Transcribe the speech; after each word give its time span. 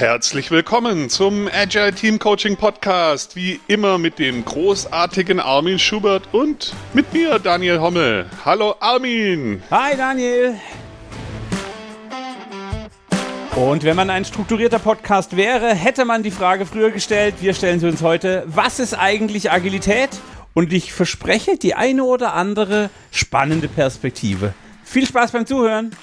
Herzlich 0.00 0.50
willkommen 0.50 1.10
zum 1.10 1.46
Agile 1.52 1.92
Team 1.92 2.18
Coaching 2.18 2.56
Podcast. 2.56 3.36
Wie 3.36 3.60
immer 3.66 3.98
mit 3.98 4.18
dem 4.18 4.46
großartigen 4.46 5.40
Armin 5.40 5.78
Schubert 5.78 6.22
und 6.32 6.72
mit 6.94 7.12
mir, 7.12 7.38
Daniel 7.38 7.82
Hommel. 7.82 8.24
Hallo 8.42 8.76
Armin. 8.80 9.62
Hi 9.70 9.94
Daniel. 9.98 10.54
Und 13.54 13.84
wenn 13.84 13.94
man 13.94 14.08
ein 14.08 14.24
strukturierter 14.24 14.78
Podcast 14.78 15.36
wäre, 15.36 15.74
hätte 15.74 16.06
man 16.06 16.22
die 16.22 16.30
Frage 16.30 16.64
früher 16.64 16.90
gestellt. 16.90 17.34
Wir 17.40 17.52
stellen 17.52 17.78
sie 17.78 17.86
uns 17.86 18.00
heute. 18.00 18.44
Was 18.46 18.80
ist 18.80 18.94
eigentlich 18.94 19.52
Agilität? 19.52 20.08
Und 20.54 20.72
ich 20.72 20.94
verspreche 20.94 21.58
die 21.58 21.74
eine 21.74 22.04
oder 22.04 22.32
andere 22.32 22.88
spannende 23.10 23.68
Perspektive. 23.68 24.54
Viel 24.82 25.04
Spaß 25.04 25.32
beim 25.32 25.44
Zuhören. 25.44 25.94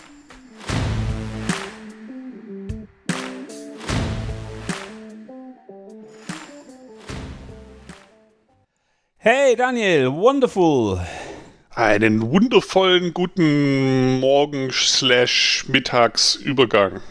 Hey 9.30 9.58
Daniel, 9.58 10.13
wonderful. 10.13 11.02
Einen 11.72 12.22
wundervollen 12.22 13.13
guten 13.13 14.22
Morgen 14.22 14.72
slash 14.72 15.66
Mittagsübergang. 15.67 17.02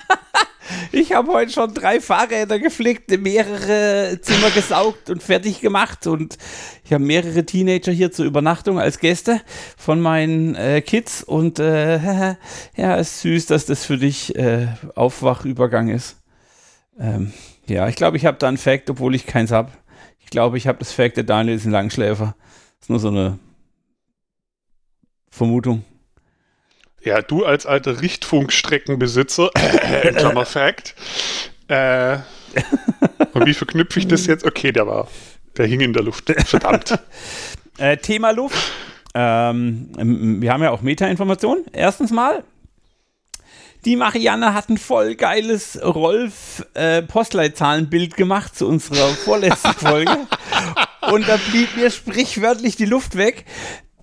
ich 0.92 1.12
habe 1.12 1.34
heute 1.34 1.52
schon 1.52 1.74
drei 1.74 2.00
Fahrräder 2.00 2.58
geflickt, 2.58 3.10
mehrere 3.20 4.18
Zimmer 4.22 4.48
gesaugt 4.52 5.10
und 5.10 5.22
fertig 5.22 5.60
gemacht 5.60 6.06
und 6.06 6.38
ich 6.82 6.94
habe 6.94 7.04
mehrere 7.04 7.44
Teenager 7.44 7.92
hier 7.92 8.10
zur 8.10 8.24
Übernachtung 8.24 8.78
als 8.78 8.98
Gäste 8.98 9.42
von 9.76 10.00
meinen 10.00 10.54
äh, 10.54 10.80
Kids 10.80 11.22
und 11.22 11.58
äh, 11.58 12.36
ja, 12.74 12.94
ist 12.94 13.20
süß, 13.20 13.44
dass 13.44 13.66
das 13.66 13.84
für 13.84 13.98
dich 13.98 14.34
äh, 14.34 14.68
Aufwachübergang 14.94 15.88
ist. 15.88 16.16
Ähm, 16.98 17.34
ja, 17.66 17.86
ich 17.86 17.96
glaube, 17.96 18.16
ich 18.16 18.24
habe 18.24 18.38
da 18.38 18.48
einen 18.48 18.56
Fact, 18.56 18.88
obwohl 18.88 19.14
ich 19.14 19.26
keins 19.26 19.50
habe. 19.52 19.72
Ich 20.34 20.36
glaube, 20.36 20.58
ich 20.58 20.66
habe 20.66 20.80
das 20.80 20.90
Fact, 20.90 21.16
der 21.16 21.22
Daniel 21.22 21.54
ist 21.54 21.64
ein 21.64 21.70
Langschläfer. 21.70 22.34
Das 22.80 22.86
ist 22.86 22.90
nur 22.90 22.98
so 22.98 23.06
eine 23.06 23.38
Vermutung. 25.30 25.84
Ja, 27.04 27.22
du 27.22 27.44
als 27.44 27.66
alter 27.66 28.00
Richtfunkstreckenbesitzer, 28.00 29.52
äh, 29.54 30.12
Klammer 30.12 30.44
Fact. 30.44 30.96
Äh, 31.68 32.16
und 33.32 33.46
wie 33.46 33.54
verknüpfe 33.54 34.00
ich 34.00 34.08
das 34.08 34.26
jetzt? 34.26 34.44
Okay, 34.44 34.72
der 34.72 34.88
war, 34.88 35.06
der 35.56 35.68
hing 35.68 35.80
in 35.80 35.92
der 35.92 36.02
Luft. 36.02 36.28
Verdammt. 36.48 36.98
äh, 37.78 37.96
Thema 37.98 38.32
Luft. 38.32 38.72
Ähm, 39.14 40.40
wir 40.42 40.52
haben 40.52 40.64
ja 40.64 40.72
auch 40.72 40.82
Meta-Informationen. 40.82 41.64
Erstens 41.72 42.10
mal, 42.10 42.42
die 43.84 43.96
Marianne 43.96 44.54
hat 44.54 44.70
ein 44.70 44.78
voll 44.78 45.14
geiles 45.14 45.78
Rolf-Postleitzahlenbild 45.82 48.12
äh, 48.12 48.16
gemacht 48.16 48.56
zu 48.56 48.66
unserer 48.66 49.08
vorletzten 49.08 49.72
Folge. 49.74 50.16
Und 51.12 51.28
da 51.28 51.36
blieb 51.50 51.76
mir 51.76 51.90
sprichwörtlich 51.90 52.76
die 52.76 52.86
Luft 52.86 53.16
weg. 53.16 53.44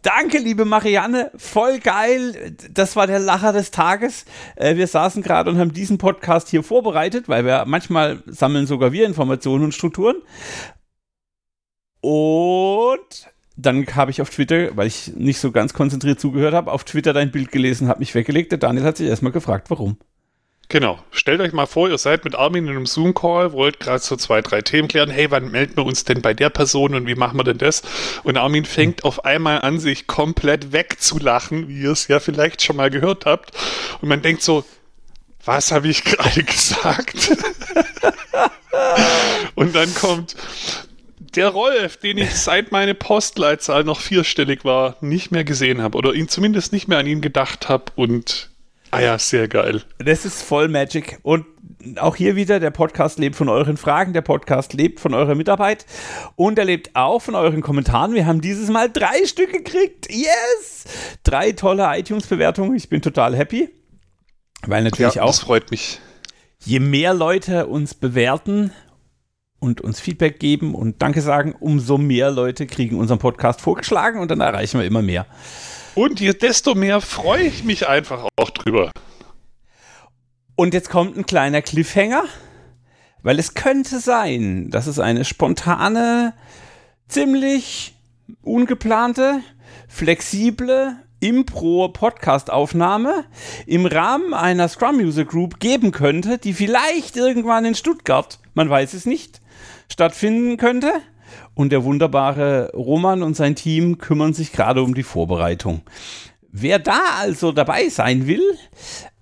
Danke, 0.03 0.39
liebe 0.39 0.65
Marianne, 0.65 1.31
voll 1.35 1.79
geil. 1.79 2.55
Das 2.71 2.95
war 2.95 3.05
der 3.05 3.19
Lacher 3.19 3.53
des 3.53 3.71
Tages. 3.71 4.25
Äh, 4.55 4.75
wir 4.75 4.87
saßen 4.87 5.21
gerade 5.21 5.49
und 5.49 5.59
haben 5.59 5.73
diesen 5.73 5.97
Podcast 5.97 6.49
hier 6.49 6.63
vorbereitet, 6.63 7.29
weil 7.29 7.45
wir 7.45 7.65
manchmal 7.65 8.23
sammeln 8.25 8.67
sogar 8.67 8.91
wir 8.91 9.05
Informationen 9.05 9.65
und 9.65 9.73
Strukturen. 9.73 10.15
Und 12.01 13.30
dann 13.61 13.85
habe 13.95 14.11
ich 14.11 14.21
auf 14.21 14.29
Twitter, 14.29 14.75
weil 14.75 14.87
ich 14.87 15.13
nicht 15.15 15.39
so 15.39 15.51
ganz 15.51 15.73
konzentriert 15.73 16.19
zugehört 16.19 16.53
habe, 16.53 16.71
auf 16.71 16.83
Twitter 16.83 17.13
dein 17.13 17.31
Bild 17.31 17.51
gelesen, 17.51 17.87
habe 17.87 17.99
mich 17.99 18.15
weggelegt. 18.15 18.51
Der 18.51 18.59
Daniel 18.59 18.85
hat 18.85 18.97
sich 18.97 19.07
erstmal 19.07 19.31
gefragt, 19.31 19.69
warum. 19.69 19.97
Genau. 20.69 20.99
Stellt 21.11 21.41
euch 21.41 21.51
mal 21.51 21.65
vor, 21.65 21.89
ihr 21.89 21.97
seid 21.97 22.23
mit 22.23 22.33
Armin 22.33 22.65
in 22.65 22.69
einem 22.69 22.85
Zoom-Call, 22.85 23.51
wollt 23.51 23.81
gerade 23.81 23.99
so 23.99 24.15
zwei, 24.15 24.41
drei 24.41 24.61
Themen 24.61 24.87
klären. 24.87 25.09
Hey, 25.09 25.29
wann 25.29 25.51
melden 25.51 25.75
wir 25.75 25.85
uns 25.85 26.05
denn 26.05 26.21
bei 26.21 26.33
der 26.33 26.49
Person 26.49 26.95
und 26.95 27.07
wie 27.07 27.15
machen 27.15 27.37
wir 27.37 27.43
denn 27.43 27.57
das? 27.57 27.81
Und 28.23 28.37
Armin 28.37 28.63
fängt 28.63 29.03
auf 29.03 29.25
einmal 29.25 29.61
an, 29.61 29.79
sich 29.79 30.07
komplett 30.07 30.71
wegzulachen, 30.71 31.67
wie 31.67 31.81
ihr 31.81 31.91
es 31.91 32.07
ja 32.07 32.21
vielleicht 32.21 32.61
schon 32.61 32.77
mal 32.77 32.89
gehört 32.89 33.25
habt. 33.25 33.51
Und 34.01 34.07
man 34.07 34.21
denkt 34.21 34.43
so, 34.43 34.63
was 35.43 35.73
habe 35.73 35.89
ich 35.89 36.03
gerade 36.05 36.43
gesagt? 36.43 37.37
und 39.55 39.75
dann 39.75 39.93
kommt, 39.93 40.37
der 41.35 41.49
Rolf, 41.49 41.97
den 41.97 42.17
ich 42.17 42.35
seit 42.35 42.71
meine 42.71 42.93
Postleitzahl 42.93 43.83
noch 43.83 43.99
vierstellig 43.99 44.65
war, 44.65 44.97
nicht 45.01 45.31
mehr 45.31 45.43
gesehen 45.43 45.81
habe 45.81 45.97
oder 45.97 46.13
ihn 46.13 46.27
zumindest 46.27 46.73
nicht 46.73 46.87
mehr 46.87 46.99
an 46.99 47.07
ihn 47.07 47.21
gedacht 47.21 47.69
habe 47.69 47.85
und 47.95 48.49
ah 48.91 48.99
ja, 48.99 49.17
sehr 49.17 49.47
geil. 49.47 49.83
Das 49.99 50.25
ist 50.25 50.41
voll 50.41 50.67
Magic 50.67 51.19
und 51.23 51.45
auch 51.97 52.15
hier 52.15 52.35
wieder, 52.35 52.59
der 52.59 52.69
Podcast 52.69 53.17
lebt 53.17 53.35
von 53.35 53.49
euren 53.49 53.77
Fragen, 53.77 54.13
der 54.13 54.21
Podcast 54.21 54.73
lebt 54.73 54.99
von 54.99 55.13
eurer 55.13 55.35
Mitarbeit 55.35 55.85
und 56.35 56.59
er 56.59 56.65
lebt 56.65 56.95
auch 56.95 57.19
von 57.19 57.35
euren 57.35 57.61
Kommentaren. 57.61 58.13
Wir 58.13 58.25
haben 58.25 58.41
dieses 58.41 58.69
Mal 58.69 58.89
drei 58.91 59.25
Stück 59.25 59.51
gekriegt. 59.51 60.07
Yes! 60.11 60.85
Drei 61.23 61.53
tolle 61.53 61.87
iTunes-Bewertungen. 61.97 62.75
Ich 62.75 62.89
bin 62.89 63.01
total 63.01 63.35
happy. 63.35 63.69
Weil 64.65 64.83
natürlich 64.83 65.15
ja, 65.15 65.23
auch. 65.23 65.27
Das 65.27 65.39
freut 65.39 65.71
mich. 65.71 65.99
Je 66.63 66.79
mehr 66.79 67.13
Leute 67.13 67.65
uns 67.65 67.95
bewerten 67.95 68.71
und 69.61 69.79
uns 69.79 70.01
Feedback 70.01 70.39
geben 70.39 70.75
und 70.75 71.01
Danke 71.01 71.21
sagen, 71.21 71.55
umso 71.59 71.97
mehr 71.97 72.31
Leute 72.31 72.65
kriegen 72.65 72.97
unseren 72.97 73.19
Podcast 73.19 73.61
vorgeschlagen 73.61 74.19
und 74.19 74.31
dann 74.31 74.41
erreichen 74.41 74.79
wir 74.79 74.87
immer 74.87 75.03
mehr. 75.03 75.27
Und 75.95 76.19
desto 76.41 76.73
mehr 76.73 76.99
freue 76.99 77.43
ich 77.43 77.63
mich 77.63 77.87
einfach 77.87 78.27
auch 78.37 78.49
drüber. 78.49 78.91
Und 80.55 80.73
jetzt 80.73 80.89
kommt 80.89 81.15
ein 81.15 81.25
kleiner 81.25 81.61
Cliffhanger, 81.61 82.23
weil 83.21 83.39
es 83.39 83.53
könnte 83.53 83.99
sein, 83.99 84.69
dass 84.71 84.87
es 84.87 84.99
eine 84.99 85.25
spontane, 85.25 86.33
ziemlich 87.07 87.93
ungeplante, 88.41 89.41
flexible 89.87 90.95
Impro-Podcast-Aufnahme 91.19 93.25
im 93.67 93.85
Rahmen 93.85 94.33
einer 94.33 94.67
Scrum 94.67 94.95
User 94.95 95.25
Group 95.25 95.59
geben 95.59 95.91
könnte, 95.91 96.39
die 96.39 96.53
vielleicht 96.53 97.15
irgendwann 97.15 97.65
in 97.65 97.75
Stuttgart, 97.75 98.39
man 98.55 98.69
weiß 98.69 98.93
es 98.93 99.05
nicht, 99.05 99.40
stattfinden 99.91 100.57
könnte. 100.57 100.91
Und 101.53 101.71
der 101.71 101.83
wunderbare 101.83 102.71
Roman 102.73 103.23
und 103.23 103.35
sein 103.35 103.55
Team 103.55 103.97
kümmern 103.97 104.33
sich 104.33 104.51
gerade 104.51 104.81
um 104.81 104.93
die 104.93 105.03
Vorbereitung. 105.03 105.81
Wer 106.51 106.79
da 106.79 106.99
also 107.19 107.51
dabei 107.51 107.89
sein 107.89 108.27
will, 108.27 108.43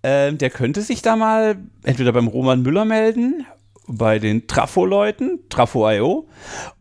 äh, 0.02 0.34
der 0.34 0.50
könnte 0.50 0.81
sich 0.81 1.02
da 1.02 1.16
mal 1.16 1.57
entweder 1.84 2.12
beim 2.12 2.28
Roman 2.28 2.62
Müller 2.62 2.85
melden, 2.85 3.46
bei 3.88 4.19
den 4.19 4.47
Trafo-Leuten, 4.47 5.40
Trafo.io, 5.50 6.28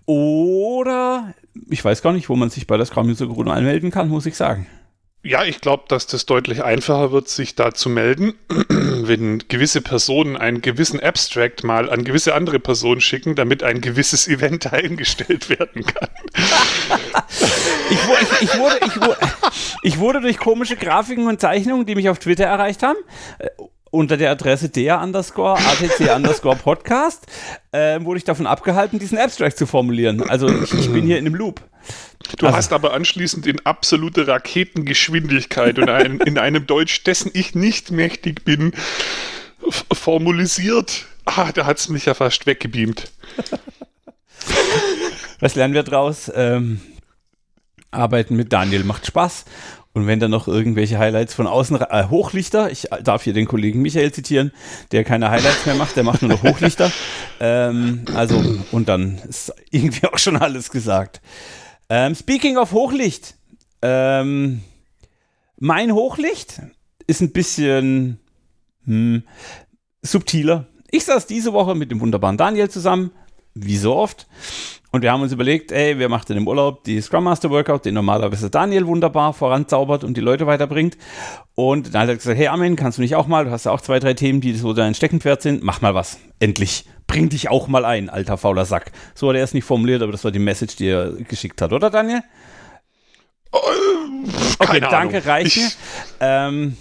oder 0.06 1.34
ich 1.68 1.84
weiß 1.84 2.02
gar 2.02 2.12
nicht, 2.12 2.28
wo 2.28 2.36
man 2.36 2.50
sich 2.50 2.66
bei 2.66 2.76
der 2.76 2.86
Scrum 2.86 3.08
User 3.08 3.26
Group 3.26 3.48
anmelden 3.48 3.90
kann, 3.90 4.08
muss 4.08 4.26
ich 4.26 4.36
sagen. 4.36 4.66
Ja, 5.24 5.44
ich 5.44 5.60
glaube, 5.60 5.84
dass 5.88 6.06
das 6.06 6.26
deutlich 6.26 6.62
einfacher 6.62 7.10
wird, 7.10 7.28
sich 7.28 7.56
da 7.56 7.74
zu 7.74 7.88
melden, 7.88 8.34
wenn 8.68 9.42
gewisse 9.48 9.80
Personen 9.80 10.36
einen 10.36 10.62
gewissen 10.62 11.00
Abstract 11.00 11.64
mal 11.64 11.90
an 11.90 12.04
gewisse 12.04 12.34
andere 12.34 12.60
Personen 12.60 13.00
schicken, 13.00 13.34
damit 13.34 13.64
ein 13.64 13.80
gewisses 13.80 14.28
Event 14.28 14.72
eingestellt 14.72 15.50
werden 15.50 15.84
kann. 15.84 16.08
ich, 17.90 17.98
ich, 17.98 18.42
ich, 18.42 18.58
wurde, 18.58 18.78
ich, 19.82 19.98
wurde, 19.98 20.20
durch 20.20 20.38
komische 20.38 20.76
Grafiken 20.76 21.26
und 21.26 21.40
Zeichnungen, 21.40 21.84
die 21.84 21.96
mich 21.96 22.08
auf 22.08 22.20
Twitter 22.20 22.44
erreicht 22.44 22.84
haben, 22.84 22.98
äh, 23.40 23.48
unter 23.90 24.16
der 24.16 24.30
Adresse 24.30 24.68
der 24.68 25.00
underscore 25.00 25.58
ATC 25.58 26.14
underscore 26.14 26.56
Podcast, 26.56 27.26
äh, 27.72 28.00
wurde 28.02 28.18
ich 28.18 28.24
davon 28.24 28.46
abgehalten, 28.46 29.00
diesen 29.00 29.18
Abstract 29.18 29.58
zu 29.58 29.66
formulieren. 29.66 30.28
Also 30.28 30.48
ich 30.48 30.92
bin 30.92 31.06
hier 31.06 31.18
in 31.18 31.26
einem 31.26 31.34
Loop. 31.34 31.60
Du 32.36 32.46
also. 32.46 32.58
hast 32.58 32.72
aber 32.72 32.92
anschließend 32.92 33.46
in 33.46 33.64
absolute 33.64 34.26
Raketengeschwindigkeit 34.26 35.78
und 35.78 35.88
ein, 35.88 36.20
in 36.20 36.38
einem 36.38 36.66
Deutsch, 36.66 37.02
dessen 37.04 37.30
ich 37.34 37.54
nicht 37.54 37.90
mächtig 37.90 38.44
bin, 38.44 38.72
formulisiert. 39.92 41.06
Ah, 41.24 41.52
da 41.52 41.66
hat 41.66 41.78
es 41.78 41.88
mich 41.88 42.06
ja 42.06 42.14
fast 42.14 42.46
weggebeamt. 42.46 43.10
Was 45.40 45.54
lernen 45.54 45.74
wir 45.74 45.82
draus? 45.82 46.30
Ähm, 46.34 46.80
arbeiten 47.90 48.36
mit 48.36 48.52
Daniel 48.52 48.84
macht 48.84 49.06
Spaß. 49.06 49.44
Und 49.94 50.06
wenn 50.06 50.20
dann 50.20 50.30
noch 50.30 50.46
irgendwelche 50.46 50.98
Highlights 50.98 51.34
von 51.34 51.46
außen, 51.46 51.80
äh, 51.80 52.04
Hochlichter, 52.08 52.70
ich 52.70 52.86
darf 53.02 53.24
hier 53.24 53.32
den 53.32 53.46
Kollegen 53.46 53.82
Michael 53.82 54.12
zitieren, 54.12 54.52
der 54.92 55.02
keine 55.02 55.30
Highlights 55.30 55.66
mehr 55.66 55.74
macht, 55.74 55.96
der 55.96 56.04
macht 56.04 56.22
nur 56.22 56.30
noch 56.30 56.42
Hochlichter. 56.42 56.92
ähm, 57.40 58.04
also, 58.14 58.42
und 58.70 58.88
dann 58.88 59.18
ist 59.28 59.52
irgendwie 59.70 60.06
auch 60.06 60.18
schon 60.18 60.36
alles 60.36 60.70
gesagt. 60.70 61.20
Ähm, 61.90 62.14
speaking 62.14 62.58
of 62.58 62.72
Hochlicht. 62.72 63.34
Ähm, 63.80 64.62
mein 65.58 65.92
Hochlicht 65.92 66.60
ist 67.06 67.22
ein 67.22 67.32
bisschen 67.32 68.20
hm, 68.84 69.22
subtiler. 70.02 70.66
Ich 70.90 71.04
saß 71.04 71.26
diese 71.26 71.52
Woche 71.52 71.74
mit 71.74 71.90
dem 71.90 72.00
wunderbaren 72.00 72.36
Daniel 72.36 72.68
zusammen, 72.68 73.12
wie 73.54 73.76
so 73.76 73.96
oft. 73.96 74.26
und 74.90 75.02
wir 75.02 75.12
haben 75.12 75.22
uns 75.22 75.32
überlegt, 75.32 75.72
ey, 75.72 75.98
wer 75.98 76.08
macht 76.08 76.28
denn 76.28 76.36
im 76.36 76.48
Urlaub 76.48 76.84
die 76.84 77.00
Scrum 77.00 77.24
Master 77.24 77.50
Workout, 77.50 77.84
den 77.84 77.94
normalerweise 77.94 78.50
Daniel 78.50 78.86
wunderbar 78.86 79.32
voranzaubert 79.32 80.04
und 80.04 80.16
die 80.16 80.20
Leute 80.22 80.46
weiterbringt. 80.46 80.96
Und 81.54 81.94
dann 81.94 82.02
hat 82.02 82.08
er 82.08 82.16
gesagt, 82.16 82.38
hey 82.38 82.48
Armin, 82.48 82.76
kannst 82.76 82.98
du 82.98 83.02
nicht 83.02 83.14
auch 83.14 83.26
mal, 83.26 83.46
du 83.46 83.50
hast 83.50 83.64
ja 83.64 83.72
auch 83.72 83.80
zwei, 83.80 83.98
drei 83.98 84.14
Themen, 84.14 84.40
die 84.40 84.54
so 84.54 84.74
dein 84.74 84.94
Steckenpferd 84.94 85.42
sind, 85.42 85.62
mach 85.62 85.80
mal 85.80 85.94
was, 85.94 86.18
endlich. 86.38 86.84
Bring 87.08 87.30
dich 87.30 87.48
auch 87.48 87.66
mal 87.66 87.84
ein, 87.84 88.08
alter 88.10 88.38
fauler 88.38 88.64
Sack. 88.64 88.92
So 89.14 89.28
hat 89.30 89.36
er 89.36 89.42
es 89.42 89.54
nicht 89.54 89.64
formuliert, 89.64 90.02
aber 90.02 90.12
das 90.12 90.22
war 90.22 90.30
die 90.30 90.38
Message, 90.38 90.76
die 90.76 90.88
er 90.88 91.10
geschickt 91.12 91.60
hat, 91.60 91.72
oder 91.72 91.90
Daniel? 91.90 92.22
Oh, 93.50 93.60
okay, 94.60 94.78
danke, 94.80 95.24
reichen. 95.24 95.72
Ähm, 96.20 96.76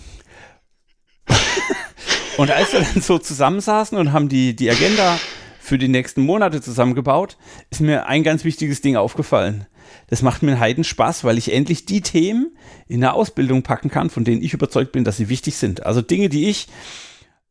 und 2.38 2.52
als 2.52 2.74
wir 2.74 2.82
dann 2.82 3.02
so 3.02 3.18
zusammensaßen 3.18 3.98
und 3.98 4.12
haben 4.12 4.30
die, 4.30 4.56
die 4.56 4.70
Agenda 4.70 5.18
für 5.60 5.78
die 5.78 5.88
nächsten 5.88 6.22
Monate 6.22 6.62
zusammengebaut, 6.62 7.38
ist 7.70 7.82
mir 7.82 8.08
ein 8.08 8.24
ganz 8.24 8.44
wichtiges 8.44 8.82
Ding 8.82 8.98
aufgefallen. 8.98 9.66
Das 10.08 10.22
macht 10.22 10.44
mir 10.44 10.52
einen 10.52 10.60
Heiden 10.60 10.84
Spaß, 10.84 11.24
weil 11.24 11.38
ich 11.38 11.54
endlich 11.54 11.86
die 11.86 12.02
Themen 12.02 12.58
in 12.88 13.02
der 13.02 13.14
Ausbildung 13.14 13.64
packen 13.64 13.90
kann, 13.90 14.10
von 14.10 14.24
denen 14.24 14.42
ich 14.42 14.54
überzeugt 14.54 14.92
bin, 14.92 15.04
dass 15.04 15.18
sie 15.18 15.30
wichtig 15.30 15.56
sind. 15.56 15.86
Also 15.86 16.02
Dinge, 16.02 16.30
die 16.30 16.50
ich 16.50 16.68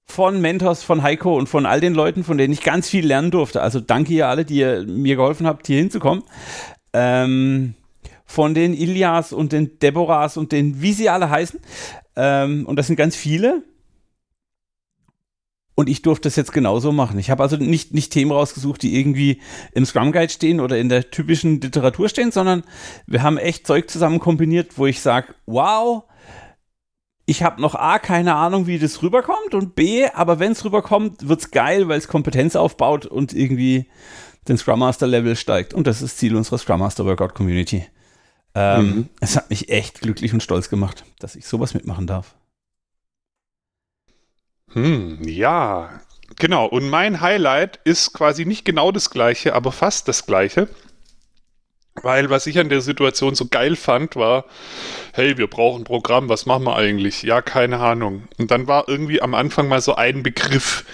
von 0.07 0.41
Mentors, 0.41 0.83
von 0.83 1.03
Heiko 1.03 1.37
und 1.37 1.49
von 1.49 1.67
all 1.67 1.81
den 1.81 1.95
Leuten, 1.95 2.25
von 2.25 2.39
denen 2.39 2.53
ich 2.53 2.63
ganz 2.63 2.89
viel 2.89 3.07
lernen 3.07 3.31
durfte. 3.31 3.61
Also 3.61 3.81
danke 3.81 4.13
ihr 4.15 4.29
alle, 4.29 4.45
die 4.45 4.59
ihr 4.59 4.85
mir 4.87 5.17
geholfen 5.17 5.47
habt, 5.47 5.67
hier 5.67 5.79
hinzukommen. 5.79 6.23
Ähm, 6.93 7.75
von 8.25 8.55
den 8.55 8.75
Ilias 8.75 9.33
und 9.33 9.53
den 9.53 9.79
Deborahs 9.79 10.37
und 10.37 10.53
den, 10.53 10.81
wie 10.83 10.93
sie 10.93 11.09
alle 11.09 11.31
heißen. 11.31 11.61
Ähm, 12.17 12.67
und 12.67 12.77
das 12.77 12.87
sind 12.87 12.97
ganz 12.97 13.15
viele. 13.15 13.63
Und 15.75 15.91
ich 15.91 16.01
durfte 16.01 16.29
das 16.29 16.37
jetzt 16.37 16.53
genauso 16.53 16.91
machen. 16.91 17.19
Ich 17.19 17.29
habe 17.29 17.43
also 17.43 17.57
nicht, 17.57 17.93
nicht 17.93 18.11
Themen 18.11 18.33
rausgesucht, 18.33 18.83
die 18.83 18.99
irgendwie 18.99 19.43
im 19.73 19.85
Scrum 19.85 20.11
Guide 20.11 20.33
stehen 20.33 20.59
oder 20.61 20.79
in 20.79 20.89
der 20.89 21.11
typischen 21.11 21.61
Literatur 21.61 22.09
stehen, 22.09 22.33
sondern 22.33 22.65
wir 23.07 23.23
haben 23.23 23.37
echt 23.37 23.67
Zeug 23.67 23.91
zusammen 23.91 24.19
kombiniert, 24.19 24.79
wo 24.79 24.87
ich 24.87 25.01
sage, 25.01 25.35
wow, 25.45 26.05
ich 27.27 27.43
habe 27.43 27.61
noch 27.61 27.75
A, 27.75 27.99
keine 27.99 28.35
Ahnung, 28.35 28.69
wie 28.69 28.79
das 28.79 29.03
rüberkommt 29.03 29.53
und 29.55 29.75
B, 29.75 30.07
aber 30.07 30.39
wenn 30.39 30.53
es 30.53 30.65
rüberkommt, 30.65 31.29
wird 31.29 31.41
es 31.41 31.51
geil, 31.51 31.89
weil 31.89 31.99
es 31.99 32.07
Kompetenz 32.07 32.55
aufbaut 32.55 33.05
und 33.05 33.33
irgendwie 33.33 33.87
den 34.49 34.57
Scrum 34.57 34.79
Master 34.79 35.09
Level 35.09 35.35
steigt. 35.35 35.75
Und 35.75 35.89
das 35.89 35.97
ist 35.97 36.13
das 36.13 36.17
Ziel 36.17 36.37
unserer 36.37 36.59
Scrum 36.59 36.79
Master 36.79 37.05
Workout 37.05 37.35
Community. 37.35 37.85
Ähm, 38.55 38.87
mhm. 38.87 39.09
Es 39.21 39.37
hat 39.37 39.51
mich 39.51 39.69
echt 39.69 40.01
glücklich 40.01 40.33
und 40.33 40.43
stolz 40.43 40.71
gemacht, 40.71 41.05
dass 41.19 41.35
ich 41.35 41.47
sowas 41.47 41.75
mitmachen 41.75 42.07
darf. 42.07 42.37
Hm, 44.73 45.19
ja, 45.25 46.01
genau. 46.37 46.67
Und 46.67 46.89
mein 46.89 47.21
Highlight 47.21 47.81
ist 47.83 48.13
quasi 48.13 48.45
nicht 48.45 48.65
genau 48.65 48.93
das 48.93 49.11
gleiche, 49.11 49.55
aber 49.55 49.73
fast 49.73 50.07
das 50.07 50.27
gleiche. 50.27 50.69
Weil 52.03 52.31
was 52.31 52.47
ich 52.47 52.59
an 52.59 52.69
der 52.69 52.81
Situation 52.81 53.35
so 53.35 53.47
geil 53.47 53.77
fand, 53.77 54.17
war, 54.17 54.45
hey, 55.13 55.39
wir 55.39 55.47
brauchen 55.47 55.83
ein 55.83 55.85
Programm, 55.85 56.29
was 56.29 56.47
machen 56.47 56.65
wir 56.65 56.77
eigentlich? 56.77 57.23
Ja, 57.23 57.43
keine 57.43 57.79
Ahnung. 57.79 58.25
Und 58.39 58.51
dann 58.51 58.67
war 58.67 58.89
irgendwie 58.89 59.23
am 59.23 59.35
Anfang 59.35 59.69
mal 59.69 59.81
so 59.81 59.95
ein 59.95 60.23
Begriff, 60.23 60.85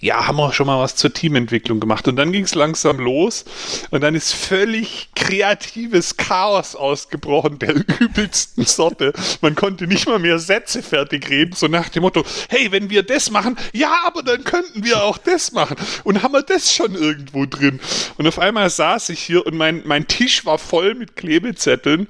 ja, 0.00 0.26
haben 0.26 0.36
wir 0.36 0.52
schon 0.52 0.66
mal 0.66 0.80
was 0.80 0.96
zur 0.96 1.12
Teamentwicklung 1.12 1.78
gemacht. 1.78 2.08
Und 2.08 2.16
dann 2.16 2.32
ging 2.32 2.44
es 2.44 2.54
langsam 2.54 2.98
los 2.98 3.44
und 3.90 4.00
dann 4.00 4.14
ist 4.14 4.32
völlig 4.32 5.10
kreatives 5.14 6.16
Chaos 6.16 6.74
ausgebrochen, 6.74 7.58
der 7.58 7.74
übelsten 8.00 8.64
Sorte. 8.64 9.12
Man 9.42 9.54
konnte 9.54 9.86
nicht 9.86 10.08
mal 10.08 10.18
mehr 10.18 10.38
Sätze 10.38 10.82
fertig 10.82 11.28
reden, 11.28 11.52
so 11.54 11.66
nach 11.68 11.90
dem 11.90 12.02
Motto, 12.02 12.24
hey, 12.48 12.72
wenn 12.72 12.88
wir 12.88 13.02
das 13.02 13.30
machen, 13.30 13.56
ja, 13.72 13.94
aber 14.06 14.22
dann 14.22 14.42
könnten 14.42 14.84
wir 14.84 15.02
auch 15.02 15.18
das 15.18 15.52
machen. 15.52 15.76
Und 16.04 16.22
haben 16.22 16.32
wir 16.32 16.42
das 16.42 16.74
schon 16.74 16.94
irgendwo 16.94 17.44
drin? 17.44 17.78
Und 18.16 18.26
auf 18.26 18.38
einmal 18.38 18.70
saß 18.70 19.10
ich 19.10 19.20
hier 19.20 19.44
und 19.46 19.54
mein, 19.56 19.82
mein 19.84 20.08
Tisch 20.08 20.46
war 20.46 20.58
voll 20.58 20.94
mit 20.94 21.16
Klebezetteln 21.16 22.08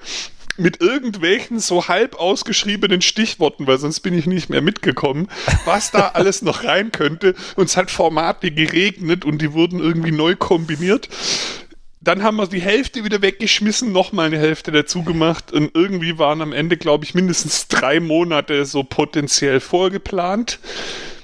mit 0.57 0.81
irgendwelchen 0.81 1.59
so 1.59 1.89
halb 1.89 2.17
ausgeschriebenen 2.17 3.03
Stichworten, 3.03 3.67
weil 3.67 3.79
sonst 3.79 4.01
bin 4.01 4.17
ich 4.17 4.27
nicht 4.27 4.51
mehr 4.51 4.61
mitgekommen, 4.61 5.29
was 5.65 5.91
da 5.91 6.09
alles 6.15 6.43
noch 6.43 6.65
rein 6.65 6.93
könnte. 6.93 7.35
Und 7.57 7.67
es 7.67 7.77
hat 7.77 7.91
Formate 7.91 8.51
geregnet 8.51 9.25
und 9.25 9.41
die 9.41 9.53
wurden 9.53 9.81
irgendwie 9.81 10.13
neu 10.13 10.37
kombiniert. 10.37 11.09
Dann 12.03 12.23
haben 12.23 12.37
wir 12.37 12.47
die 12.47 12.63
Hälfte 12.63 13.05
wieder 13.05 13.21
weggeschmissen, 13.21 13.93
nochmal 13.93 14.27
eine 14.27 14.39
Hälfte 14.39 14.73
dazu 14.73 15.03
gemacht 15.03 15.53
und 15.53 15.71
irgendwie 15.75 16.19
waren 16.19 16.41
am 16.41 16.55
Ende, 16.55 16.79
glaube 16.79 17.05
ich, 17.05 17.15
mindestens 17.15 17.69
drei 17.69 18.01
Monate 18.01 18.65
so 18.65 18.83
potenziell 18.85 19.61
vorgeplant. 19.61 20.61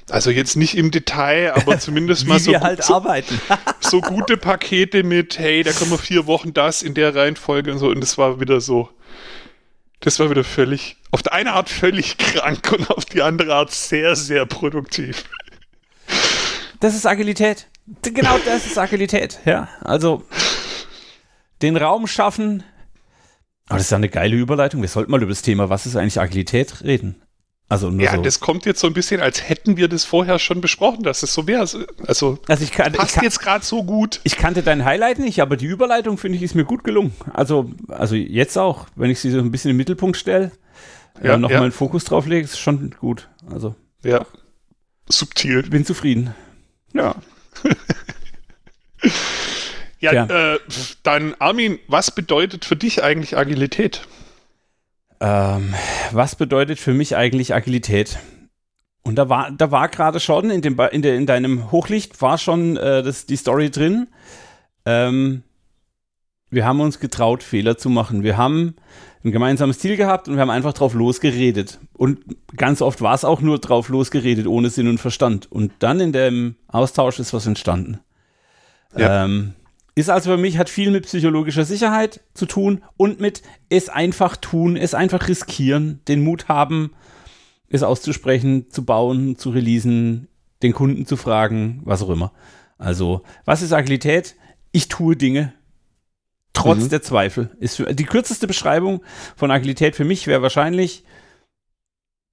Also 0.09 0.29
jetzt 0.29 0.55
nicht 0.55 0.77
im 0.77 0.91
Detail, 0.91 1.53
aber 1.53 1.79
zumindest 1.79 2.27
mal 2.27 2.39
so, 2.39 2.53
halt 2.59 2.83
so, 2.83 3.03
so, 3.79 4.01
gute 4.01 4.37
Pakete 4.37 5.03
mit, 5.03 5.37
hey, 5.37 5.63
da 5.63 5.71
können 5.71 5.91
wir 5.91 5.97
vier 5.97 6.27
Wochen 6.27 6.53
das 6.53 6.81
in 6.81 6.93
der 6.93 7.13
Reihenfolge 7.15 7.71
und 7.71 7.79
so. 7.79 7.87
Und 7.87 8.01
das 8.01 8.17
war 8.17 8.39
wieder 8.39 8.61
so, 8.61 8.89
das 9.99 10.19
war 10.19 10.29
wieder 10.29 10.43
völlig, 10.43 10.97
auf 11.11 11.23
der 11.23 11.33
eine 11.33 11.53
Art 11.53 11.69
völlig 11.69 12.17
krank 12.17 12.71
und 12.71 12.89
auf 12.89 13.05
die 13.05 13.21
andere 13.21 13.53
Art 13.55 13.71
sehr, 13.71 14.15
sehr 14.15 14.45
produktiv. 14.45 15.23
Das 16.79 16.95
ist 16.95 17.05
Agilität. 17.05 17.67
Genau 18.01 18.37
das 18.45 18.65
ist 18.65 18.77
Agilität, 18.77 19.39
ja. 19.45 19.69
Also 19.81 20.23
den 21.61 21.77
Raum 21.77 22.05
schaffen. 22.07 22.63
Aber 23.67 23.77
das 23.77 23.87
ist 23.87 23.91
ja 23.91 23.97
eine 23.97 24.09
geile 24.09 24.35
Überleitung. 24.35 24.81
Wir 24.81 24.89
sollten 24.89 25.11
mal 25.11 25.21
über 25.21 25.31
das 25.31 25.41
Thema, 25.41 25.69
was 25.69 25.85
ist 25.85 25.95
eigentlich 25.95 26.19
Agilität, 26.19 26.83
reden. 26.83 27.21
Also 27.69 27.89
ja, 27.91 28.15
so. 28.15 28.21
das 28.21 28.39
kommt 28.39 28.65
jetzt 28.65 28.79
so 28.79 28.87
ein 28.87 28.93
bisschen, 28.93 29.19
als 29.19 29.49
hätten 29.49 29.75
wir 29.75 29.89
das 29.89 30.05
vorher 30.05 30.39
schon 30.39 30.61
besprochen, 30.61 31.03
dass 31.03 31.21
es 31.21 31.33
so 31.33 31.47
wäre. 31.47 31.61
Also, 31.61 32.39
also 32.47 32.63
ich 32.63 32.71
kann, 32.71 32.93
passt 32.93 33.09
ich 33.09 33.15
kann, 33.15 33.23
jetzt 33.25 33.39
gerade 33.41 33.65
so 33.65 33.83
gut. 33.83 34.21
Ich 34.23 34.37
kannte 34.37 34.63
dein 34.63 34.85
Highlight 34.85 35.19
nicht, 35.19 35.41
aber 35.41 35.57
die 35.57 35.65
Überleitung 35.65 36.17
finde 36.17 36.37
ich 36.37 36.43
ist 36.43 36.55
mir 36.55 36.63
gut 36.63 36.85
gelungen. 36.85 37.13
Also, 37.33 37.69
also 37.89 38.15
jetzt 38.15 38.57
auch, 38.57 38.87
wenn 38.95 39.11
ich 39.11 39.19
sie 39.19 39.31
so 39.31 39.39
ein 39.39 39.51
bisschen 39.51 39.71
im 39.71 39.77
Mittelpunkt 39.77 40.15
stelle, 40.15 40.53
ja, 41.21 41.33
äh, 41.33 41.37
nochmal 41.37 41.57
ja. 41.57 41.61
einen 41.63 41.71
Fokus 41.73 42.05
drauf 42.05 42.25
lege, 42.25 42.45
ist 42.45 42.57
schon 42.57 42.95
gut. 43.01 43.27
Also 43.51 43.75
ja, 44.01 44.25
subtil. 45.09 45.63
Bin 45.63 45.85
zufrieden. 45.85 46.33
Ja. 46.93 47.15
ja, 49.99 50.13
ja. 50.13 50.53
Äh, 50.53 50.59
dann 51.03 51.35
Armin, 51.39 51.79
was 51.87 52.11
bedeutet 52.11 52.63
für 52.63 52.77
dich 52.77 53.03
eigentlich 53.03 53.35
Agilität? 53.35 54.07
Ähm, 55.19 55.73
was 56.11 56.35
bedeutet 56.35 56.79
für 56.79 56.93
mich 56.93 57.15
eigentlich 57.15 57.53
Agilität? 57.53 58.19
Und 59.03 59.15
da 59.15 59.29
war, 59.29 59.51
da 59.51 59.71
war 59.71 59.87
gerade 59.87 60.19
schon 60.19 60.49
in, 60.49 60.61
dem, 60.61 60.77
in, 60.91 61.01
der, 61.01 61.15
in 61.15 61.25
deinem 61.25 61.71
Hochlicht 61.71 62.21
war 62.21 62.37
schon 62.37 62.75
äh, 62.77 63.01
das, 63.01 63.25
die 63.25 63.37
Story 63.37 63.71
drin. 63.71 64.07
Ähm, 64.85 65.43
wir 66.49 66.65
haben 66.65 66.81
uns 66.81 66.99
getraut, 66.99 67.43
Fehler 67.43 67.77
zu 67.77 67.89
machen. 67.89 68.23
Wir 68.23 68.37
haben 68.37 68.75
ein 69.23 69.31
gemeinsames 69.31 69.79
Ziel 69.79 69.97
gehabt 69.97 70.27
und 70.27 70.35
wir 70.35 70.41
haben 70.41 70.49
einfach 70.49 70.73
drauf 70.73 70.93
losgeredet. 70.93 71.79
Und 71.93 72.19
ganz 72.55 72.81
oft 72.81 73.01
war 73.01 73.13
es 73.13 73.25
auch 73.25 73.41
nur 73.41 73.59
drauf 73.59 73.89
losgeredet, 73.89 74.47
ohne 74.47 74.69
Sinn 74.69 74.87
und 74.87 74.99
Verstand. 74.99 75.51
Und 75.51 75.71
dann 75.79 75.99
in 75.99 76.11
dem 76.11 76.55
Austausch 76.67 77.19
ist 77.19 77.33
was 77.33 77.47
entstanden. 77.47 77.99
Ja. 78.95 79.25
Ähm, 79.25 79.53
ist 79.97 80.11
also 80.11 80.29
für 80.29 80.37
mich, 80.37 80.59
hat 80.59 80.69
viel 80.69 80.91
mit 80.91 81.05
psychologischer 81.07 81.65
Sicherheit 81.65 82.21
zu 82.35 82.45
tun 82.45 82.83
und 82.97 83.19
mit 83.19 83.41
es 83.67 83.89
einfach 83.89 84.37
tun, 84.37 84.77
es 84.77 84.93
einfach 84.93 85.27
riskieren, 85.27 86.01
den 86.07 86.23
Mut 86.23 86.47
haben, 86.47 86.91
es 87.67 87.81
auszusprechen, 87.81 88.69
zu 88.69 88.85
bauen, 88.85 89.37
zu 89.37 89.49
releasen, 89.49 90.27
den 90.61 90.73
Kunden 90.73 91.07
zu 91.07 91.17
fragen, 91.17 91.81
was 91.83 92.03
auch 92.03 92.11
immer. 92.11 92.31
Also, 92.77 93.23
was 93.43 93.63
ist 93.63 93.73
Agilität? 93.73 94.35
Ich 94.71 94.87
tue 94.87 95.15
Dinge, 95.15 95.55
trotz 96.53 96.83
mhm. 96.83 96.89
der 96.89 97.01
Zweifel. 97.01 97.57
Ist 97.59 97.77
für, 97.77 97.91
die 97.95 98.05
kürzeste 98.05 98.45
Beschreibung 98.45 99.03
von 99.35 99.49
Agilität 99.49 99.95
für 99.95 100.05
mich 100.05 100.27
wäre 100.27 100.43
wahrscheinlich, 100.43 101.05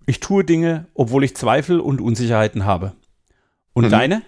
ich 0.04 0.20
tue 0.20 0.44
Dinge, 0.44 0.86
obwohl 0.92 1.24
ich 1.24 1.34
Zweifel 1.34 1.80
und 1.80 2.02
Unsicherheiten 2.02 2.66
habe. 2.66 2.92
Und 3.72 3.86
mhm. 3.86 3.90
deine? 3.90 4.22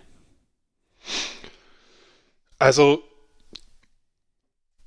Also, 2.59 3.03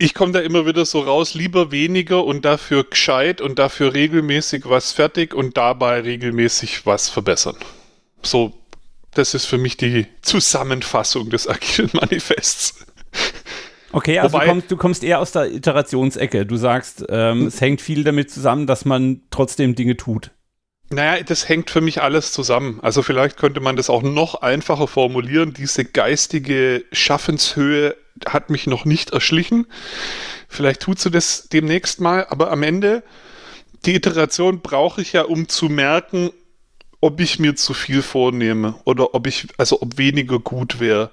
ich 0.02 0.14
komme 0.14 0.32
da 0.32 0.40
immer 0.40 0.66
wieder 0.66 0.86
so 0.86 1.02
raus, 1.02 1.34
lieber 1.34 1.72
weniger 1.72 2.24
und 2.24 2.46
dafür 2.46 2.86
gescheit 2.86 3.42
und 3.42 3.60
dafür 3.60 3.94
regelmäßig 3.94 4.64
was 4.66 4.94
fertig 4.94 5.34
und 5.34 5.58
dabei 5.58 6.00
regelmäßig 6.00 6.86
was 6.86 7.10
verbessern. 7.10 7.58
So, 8.24 8.54
das 9.14 9.34
ist 9.34 9.46
für 9.46 9.58
mich 9.58 9.76
die 9.76 10.08
Zusammenfassung 10.22 11.30
des 11.30 11.48
agilen 11.48 11.90
Manifests. 11.94 12.86
Okay, 13.92 14.20
also 14.20 14.34
Wobei, 14.34 14.46
du, 14.46 14.52
kommst, 14.52 14.72
du 14.72 14.78
kommst 14.78 15.04
eher 15.04 15.20
aus 15.20 15.34
der 15.34 15.52
Iterationsecke. 15.52 16.46
Du 16.46 16.56
sagst, 16.56 17.06
ähm, 17.10 17.48
es 17.48 17.60
hängt 17.60 17.82
viel 17.82 18.04
damit 18.04 18.32
zusammen, 18.32 18.68
dass 18.68 18.86
man 18.86 19.22
trotzdem 19.32 19.76
Dinge 19.76 19.98
tut. 19.98 20.32
Naja, 20.92 21.24
das 21.24 21.48
hängt 21.48 21.70
für 21.70 21.82
mich 21.82 22.02
alles 22.02 22.32
zusammen. 22.32 22.80
Also 22.82 23.04
vielleicht 23.04 23.38
könnte 23.38 23.60
man 23.60 23.76
das 23.76 23.92
auch 23.92 24.02
noch 24.02 24.42
einfacher 24.42 24.88
formulieren. 24.88 25.54
Diese 25.54 25.86
geistige 25.86 26.84
Schaffenshöhe 26.92 27.96
hat 28.26 28.50
mich 28.50 28.66
noch 28.66 28.86
nicht 28.86 29.12
erschlichen. 29.12 29.68
Vielleicht 30.48 30.82
tut 30.82 31.00
sie 31.00 31.12
das 31.12 31.48
demnächst 31.50 32.02
mal, 32.02 32.26
aber 32.30 32.52
am 32.52 32.64
Ende, 32.64 33.04
die 33.86 33.96
Iteration 33.96 34.62
brauche 34.62 35.02
ich 35.02 35.14
ja, 35.14 35.22
um 35.24 35.48
zu 35.48 35.70
merken, 35.70 36.32
ob 37.02 37.20
ich 37.22 37.38
mir 37.38 37.56
zu 37.56 37.74
viel 37.74 38.02
vornehme 38.02 38.76
oder 38.84 39.14
ob 39.14 39.28
ich, 39.28 39.48
also 39.58 39.82
ob 39.82 39.98
weniger 39.98 40.40
gut 40.40 40.80
wäre. 40.80 41.12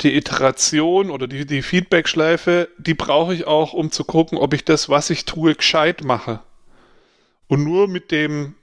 Die 0.00 0.16
Iteration 0.16 1.10
oder 1.10 1.28
die, 1.28 1.46
die 1.46 1.62
Feedback-Schleife, 1.62 2.68
die 2.78 2.94
brauche 2.94 3.32
ich 3.32 3.46
auch, 3.46 3.74
um 3.74 3.92
zu 3.92 4.02
gucken, 4.02 4.38
ob 4.38 4.52
ich 4.54 4.64
das, 4.64 4.88
was 4.88 5.08
ich 5.08 5.24
tue, 5.24 5.54
gescheit 5.54 6.02
mache. 6.02 6.40
Und 7.46 7.62
nur 7.62 7.86
mit 7.86 8.10
dem 8.10 8.56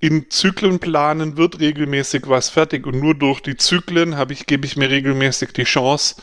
in 0.00 0.30
Zyklen 0.30 0.78
planen 0.78 1.36
wird 1.36 1.60
regelmäßig 1.60 2.28
was 2.28 2.50
fertig 2.50 2.86
und 2.86 3.00
nur 3.00 3.14
durch 3.14 3.40
die 3.40 3.56
Zyklen 3.56 4.16
habe 4.16 4.32
ich, 4.32 4.46
gebe 4.46 4.64
ich 4.66 4.76
mir 4.76 4.90
regelmäßig 4.90 5.52
die 5.52 5.64
Chance, 5.64 6.22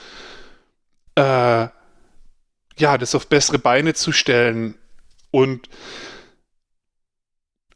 äh, 1.15 1.67
ja, 2.77 2.97
das 2.97 3.15
auf 3.15 3.27
bessere 3.27 3.59
Beine 3.59 3.93
zu 3.93 4.11
stellen. 4.11 4.75
Und 5.31 5.69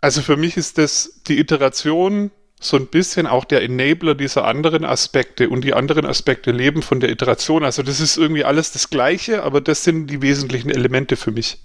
also 0.01 0.21
für 0.21 0.37
mich 0.37 0.55
ist 0.55 0.77
das 0.77 1.21
die 1.27 1.39
Iteration 1.39 2.31
so 2.61 2.77
ein 2.77 2.87
bisschen 2.87 3.25
auch 3.25 3.45
der 3.45 3.63
Enabler 3.63 4.15
dieser 4.15 4.45
anderen 4.45 4.83
Aspekte 4.83 5.49
und 5.49 5.61
die 5.61 5.73
anderen 5.73 6.05
Aspekte 6.05 6.51
leben 6.51 6.81
von 6.81 6.99
der 6.99 7.09
Iteration. 7.09 7.63
Also 7.63 7.83
das 7.83 8.01
ist 8.01 8.17
irgendwie 8.17 8.43
alles 8.43 8.71
das 8.71 8.89
Gleiche, 8.89 9.43
aber 9.43 9.61
das 9.61 9.83
sind 9.85 10.07
die 10.07 10.21
wesentlichen 10.21 10.69
Elemente 10.69 11.15
für 11.15 11.31
mich. 11.31 11.59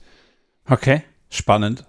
Okay, 0.67 1.03
spannend. 1.31 1.85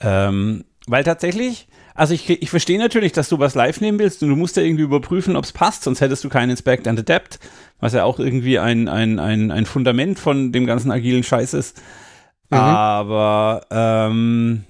Ähm, 0.00 0.64
weil 0.86 1.04
tatsächlich, 1.04 1.68
also 1.94 2.14
ich, 2.14 2.28
ich 2.28 2.50
verstehe 2.50 2.78
natürlich, 2.78 3.12
dass 3.12 3.28
du 3.28 3.38
was 3.38 3.54
live 3.54 3.80
nehmen 3.80 3.98
willst 3.98 4.22
und 4.22 4.28
du 4.28 4.36
musst 4.36 4.56
ja 4.56 4.62
irgendwie 4.62 4.84
überprüfen, 4.84 5.36
ob 5.36 5.44
es 5.44 5.52
passt, 5.52 5.82
sonst 5.82 6.00
hättest 6.00 6.24
du 6.24 6.28
keinen 6.28 6.50
Inspect 6.50 6.88
and 6.88 6.98
Adapt, 6.98 7.38
was 7.78 7.92
ja 7.92 8.04
auch 8.04 8.18
irgendwie 8.18 8.58
ein, 8.58 8.88
ein, 8.88 9.18
ein, 9.18 9.50
ein 9.50 9.66
Fundament 9.66 10.18
von 10.18 10.52
dem 10.52 10.66
ganzen 10.66 10.90
agilen 10.90 11.22
Scheiß 11.22 11.54
ist. 11.54 11.80
Mhm. 12.50 12.58
Aber 12.58 13.66
ähm, 13.70 14.64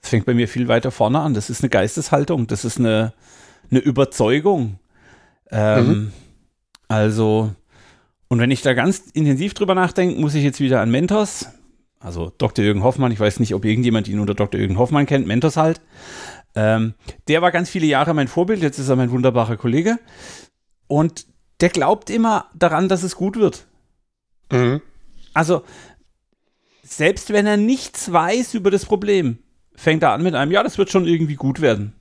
das 0.00 0.10
fängt 0.10 0.26
bei 0.26 0.34
mir 0.34 0.48
viel 0.48 0.68
weiter 0.68 0.90
vorne 0.90 1.20
an. 1.20 1.34
Das 1.34 1.50
ist 1.50 1.62
eine 1.62 1.70
Geisteshaltung, 1.70 2.46
das 2.46 2.64
ist 2.64 2.78
eine, 2.78 3.12
eine 3.70 3.80
Überzeugung. 3.80 4.78
Ähm, 5.50 5.88
mhm. 5.88 6.12
Also, 6.88 7.52
und 8.28 8.38
wenn 8.38 8.50
ich 8.50 8.62
da 8.62 8.74
ganz 8.74 9.04
intensiv 9.12 9.54
drüber 9.54 9.74
nachdenke, 9.74 10.20
muss 10.20 10.34
ich 10.34 10.44
jetzt 10.44 10.60
wieder 10.60 10.80
an 10.80 10.90
Mentors, 10.90 11.48
also 12.02 12.32
Dr. 12.36 12.64
Jürgen 12.64 12.82
Hoffmann, 12.82 13.12
ich 13.12 13.20
weiß 13.20 13.40
nicht, 13.40 13.54
ob 13.54 13.64
irgendjemand 13.64 14.08
ihn 14.08 14.18
unter 14.18 14.34
Dr. 14.34 14.60
Jürgen 14.60 14.78
Hoffmann 14.78 15.06
kennt, 15.06 15.26
Mentors 15.26 15.56
halt. 15.56 15.80
Ähm, 16.54 16.94
der 17.28 17.42
war 17.42 17.52
ganz 17.52 17.70
viele 17.70 17.86
Jahre 17.86 18.12
mein 18.12 18.28
Vorbild, 18.28 18.62
jetzt 18.62 18.78
ist 18.78 18.88
er 18.88 18.96
mein 18.96 19.10
wunderbarer 19.10 19.56
Kollege. 19.56 19.98
Und 20.88 21.26
der 21.60 21.68
glaubt 21.68 22.10
immer 22.10 22.50
daran, 22.54 22.88
dass 22.88 23.02
es 23.02 23.16
gut 23.16 23.36
wird. 23.36 23.66
Mhm. 24.50 24.82
Also, 25.32 25.62
selbst 26.82 27.32
wenn 27.32 27.46
er 27.46 27.56
nichts 27.56 28.12
weiß 28.12 28.54
über 28.54 28.70
das 28.70 28.84
Problem, 28.84 29.38
fängt 29.74 30.02
er 30.02 30.12
an 30.12 30.22
mit 30.22 30.34
einem, 30.34 30.52
ja, 30.52 30.62
das 30.62 30.76
wird 30.76 30.90
schon 30.90 31.06
irgendwie 31.06 31.36
gut 31.36 31.60
werden. 31.60 31.94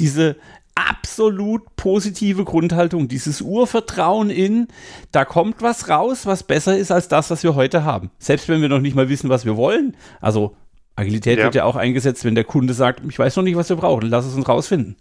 Diese 0.00 0.36
absolut 0.78 1.62
positive 1.76 2.44
Grundhaltung, 2.44 3.08
dieses 3.08 3.40
Urvertrauen 3.40 4.30
in, 4.30 4.68
da 5.10 5.24
kommt 5.24 5.60
was 5.60 5.88
raus, 5.88 6.24
was 6.24 6.44
besser 6.44 6.78
ist 6.78 6.92
als 6.92 7.08
das, 7.08 7.30
was 7.30 7.42
wir 7.42 7.54
heute 7.54 7.84
haben. 7.84 8.10
Selbst 8.18 8.48
wenn 8.48 8.62
wir 8.62 8.68
noch 8.68 8.80
nicht 8.80 8.94
mal 8.94 9.08
wissen, 9.08 9.28
was 9.28 9.44
wir 9.44 9.56
wollen. 9.56 9.96
Also 10.20 10.54
Agilität 10.94 11.38
ja. 11.38 11.44
wird 11.44 11.54
ja 11.56 11.64
auch 11.64 11.76
eingesetzt, 11.76 12.24
wenn 12.24 12.34
der 12.34 12.44
Kunde 12.44 12.74
sagt, 12.74 13.02
ich 13.08 13.18
weiß 13.18 13.36
noch 13.36 13.42
nicht, 13.42 13.56
was 13.56 13.68
wir 13.68 13.76
brauchen, 13.76 14.08
lass 14.08 14.26
es 14.26 14.34
uns 14.34 14.48
rausfinden. 14.48 14.96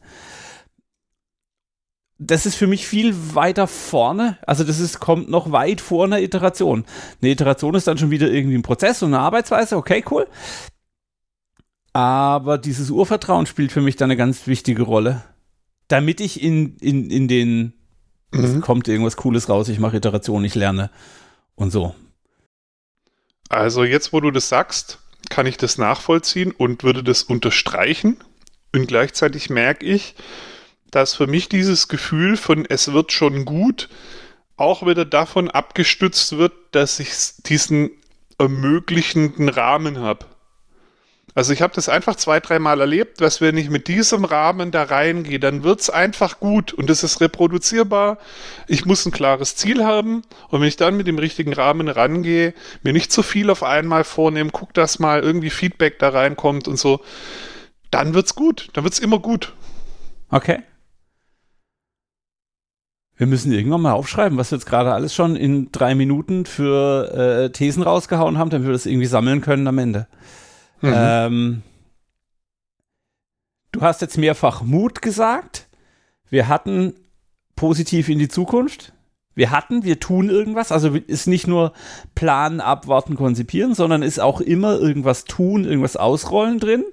Das 2.20 2.48
ist 2.48 2.56
für 2.56 2.66
mich 2.66 2.88
viel 2.88 3.14
weiter 3.36 3.68
vorne. 3.68 4.40
Also 4.48 4.64
das 4.64 4.80
ist, 4.80 5.00
kommt 5.00 5.30
noch 5.30 5.52
weit 5.52 5.82
vor 5.82 6.06
einer 6.06 6.20
Iteration. 6.20 6.86
Eine 7.22 7.32
Iteration 7.32 7.76
ist 7.76 7.88
dann 7.88 8.00
schon 8.00 8.10
wieder 8.10 8.32
irgendwie 8.32 8.58
ein 8.58 8.64
Prozess 8.64 9.04
und 9.04 9.14
eine 9.14 9.22
Arbeitsweise. 9.22 9.78
Okay, 9.78 10.04
cool. 10.10 10.26
Aber 11.94 12.58
dieses 12.58 12.90
Urvertrauen 12.90 13.46
spielt 13.46 13.72
für 13.72 13.82
mich 13.82 13.96
da 13.96 14.06
eine 14.06 14.18
ganz 14.18 14.48
wichtige 14.48 14.82
Rolle. 14.82 15.24
Damit 15.88 16.20
ich 16.22 16.42
in, 16.42 16.78
in, 16.78 17.10
in 17.10 17.28
den, 17.28 17.74
mhm. 18.32 18.62
kommt 18.62 18.88
irgendwas 18.88 19.18
Cooles 19.18 19.50
raus, 19.50 19.70
ich 19.70 19.80
mache 19.80 19.98
Iterationen, 19.98 20.46
ich 20.46 20.56
lerne 20.56 20.90
und 21.56 21.72
so. 21.72 21.96
Also 23.50 23.84
jetzt, 23.84 24.12
wo 24.12 24.20
du 24.20 24.32
das 24.32 24.50
sagst, 24.50 25.00
kann 25.30 25.46
ich 25.46 25.58
das 25.58 25.78
nachvollziehen 25.78 26.52
und 26.52 26.84
würde 26.84 27.04
das 27.04 27.24
unterstreichen. 27.24 28.18
Und 28.74 28.88
gleichzeitig 28.88 29.50
merke 29.50 29.86
ich, 29.86 30.16
dass 30.92 31.16
für 31.16 31.28
mich 31.28 31.50
dieses 31.50 31.88
Gefühl 31.88 32.38
von 32.38 32.66
es 32.66 32.92
wird 32.92 33.12
schon 33.12 33.46
gut 33.46 33.90
auch 34.58 34.86
wieder 34.86 35.06
davon 35.06 35.50
abgestützt 35.50 36.38
wird, 36.38 36.54
dass 36.72 37.00
ich 37.00 37.12
diesen 37.46 37.92
ermöglichenden 38.40 39.50
Rahmen 39.50 40.00
habe. 40.00 40.26
Also 41.38 41.54
ich 41.54 41.62
habe 41.62 41.76
das 41.76 41.88
einfach 41.88 42.16
zwei, 42.16 42.40
dreimal 42.40 42.82
erlebt, 42.82 43.22
dass 43.22 43.42
wenn 43.42 43.58
ich 43.58 43.70
mit 43.70 43.88
diesem 43.88 44.26
Rahmen 44.26 44.72
da 44.72 44.82
reingehe, 44.82 45.40
dann 45.40 45.62
wird 45.62 45.82
es 45.82 45.92
einfach 45.92 46.40
gut 46.40 46.74
und 46.74 46.90
es 46.90 47.04
ist 47.04 47.22
reproduzierbar. 47.22 48.18
Ich 48.68 48.86
muss 48.86 49.06
ein 49.06 49.12
klares 49.12 49.56
Ziel 49.56 49.86
haben 49.86 50.24
und 50.50 50.62
wenn 50.62 50.68
ich 50.68 50.78
dann 50.78 50.98
mit 50.98 51.06
dem 51.06 51.20
richtigen 51.20 51.54
Rahmen 51.54 51.90
rangehe, 51.90 52.56
mir 52.82 52.92
nicht 52.92 53.12
zu 53.12 53.22
viel 53.22 53.52
auf 53.52 53.62
einmal 53.62 54.04
vornehmen, 54.04 54.50
guck, 54.52 54.74
dass 54.74 54.98
mal 54.98 55.22
irgendwie 55.22 55.52
Feedback 55.52 56.00
da 56.00 56.10
reinkommt 56.10 56.68
und 56.68 56.80
so, 56.80 57.02
dann 57.92 58.16
wird's 58.16 58.34
gut. 58.34 58.70
Dann 58.74 58.84
wird's 58.84 58.98
immer 58.98 59.20
gut. 59.20 59.54
Okay. 60.32 60.64
Wir 63.16 63.28
müssen 63.28 63.52
irgendwann 63.52 63.82
mal 63.82 63.92
aufschreiben, 63.92 64.40
was 64.40 64.50
wir 64.52 64.58
jetzt 64.58 64.66
gerade 64.66 64.92
alles 64.92 65.14
schon 65.14 65.36
in 65.36 65.72
drei 65.72 65.94
Minuten 65.94 66.48
für 66.48 67.14
äh, 67.14 67.52
Thesen 67.52 67.84
rausgehauen 67.84 68.40
haben, 68.40 68.50
damit 68.50 68.66
wir 68.66 68.74
das 68.74 68.88
irgendwie 68.88 69.06
sammeln 69.06 69.42
können 69.42 69.68
am 69.68 69.78
Ende. 69.78 70.08
Mhm. 70.82 70.94
Ähm, 70.96 71.62
du 73.72 73.82
hast 73.82 74.02
jetzt 74.02 74.18
mehrfach 74.18 74.62
Mut 74.62 75.02
gesagt. 75.02 75.68
Wir 76.30 76.48
hatten 76.48 76.94
positiv 77.56 78.10
in 78.10 78.20
die 78.20 78.28
Zukunft. 78.28 78.94
Wir 79.36 79.52
hatten, 79.52 79.84
wir 79.84 80.00
tun 80.00 80.30
irgendwas. 80.30 80.72
Also 80.72 80.96
ist 80.96 81.28
nicht 81.28 81.48
nur 81.48 81.74
planen, 82.16 82.60
abwarten, 82.60 83.16
konzipieren, 83.16 83.76
sondern 83.76 84.02
ist 84.02 84.20
auch 84.20 84.42
immer 84.42 84.80
irgendwas 84.80 85.26
tun, 85.26 85.64
irgendwas 85.64 85.96
ausrollen 85.96 86.60
drin. 86.60 86.84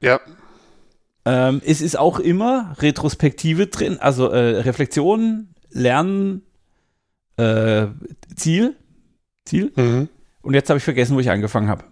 Ja. 0.00 0.20
Ähm, 1.24 1.60
es 1.64 1.82
ist 1.82 1.98
auch 1.98 2.20
immer 2.20 2.74
Retrospektive 2.78 3.66
drin, 3.66 3.98
also 4.00 4.28
äh, 4.28 4.60
Reflexion, 4.60 5.48
Lernen, 5.70 6.42
äh, 7.36 7.88
Ziel. 8.34 8.76
Ziel. 9.44 9.72
Mhm. 9.76 10.08
Und 10.40 10.54
jetzt 10.54 10.70
habe 10.70 10.78
ich 10.78 10.84
vergessen, 10.84 11.16
wo 11.16 11.20
ich 11.20 11.30
angefangen 11.30 11.68
habe. 11.68 11.84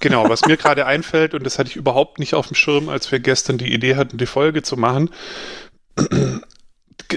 Genau, 0.00 0.28
was 0.28 0.44
mir 0.44 0.56
gerade 0.56 0.86
einfällt, 0.86 1.34
und 1.34 1.44
das 1.44 1.58
hatte 1.58 1.70
ich 1.70 1.76
überhaupt 1.76 2.18
nicht 2.18 2.34
auf 2.34 2.48
dem 2.48 2.54
Schirm, 2.54 2.88
als 2.88 3.10
wir 3.12 3.20
gestern 3.20 3.58
die 3.58 3.72
Idee 3.72 3.96
hatten, 3.96 4.18
die 4.18 4.26
Folge 4.26 4.62
zu 4.62 4.76
machen. 4.76 5.10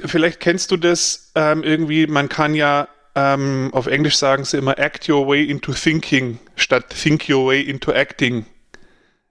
Vielleicht 0.05 0.39
kennst 0.39 0.71
du 0.71 0.77
das 0.77 1.31
ähm, 1.35 1.63
irgendwie, 1.63 2.07
man 2.07 2.29
kann 2.29 2.55
ja 2.55 2.87
ähm, 3.15 3.69
auf 3.73 3.87
Englisch 3.87 4.17
sagen 4.17 4.43
sie 4.43 4.57
immer 4.57 4.79
act 4.79 5.07
your 5.07 5.27
way 5.27 5.43
into 5.43 5.71
thinking 5.71 6.39
statt 6.55 6.89
think 6.89 7.29
your 7.29 7.47
way 7.47 7.61
into 7.61 7.91
acting. 7.91 8.45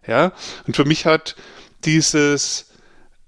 Ja, 0.06 0.32
und 0.66 0.76
für 0.76 0.84
mich 0.84 1.06
hat 1.06 1.36
dieses, 1.84 2.72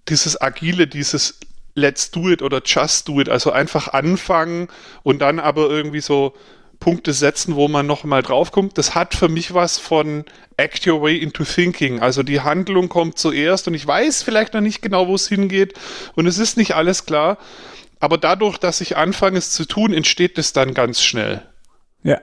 dieses 0.08 0.40
Agile, 0.40 0.86
dieses 0.86 1.38
Let's 1.76 2.10
do 2.10 2.30
it 2.30 2.42
oder 2.42 2.62
just 2.64 3.08
do 3.08 3.20
it, 3.20 3.28
also 3.28 3.50
einfach 3.50 3.88
anfangen 3.88 4.68
und 5.02 5.20
dann 5.20 5.40
aber 5.40 5.70
irgendwie 5.70 6.00
so 6.00 6.34
Punkte 6.80 7.12
setzen, 7.12 7.56
wo 7.56 7.68
man 7.68 7.86
nochmal 7.86 8.22
draufkommt. 8.22 8.78
Das 8.78 8.94
hat 8.94 9.14
für 9.14 9.28
mich 9.28 9.54
was 9.54 9.78
von 9.78 10.24
Act 10.56 10.86
Your 10.86 11.02
Way 11.02 11.18
into 11.18 11.44
Thinking. 11.44 12.00
Also 12.00 12.22
die 12.22 12.40
Handlung 12.40 12.88
kommt 12.88 13.18
zuerst 13.18 13.68
und 13.68 13.74
ich 13.74 13.86
weiß 13.86 14.22
vielleicht 14.22 14.54
noch 14.54 14.60
nicht 14.60 14.82
genau, 14.82 15.08
wo 15.08 15.14
es 15.14 15.28
hingeht 15.28 15.74
und 16.14 16.26
es 16.26 16.38
ist 16.38 16.56
nicht 16.56 16.74
alles 16.74 17.06
klar. 17.06 17.38
Aber 18.00 18.18
dadurch, 18.18 18.58
dass 18.58 18.80
ich 18.80 18.96
anfange, 18.96 19.38
es 19.38 19.50
zu 19.50 19.64
tun, 19.64 19.92
entsteht 19.92 20.36
es 20.38 20.52
dann 20.52 20.74
ganz 20.74 21.02
schnell. 21.02 21.42
Ja. 22.02 22.20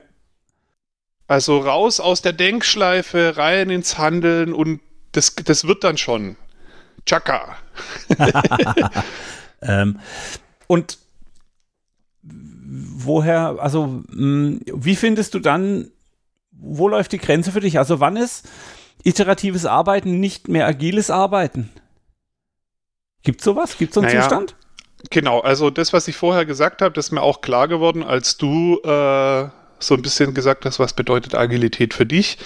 Also 1.26 1.58
raus 1.58 1.98
aus 1.98 2.22
der 2.22 2.32
Denkschleife, 2.32 3.36
rein 3.36 3.70
ins 3.70 3.98
Handeln 3.98 4.52
und 4.52 4.80
das, 5.12 5.34
das 5.34 5.66
wird 5.66 5.82
dann 5.82 5.98
schon. 5.98 6.36
Chaka. 7.04 7.56
ähm, 9.62 9.98
und 10.68 10.98
woher, 12.72 13.56
also 13.58 13.86
mh, 13.86 14.00
hm, 14.10 14.60
wie 14.66 14.96
findest 14.96 15.34
du 15.34 15.38
dann, 15.38 15.90
wo 16.50 16.88
läuft 16.88 17.12
die 17.12 17.18
Grenze 17.18 17.52
für 17.52 17.60
dich? 17.60 17.78
Also 17.78 18.00
wann 18.00 18.16
ist 18.16 18.48
iteratives 19.04 19.66
Arbeiten 19.66 20.20
nicht 20.20 20.48
mehr 20.48 20.66
agiles 20.66 21.10
Arbeiten? 21.10 21.70
Gibt 23.22 23.40
es 23.40 23.44
sowas? 23.44 23.76
Gibt 23.76 23.90
es 23.90 23.94
so 23.94 24.00
einen 24.00 24.08
naja, 24.08 24.22
Zustand? 24.22 24.56
Genau, 25.10 25.40
also 25.40 25.70
das, 25.70 25.92
was 25.92 26.08
ich 26.08 26.16
vorher 26.16 26.46
gesagt 26.46 26.80
habe, 26.80 26.94
das 26.94 27.06
ist 27.06 27.12
mir 27.12 27.22
auch 27.22 27.40
klar 27.40 27.68
geworden, 27.68 28.02
als 28.02 28.36
du 28.36 28.78
äh, 28.82 29.48
so 29.78 29.94
ein 29.94 30.02
bisschen 30.02 30.32
gesagt 30.32 30.64
hast, 30.64 30.78
was 30.78 30.94
bedeutet 30.94 31.34
Agilität 31.34 31.92
für 31.92 32.06
dich. 32.06 32.38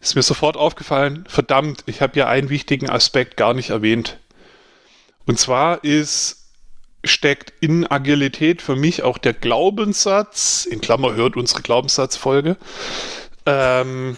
Ist 0.00 0.16
mir 0.16 0.22
sofort 0.22 0.56
aufgefallen, 0.56 1.24
verdammt, 1.28 1.84
ich 1.86 2.02
habe 2.02 2.18
ja 2.18 2.28
einen 2.28 2.50
wichtigen 2.50 2.90
Aspekt 2.90 3.36
gar 3.36 3.54
nicht 3.54 3.70
erwähnt. 3.70 4.18
Und 5.24 5.38
zwar 5.38 5.82
ist 5.82 6.43
steckt 7.04 7.52
in 7.60 7.86
Agilität 7.86 8.62
für 8.62 8.76
mich 8.76 9.02
auch 9.02 9.18
der 9.18 9.32
Glaubenssatz, 9.32 10.66
in 10.68 10.80
Klammer 10.80 11.14
hört 11.14 11.36
unsere 11.36 11.62
Glaubenssatzfolge, 11.62 12.56
ähm, 13.46 14.16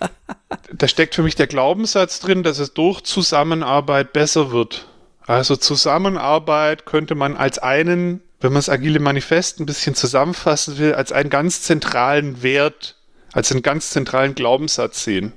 da 0.72 0.88
steckt 0.88 1.14
für 1.14 1.22
mich 1.22 1.34
der 1.34 1.46
Glaubenssatz 1.46 2.20
drin, 2.20 2.42
dass 2.42 2.58
es 2.58 2.74
durch 2.74 3.02
Zusammenarbeit 3.02 4.12
besser 4.12 4.50
wird. 4.50 4.86
Also 5.26 5.56
Zusammenarbeit 5.56 6.86
könnte 6.86 7.14
man 7.14 7.36
als 7.36 7.58
einen, 7.58 8.22
wenn 8.40 8.52
man 8.52 8.60
das 8.60 8.68
agile 8.68 9.00
Manifest 9.00 9.58
ein 9.60 9.66
bisschen 9.66 9.94
zusammenfassen 9.94 10.78
will, 10.78 10.94
als 10.94 11.10
einen 11.12 11.30
ganz 11.30 11.62
zentralen 11.62 12.42
Wert, 12.42 12.96
als 13.32 13.50
einen 13.50 13.62
ganz 13.62 13.90
zentralen 13.90 14.34
Glaubenssatz 14.34 15.02
sehen. 15.02 15.32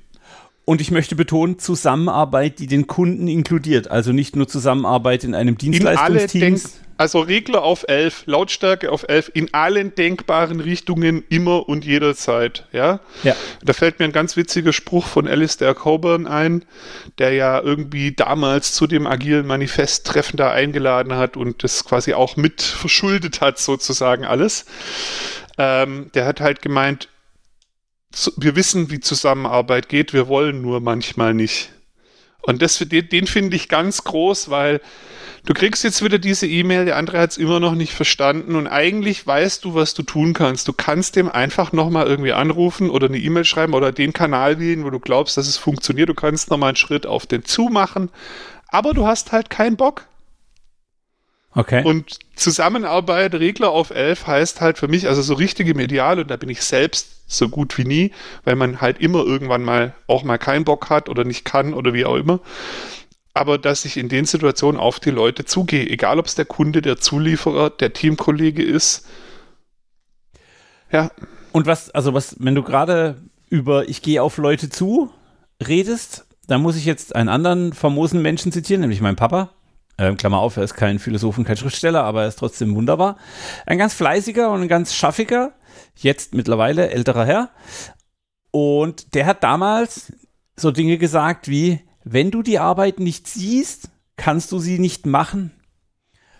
Und 0.70 0.82
ich 0.82 0.92
möchte 0.92 1.16
betonen, 1.16 1.58
Zusammenarbeit, 1.58 2.60
die 2.60 2.68
den 2.68 2.86
Kunden 2.86 3.28
inkludiert. 3.28 3.90
Also 3.90 4.12
nicht 4.12 4.36
nur 4.36 4.48
Zusammenarbeit 4.48 5.24
in 5.24 5.34
einem 5.34 5.58
Dienstleistungsteam. 5.58 6.62
Also 6.96 7.22
Regler 7.22 7.64
auf 7.64 7.86
11, 7.88 8.28
Lautstärke 8.28 8.92
auf 8.92 9.04
11, 9.10 9.32
in 9.34 9.52
allen 9.52 9.96
denkbaren 9.96 10.60
Richtungen, 10.60 11.24
immer 11.28 11.68
und 11.68 11.86
jederzeit. 11.86 12.68
Ja? 12.72 13.00
ja. 13.24 13.36
Da 13.64 13.74
fällt 13.74 13.98
mir 13.98 14.06
ein 14.06 14.12
ganz 14.12 14.38
witziger 14.38 14.72
Spruch 14.72 15.08
von 15.08 15.28
Alistair 15.28 15.74
Coburn 15.74 16.28
ein, 16.28 16.64
der 17.18 17.34
ja 17.34 17.60
irgendwie 17.60 18.12
damals 18.12 18.74
zu 18.74 18.86
dem 18.86 19.08
agilen 19.08 19.48
Manifesttreffen 19.48 20.38
da 20.38 20.52
eingeladen 20.52 21.16
hat 21.16 21.36
und 21.36 21.64
das 21.64 21.84
quasi 21.84 22.14
auch 22.14 22.38
mit 22.38 22.62
verschuldet 22.62 23.42
hat, 23.42 23.58
sozusagen 23.58 24.24
alles. 24.24 24.68
Ähm, 25.58 26.12
der 26.14 26.28
hat 26.28 26.42
halt 26.42 26.62
gemeint, 26.62 27.10
wir 28.38 28.56
wissen, 28.56 28.90
wie 28.90 29.00
Zusammenarbeit 29.00 29.90
geht, 29.90 30.14
wir 30.14 30.28
wollen 30.28 30.62
nur 30.62 30.80
manchmal 30.80 31.34
nicht. 31.34 31.72
Und 32.42 32.62
das, 32.62 32.80
den, 32.80 33.10
den 33.10 33.28
finde 33.28 33.56
ich 33.56 33.70
ganz 33.70 34.04
groß, 34.04 34.50
weil 34.50 34.82
du 35.46 35.54
kriegst 35.54 35.84
jetzt 35.84 36.04
wieder 36.04 36.18
diese 36.18 36.48
E-Mail, 36.48 36.86
der 36.86 36.98
andere 36.98 37.20
hat 37.20 37.32
es 37.32 37.38
immer 37.38 37.60
noch 37.60 37.76
nicht 37.76 37.94
verstanden 37.94 38.56
und 38.56 38.68
eigentlich 38.68 39.26
weißt 39.28 39.66
du, 39.66 39.76
was 39.76 39.94
du 39.94 40.04
tun 40.04 40.34
kannst. 40.34 40.68
Du 40.68 40.74
kannst 40.74 41.16
dem 41.16 41.30
einfach 41.30 41.72
nochmal 41.74 42.08
irgendwie 42.08 42.34
anrufen 42.34 42.90
oder 42.90 43.08
eine 43.08 43.20
E-Mail 43.20 43.46
schreiben 43.46 43.74
oder 43.74 43.92
den 43.92 44.14
Kanal 44.14 44.60
wählen, 44.60 44.86
wo 44.86 44.90
du 44.90 45.00
glaubst, 45.00 45.38
dass 45.38 45.48
es 45.48 45.58
funktioniert. 45.58 46.10
Du 46.10 46.16
kannst 46.16 46.50
nochmal 46.50 46.70
einen 46.70 46.78
Schritt 46.78 47.06
auf 47.06 47.28
den 47.28 47.46
zu 47.46 47.64
machen, 47.66 48.10
aber 48.70 48.94
du 48.94 49.06
hast 49.06 49.32
halt 49.32 49.50
keinen 49.50 49.78
Bock. 49.78 50.06
Okay. 51.60 51.84
Und 51.84 52.20
Zusammenarbeit, 52.36 53.36
Regler 53.36 53.72
auf 53.72 53.90
11 53.90 54.28
heißt 54.28 54.62
halt 54.62 54.78
für 54.78 54.88
mich, 54.88 55.10
also 55.10 55.22
so 55.22 55.34
richtige 55.34 55.76
Medial, 55.76 56.18
und 56.20 56.32
da 56.32 56.38
bin 56.38 56.48
ich 56.48 56.62
selbst 56.62 57.10
so 57.28 57.50
gut 57.50 57.78
wie 57.78 57.84
nie, 57.84 58.12
weil 58.46 58.56
man 58.56 58.80
halt 58.80 59.02
immer 59.02 59.26
irgendwann 59.26 59.64
mal 59.64 59.94
auch 60.08 60.24
mal 60.24 60.38
keinen 60.38 60.64
Bock 60.64 60.90
hat 60.90 61.10
oder 61.10 61.26
nicht 61.26 61.44
kann 61.44 61.74
oder 61.74 61.94
wie 61.94 62.06
auch 62.06 62.16
immer. 62.16 62.40
Aber 63.34 63.58
dass 63.58 63.84
ich 63.84 63.98
in 63.98 64.08
den 64.08 64.24
Situationen 64.24 64.80
auf 64.80 65.02
die 65.02 65.10
Leute 65.10 65.44
zugehe, 65.44 65.86
egal 65.90 66.18
ob 66.18 66.28
es 66.28 66.36
der 66.36 66.46
Kunde, 66.46 66.82
der 66.82 66.96
Zulieferer, 66.96 67.72
der 67.72 67.92
Teamkollege 67.92 68.64
ist. 68.64 69.06
Ja. 70.94 71.12
Und 71.52 71.66
was, 71.66 71.90
also 71.90 72.14
was, 72.14 72.38
wenn 72.40 72.56
du 72.56 72.64
gerade 72.64 73.18
über 73.50 73.90
ich 73.90 74.02
gehe 74.02 74.24
auf 74.24 74.38
Leute 74.38 74.70
zu 74.70 75.12
redest, 75.62 76.26
dann 76.48 76.62
muss 76.62 76.78
ich 76.78 76.86
jetzt 76.86 77.18
einen 77.18 77.28
anderen 77.28 77.74
famosen 77.74 78.22
Menschen 78.22 78.54
zitieren, 78.54 78.80
nämlich 78.80 79.02
meinen 79.02 79.18
Papa. 79.18 79.50
Ähm, 80.00 80.16
Klammer 80.16 80.40
auf, 80.40 80.56
er 80.56 80.64
ist 80.64 80.76
kein 80.76 80.98
Philosoph 80.98 81.38
und 81.38 81.44
kein 81.44 81.58
Schriftsteller, 81.58 82.04
aber 82.04 82.22
er 82.22 82.30
ist 82.30 82.40
trotzdem 82.40 82.74
wunderbar. 82.74 83.18
Ein 83.66 83.78
ganz 83.78 83.94
fleißiger 83.94 84.50
und 84.50 84.62
ein 84.62 84.68
ganz 84.70 84.96
schaffiger, 84.96 85.52
jetzt 85.96 86.34
mittlerweile 86.34 86.90
älterer 86.90 87.26
Herr. 87.26 87.50
Und 88.52 89.14
der 89.14 89.26
hat 89.26 89.44
damals 89.44 90.14
so 90.56 90.72
Dinge 90.72 90.98
gesagt 90.98 91.50
wie, 91.50 91.82
wenn 92.04 92.32
du 92.32 92.42
die 92.42 92.60
Arbeit 92.60 93.00
nicht 93.00 93.28
siehst, 93.28 93.90
kannst 94.16 94.52
du 94.54 94.60
sie 94.60 94.80
nicht 94.80 95.06
machen. 95.06 95.52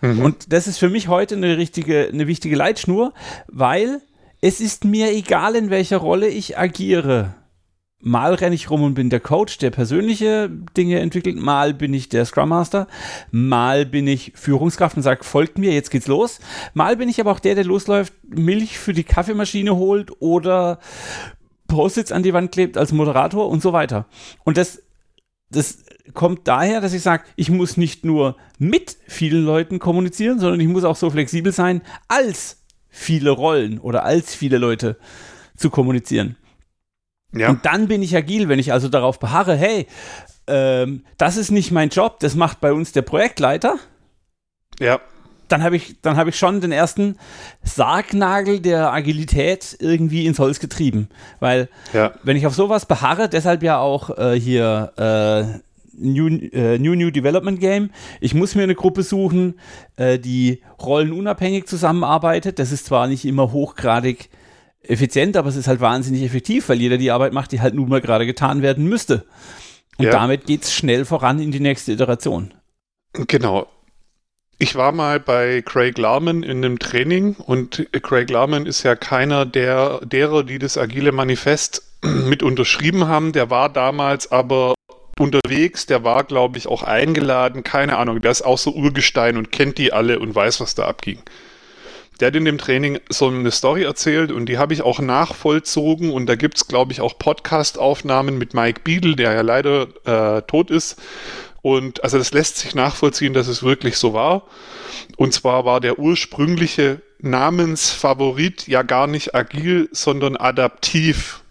Mhm. 0.00 0.22
Und 0.22 0.52
das 0.52 0.66
ist 0.66 0.78
für 0.78 0.88
mich 0.88 1.08
heute 1.08 1.36
eine 1.36 1.58
richtige, 1.58 2.08
eine 2.08 2.26
wichtige 2.26 2.56
Leitschnur, 2.56 3.12
weil 3.46 4.00
es 4.40 4.60
ist 4.60 4.84
mir 4.84 5.12
egal, 5.12 5.54
in 5.54 5.68
welcher 5.68 5.98
Rolle 5.98 6.28
ich 6.28 6.58
agiere 6.58 7.34
mal 8.00 8.34
renne 8.34 8.54
ich 8.54 8.70
rum 8.70 8.82
und 8.82 8.94
bin 8.94 9.10
der 9.10 9.20
Coach, 9.20 9.58
der 9.58 9.70
persönliche 9.70 10.50
Dinge 10.76 11.00
entwickelt, 11.00 11.36
mal 11.36 11.74
bin 11.74 11.92
ich 11.92 12.08
der 12.08 12.24
Scrum 12.24 12.48
Master, 12.48 12.86
mal 13.30 13.84
bin 13.86 14.06
ich 14.06 14.32
Führungskraft 14.34 14.96
und 14.96 15.02
sage, 15.02 15.24
folgt 15.24 15.58
mir, 15.58 15.72
jetzt 15.72 15.90
geht's 15.90 16.06
los. 16.06 16.40
Mal 16.74 16.96
bin 16.96 17.08
ich 17.08 17.20
aber 17.20 17.30
auch 17.30 17.40
der, 17.40 17.54
der 17.54 17.64
losläuft, 17.64 18.14
Milch 18.28 18.78
für 18.78 18.92
die 18.92 19.04
Kaffeemaschine 19.04 19.76
holt 19.76 20.10
oder 20.20 20.78
Post-its 21.68 22.12
an 22.12 22.22
die 22.22 22.32
Wand 22.32 22.52
klebt 22.52 22.76
als 22.76 22.92
Moderator 22.92 23.48
und 23.48 23.62
so 23.62 23.72
weiter. 23.72 24.06
Und 24.44 24.56
das, 24.56 24.82
das 25.50 25.84
kommt 26.14 26.48
daher, 26.48 26.80
dass 26.80 26.94
ich 26.94 27.02
sage, 27.02 27.24
ich 27.36 27.50
muss 27.50 27.76
nicht 27.76 28.04
nur 28.04 28.36
mit 28.58 28.96
vielen 29.06 29.44
Leuten 29.44 29.78
kommunizieren, 29.78 30.40
sondern 30.40 30.60
ich 30.60 30.68
muss 30.68 30.84
auch 30.84 30.96
so 30.96 31.10
flexibel 31.10 31.52
sein, 31.52 31.82
als 32.08 32.64
viele 32.88 33.30
Rollen 33.30 33.78
oder 33.78 34.04
als 34.04 34.34
viele 34.34 34.58
Leute 34.58 34.96
zu 35.56 35.70
kommunizieren. 35.70 36.36
Ja. 37.32 37.50
Und 37.50 37.64
dann 37.64 37.88
bin 37.88 38.02
ich 38.02 38.16
agil, 38.16 38.48
wenn 38.48 38.58
ich 38.58 38.72
also 38.72 38.88
darauf 38.88 39.18
beharre, 39.18 39.56
hey, 39.56 39.86
ähm, 40.46 41.04
das 41.16 41.36
ist 41.36 41.50
nicht 41.50 41.70
mein 41.70 41.90
Job, 41.90 42.18
das 42.20 42.34
macht 42.34 42.60
bei 42.60 42.72
uns 42.72 42.92
der 42.92 43.02
Projektleiter. 43.02 43.76
Ja. 44.80 45.00
Dann 45.48 45.62
habe 45.62 45.76
ich, 45.76 46.00
dann 46.00 46.16
habe 46.16 46.30
ich 46.30 46.38
schon 46.38 46.60
den 46.60 46.70
ersten 46.70 47.16
Sargnagel 47.62 48.60
der 48.60 48.92
Agilität 48.92 49.76
irgendwie 49.80 50.26
ins 50.26 50.38
Holz 50.38 50.60
getrieben. 50.60 51.08
Weil, 51.40 51.68
ja. 51.92 52.12
wenn 52.22 52.36
ich 52.36 52.46
auf 52.46 52.54
sowas 52.54 52.86
beharre, 52.86 53.28
deshalb 53.28 53.62
ja 53.62 53.78
auch 53.78 54.16
äh, 54.16 54.38
hier 54.38 54.92
äh, 54.96 55.58
New, 56.00 56.28
äh, 56.28 56.78
New 56.78 56.94
New 56.94 57.10
Development 57.10 57.60
Game. 57.60 57.90
Ich 58.20 58.32
muss 58.32 58.54
mir 58.54 58.62
eine 58.62 58.74
Gruppe 58.74 59.02
suchen, 59.02 59.58
äh, 59.96 60.18
die 60.18 60.62
rollenunabhängig 60.80 61.66
zusammenarbeitet. 61.66 62.58
Das 62.58 62.72
ist 62.72 62.86
zwar 62.86 63.06
nicht 63.06 63.24
immer 63.24 63.52
hochgradig 63.52 64.30
effizient, 64.82 65.36
aber 65.36 65.48
es 65.48 65.56
ist 65.56 65.68
halt 65.68 65.80
wahnsinnig 65.80 66.22
effektiv, 66.22 66.68
weil 66.68 66.80
jeder 66.80 66.98
die 66.98 67.10
Arbeit 67.10 67.32
macht, 67.32 67.52
die 67.52 67.60
halt 67.60 67.74
nun 67.74 67.88
mal 67.88 68.00
gerade 68.00 68.26
getan 68.26 68.62
werden 68.62 68.86
müsste. 68.86 69.24
Und 69.98 70.06
ja. 70.06 70.12
damit 70.12 70.46
geht 70.46 70.62
es 70.62 70.74
schnell 70.74 71.04
voran 71.04 71.40
in 71.40 71.52
die 71.52 71.60
nächste 71.60 71.92
Iteration. 71.92 72.54
Genau. 73.12 73.66
Ich 74.58 74.74
war 74.74 74.92
mal 74.92 75.20
bei 75.20 75.62
Craig 75.62 75.96
Larman 75.96 76.42
in 76.42 76.64
einem 76.64 76.78
Training 76.78 77.34
und 77.34 77.86
Craig 78.02 78.28
Larman 78.30 78.66
ist 78.66 78.82
ja 78.82 78.94
keiner 78.94 79.46
der, 79.46 80.00
derer, 80.04 80.44
die 80.44 80.58
das 80.58 80.76
Agile 80.76 81.12
Manifest 81.12 81.82
mit 82.02 82.42
unterschrieben 82.42 83.08
haben. 83.08 83.32
Der 83.32 83.50
war 83.50 83.70
damals 83.70 84.30
aber 84.30 84.74
unterwegs, 85.18 85.86
der 85.86 86.04
war, 86.04 86.24
glaube 86.24 86.56
ich, 86.56 86.66
auch 86.66 86.82
eingeladen, 86.82 87.62
keine 87.62 87.98
Ahnung, 87.98 88.22
der 88.22 88.30
ist 88.30 88.42
auch 88.42 88.56
so 88.56 88.72
Urgestein 88.72 89.36
und 89.36 89.52
kennt 89.52 89.76
die 89.76 89.92
alle 89.92 90.18
und 90.18 90.34
weiß, 90.34 90.60
was 90.60 90.74
da 90.74 90.86
abging 90.86 91.18
der 92.20 92.28
hat 92.28 92.36
in 92.36 92.44
dem 92.44 92.58
Training 92.58 93.00
so 93.08 93.28
eine 93.28 93.50
Story 93.50 93.82
erzählt 93.82 94.30
und 94.30 94.46
die 94.46 94.58
habe 94.58 94.74
ich 94.74 94.82
auch 94.82 95.00
nachvollzogen 95.00 96.12
und 96.12 96.26
da 96.26 96.36
gibt 96.36 96.58
es, 96.58 96.68
glaube 96.68 96.92
ich, 96.92 97.00
auch 97.00 97.18
Podcast-Aufnahmen 97.18 98.36
mit 98.36 98.52
Mike 98.52 98.82
Beadle, 98.84 99.16
der 99.16 99.32
ja 99.32 99.40
leider 99.40 99.88
äh, 100.04 100.42
tot 100.42 100.70
ist. 100.70 101.00
Und 101.62 102.04
also 102.04 102.18
das 102.18 102.32
lässt 102.32 102.58
sich 102.58 102.74
nachvollziehen, 102.74 103.34
dass 103.34 103.48
es 103.48 103.62
wirklich 103.62 103.96
so 103.96 104.12
war. 104.12 104.46
Und 105.16 105.32
zwar 105.32 105.64
war 105.64 105.80
der 105.80 105.98
ursprüngliche 105.98 107.02
Namensfavorit 107.18 108.66
ja 108.66 108.82
gar 108.82 109.06
nicht 109.06 109.34
agil, 109.34 109.88
sondern 109.92 110.36
adaptiv. 110.36 111.42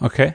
Okay. 0.00 0.34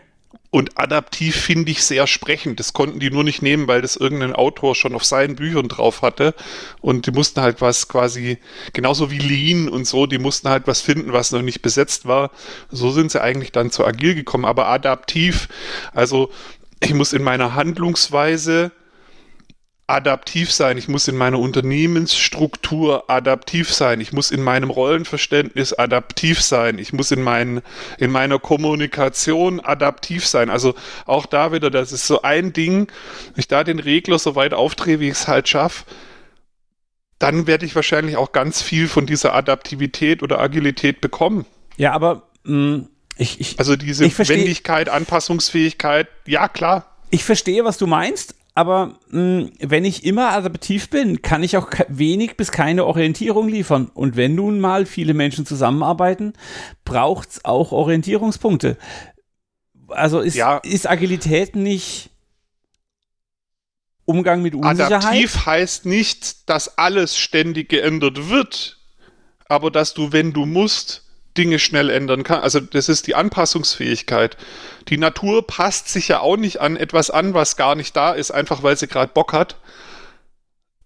Und 0.49 0.79
adaptiv 0.79 1.36
finde 1.36 1.71
ich 1.71 1.83
sehr 1.83 2.07
sprechend. 2.07 2.60
Das 2.60 2.71
konnten 2.71 2.99
die 2.99 3.12
nur 3.12 3.25
nicht 3.25 3.41
nehmen, 3.41 3.67
weil 3.67 3.81
das 3.81 3.97
irgendein 3.97 4.33
Autor 4.33 4.75
schon 4.75 4.95
auf 4.95 5.03
seinen 5.03 5.36
Büchern 5.36 5.67
drauf 5.67 6.01
hatte. 6.01 6.33
Und 6.79 7.05
die 7.05 7.12
mussten 7.12 7.41
halt 7.41 7.60
was 7.60 7.89
quasi, 7.89 8.38
genauso 8.71 9.12
wie 9.12 9.17
Lean 9.17 9.67
und 9.67 9.86
so, 9.86 10.05
die 10.05 10.19
mussten 10.19 10.47
halt 10.47 10.65
was 10.65 10.81
finden, 10.81 11.12
was 11.12 11.31
noch 11.31 11.41
nicht 11.41 11.62
besetzt 11.62 12.05
war. 12.05 12.31
So 12.71 12.91
sind 12.91 13.12
sie 13.12 13.21
eigentlich 13.21 13.51
dann 13.51 13.71
zu 13.71 13.86
agil 13.86 14.15
gekommen. 14.15 14.45
Aber 14.45 14.67
adaptiv, 14.67 15.49
also 15.93 16.31
ich 16.79 16.93
muss 16.93 17.12
in 17.12 17.23
meiner 17.23 17.55
Handlungsweise 17.55 18.71
adaptiv 19.88 20.52
sein, 20.52 20.78
ich 20.78 20.89
muss 20.89 21.08
in 21.08 21.15
meiner 21.15 21.39
Unternehmensstruktur 21.39 23.10
adaptiv 23.10 23.73
sein, 23.73 24.02
ich 24.02 24.12
muss 24.12 24.32
in 24.32 24.43
meinem 24.43 24.69
Rollenverständnis 24.69 25.71
adaptiv 25.71 26.41
sein, 26.41 26.78
ich 26.78 26.91
muss 26.91 27.12
in, 27.12 27.23
mein, 27.23 27.62
in 27.97 28.12
meiner 28.12 28.38
Kommunikation 28.38 29.62
adaptiv 29.62 30.28
sein. 30.28 30.50
Also 30.50 30.76
auch 31.06 31.26
da 31.26 31.54
wieder, 31.54 31.71
das 31.71 31.93
ist 31.93 32.06
so 32.06 32.21
ein 32.21 32.52
Ding, 32.52 32.88
wenn 33.34 33.39
ich 33.39 33.47
da 33.47 33.63
den 33.63 33.80
Regler 33.80 34.19
so 34.19 34.36
weit 34.36 34.54
aufdrehe, 34.54 35.00
wie 35.00 35.08
ich 35.08 35.13
es 35.13 35.28
halt 35.30 35.47
schaffe, 35.47 35.86
dann 37.17 37.47
werde 37.47 37.65
ich 37.65 37.73
wahrscheinlich 37.73 38.17
auch 38.17 38.34
ganz 38.34 38.62
viel 38.62 38.89
von 38.89 39.06
dieser 39.06 39.34
Adaptivität 39.34 40.21
oder 40.21 40.39
Agilität 40.39 41.00
bekommen. 41.00 41.45
Ja, 41.78 41.93
aber 41.93 42.23
mh, 42.43 42.78
mm, 42.78 42.89
ich, 43.19 43.39
ich, 43.39 43.58
also 43.58 43.76
diese 43.78 44.06
Wendigkeit, 44.06 44.89
Anpassungsfähigkeit, 44.89 46.08
ja 46.28 46.47
klar. 46.50 46.97
Ich 47.10 47.23
verstehe, 47.23 47.63
was 47.65 47.78
du 47.78 47.88
meinst, 47.88 48.36
aber 48.58 48.98
mh, 49.12 49.12
hm, 49.12 49.52
wenn 49.60 49.86
ich 49.86 50.04
immer 50.04 50.32
adaptiv 50.32 50.89
bin, 50.89 51.22
kann 51.22 51.43
ich 51.43 51.58
auch 51.58 51.70
wenig 51.89 52.38
bis 52.38 52.52
keine 52.52 52.86
Orientierung 52.86 53.48
liefern. 53.48 53.91
Und 53.93 54.15
wenn 54.15 54.34
nun 54.34 54.60
mal 54.60 54.88
viele 54.88 55.13
Menschen 55.13 55.46
zusammenarbeiten, 55.46 56.34
braucht 56.84 57.30
es 57.30 57.46
auch 57.46 57.72
Orientierungspunkte. 57.72 58.78
Also 59.89 60.22
ist, 60.22 60.34
ja. 60.34 60.58
ist 60.58 60.89
Agilität 60.89 61.56
nicht 61.56 62.10
Umgang 64.06 64.41
mit 64.41 64.56
Unsicherheit? 64.56 64.91
Adaptiv 64.91 65.46
heißt 65.46 65.86
nicht, 65.86 66.50
dass 66.50 66.80
alles 66.80 67.15
ständig 67.15 67.70
geändert 67.70 68.28
wird, 68.30 68.80
aber 69.48 69.70
dass 69.70 69.93
du, 69.93 70.12
wenn 70.13 70.34
du 70.34 70.48
musst, 70.48 71.07
Dinge 71.38 71.60
schnell 71.60 71.89
ändern 71.89 72.23
kann. 72.23 72.41
Also 72.41 72.60
das 72.60 72.89
ist 72.89 73.08
die 73.08 73.15
Anpassungsfähigkeit. 73.15 74.38
Die 74.89 74.97
Natur 74.97 75.45
passt 75.45 75.89
sich 75.89 76.08
ja 76.08 76.19
auch 76.19 76.38
nicht 76.38 76.60
an 76.62 76.78
etwas 76.78 77.10
an, 77.10 77.34
was 77.34 77.58
gar 77.58 77.76
nicht 77.76 77.95
da 77.95 78.12
ist, 78.12 78.32
einfach 78.32 78.63
weil 78.63 78.78
sie 78.78 78.88
gerade 78.88 79.12
Bock 79.13 79.34
hat. 79.34 79.58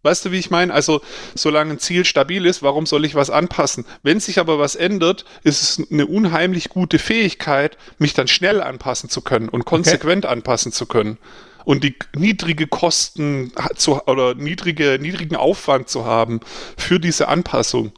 Weißt 0.04 0.26
du, 0.26 0.32
wie 0.32 0.40
ich 0.40 0.50
meine? 0.50 0.74
Also, 0.74 1.02
solange 1.36 1.74
ein 1.74 1.80
Ziel 1.80 2.06
stabil 2.06 2.48
ist, 2.48 2.64
warum 2.64 2.88
soll 2.88 3.06
ich 3.06 3.14
was 3.14 3.30
anpassen? 3.30 3.86
Wenn 4.02 4.20
sich 4.20 4.40
aber 4.40 4.58
was 4.58 4.76
ändert, 4.76 5.26
ist 5.44 5.62
es 5.62 5.92
eine 5.92 6.08
unheimlich 6.08 6.70
gute 6.70 6.98
Fähigkeit, 6.98 7.78
mich 8.00 8.16
dann 8.16 8.28
schnell 8.28 8.62
anpassen 8.62 9.10
zu 9.10 9.22
können 9.22 9.48
und 9.48 9.66
konsequent 9.66 10.26
okay. 10.26 10.34
anpassen 10.34 10.72
zu 10.72 10.88
können. 10.88 11.20
Und 11.66 11.84
die 11.84 11.96
niedrige 12.16 12.66
Kosten 12.66 13.54
zu, 13.76 14.02
oder 14.08 14.34
niedrige, 14.34 14.98
niedrigen 15.00 15.36
Aufwand 15.36 15.88
zu 15.88 16.04
haben 16.04 16.40
für 16.78 17.00
diese 17.00 17.28
Anpassung. 17.28 17.92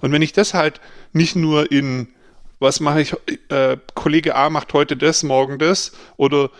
Und 0.00 0.12
wenn 0.12 0.22
ich 0.22 0.32
das 0.32 0.54
halt 0.54 0.80
nicht 1.16 1.36
nur 1.36 1.72
in, 1.72 2.08
was 2.58 2.80
mache 2.80 3.00
ich, 3.00 3.14
äh, 3.48 3.76
Kollege 3.94 4.36
A 4.36 4.50
macht 4.50 4.72
heute 4.72 4.96
das, 4.96 5.22
morgen 5.22 5.58
das, 5.58 5.92
oder 6.16 6.50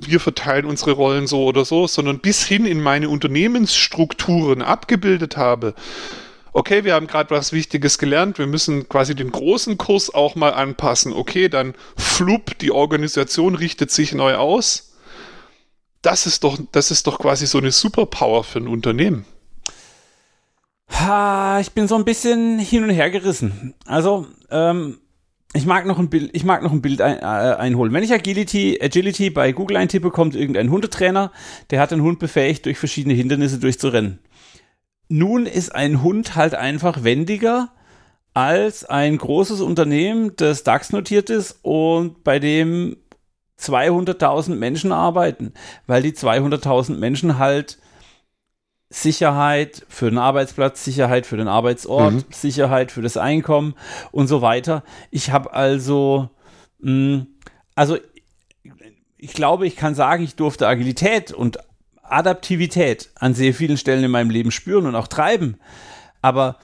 wir 0.00 0.20
verteilen 0.20 0.66
unsere 0.66 0.92
Rollen 0.92 1.26
so 1.26 1.44
oder 1.44 1.64
so, 1.64 1.86
sondern 1.86 2.20
bis 2.20 2.44
hin 2.46 2.66
in 2.66 2.80
meine 2.80 3.08
Unternehmensstrukturen 3.08 4.62
abgebildet 4.62 5.36
habe. 5.36 5.74
Okay, 6.52 6.84
wir 6.84 6.94
haben 6.94 7.06
gerade 7.06 7.30
was 7.30 7.52
Wichtiges 7.52 7.98
gelernt, 7.98 8.38
wir 8.38 8.46
müssen 8.46 8.88
quasi 8.88 9.14
den 9.14 9.30
großen 9.30 9.76
Kurs 9.76 10.12
auch 10.12 10.34
mal 10.34 10.52
anpassen. 10.52 11.12
Okay, 11.12 11.48
dann 11.48 11.74
flupp, 11.96 12.58
die 12.58 12.70
Organisation 12.70 13.54
richtet 13.54 13.90
sich 13.90 14.12
neu 14.12 14.34
aus. 14.36 14.94
Das 16.02 16.26
ist 16.26 16.44
doch, 16.44 16.58
das 16.72 16.90
ist 16.90 17.06
doch 17.06 17.18
quasi 17.18 17.46
so 17.46 17.58
eine 17.58 17.72
Superpower 17.72 18.44
für 18.44 18.60
ein 18.60 18.68
Unternehmen. 18.68 19.24
Ha, 20.90 21.60
ich 21.60 21.72
bin 21.72 21.88
so 21.88 21.96
ein 21.96 22.04
bisschen 22.04 22.58
hin 22.58 22.84
und 22.84 22.90
her 22.90 23.10
gerissen. 23.10 23.74
Also, 23.86 24.26
ähm, 24.50 24.98
ich 25.54 25.64
mag 25.64 25.86
noch 25.86 25.98
ein 25.98 26.10
Bild, 26.10 26.30
ich 26.34 26.44
mag 26.44 26.62
noch 26.62 26.72
ein 26.72 26.82
Bild 26.82 27.00
ein, 27.00 27.18
äh, 27.18 27.22
einholen. 27.22 27.92
Wenn 27.92 28.02
ich 28.02 28.12
Agility, 28.12 28.78
Agility 28.82 29.30
bei 29.30 29.52
Google 29.52 29.78
eintippe, 29.78 30.10
kommt 30.10 30.34
irgendein 30.34 30.70
Hundetrainer, 30.70 31.32
der 31.70 31.80
hat 31.80 31.90
den 31.90 32.02
Hund 32.02 32.18
befähigt, 32.18 32.66
durch 32.66 32.78
verschiedene 32.78 33.14
Hindernisse 33.14 33.58
durchzurennen. 33.58 34.18
Nun 35.08 35.46
ist 35.46 35.74
ein 35.74 36.02
Hund 36.02 36.36
halt 36.36 36.54
einfach 36.54 37.02
wendiger 37.02 37.70
als 38.34 38.84
ein 38.84 39.16
großes 39.16 39.60
Unternehmen, 39.62 40.32
das 40.36 40.64
DAX 40.64 40.92
notiert 40.92 41.30
ist 41.30 41.58
und 41.62 42.22
bei 42.24 42.38
dem 42.38 42.96
200.000 43.58 44.54
Menschen 44.54 44.92
arbeiten, 44.92 45.54
weil 45.86 46.02
die 46.02 46.12
200.000 46.12 46.98
Menschen 46.98 47.38
halt 47.38 47.78
Sicherheit 48.90 49.84
für 49.88 50.08
den 50.08 50.18
Arbeitsplatz, 50.18 50.84
Sicherheit 50.84 51.26
für 51.26 51.36
den 51.36 51.48
Arbeitsort, 51.48 52.14
mhm. 52.14 52.24
Sicherheit 52.30 52.90
für 52.90 53.02
das 53.02 53.16
Einkommen 53.16 53.74
und 54.12 54.28
so 54.28 54.40
weiter. 54.40 54.82
Ich 55.10 55.30
habe 55.30 55.52
also, 55.52 56.30
mh, 56.80 56.90
hm, 56.90 57.26
also 57.74 57.98
ich 59.18 59.32
glaube, 59.34 59.66
ich 59.66 59.76
kann 59.76 59.94
sagen, 59.94 60.22
ich 60.22 60.36
durfte 60.36 60.66
Agilität 60.66 61.32
und 61.32 61.58
Adaptivität 62.02 63.10
an 63.16 63.34
sehr 63.34 63.52
vielen 63.52 63.76
Stellen 63.76 64.04
in 64.04 64.10
meinem 64.10 64.30
Leben 64.30 64.50
spüren 64.50 64.86
und 64.86 64.94
auch 64.94 65.08
treiben. 65.08 65.58
Aber 66.22 66.56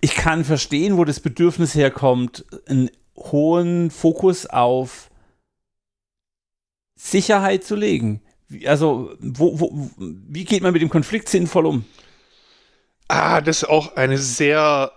ich 0.00 0.14
kann 0.14 0.44
verstehen, 0.44 0.96
wo 0.96 1.04
das 1.04 1.20
Bedürfnis 1.20 1.74
herkommt, 1.74 2.44
einen 2.66 2.90
hohen 3.16 3.90
Fokus 3.90 4.46
auf 4.46 5.10
Sicherheit 6.96 7.64
zu 7.64 7.76
legen 7.76 8.20
also, 8.64 9.14
wo, 9.20 9.60
wo, 9.60 9.90
wie 9.96 10.44
geht 10.44 10.62
man 10.62 10.72
mit 10.72 10.82
dem 10.82 10.90
Konflikt 10.90 11.28
sinnvoll 11.28 11.66
um? 11.66 11.84
Ah, 13.08 13.40
das 13.40 13.62
ist 13.62 13.68
auch 13.68 13.96
eine 13.96 14.18
sehr 14.18 14.92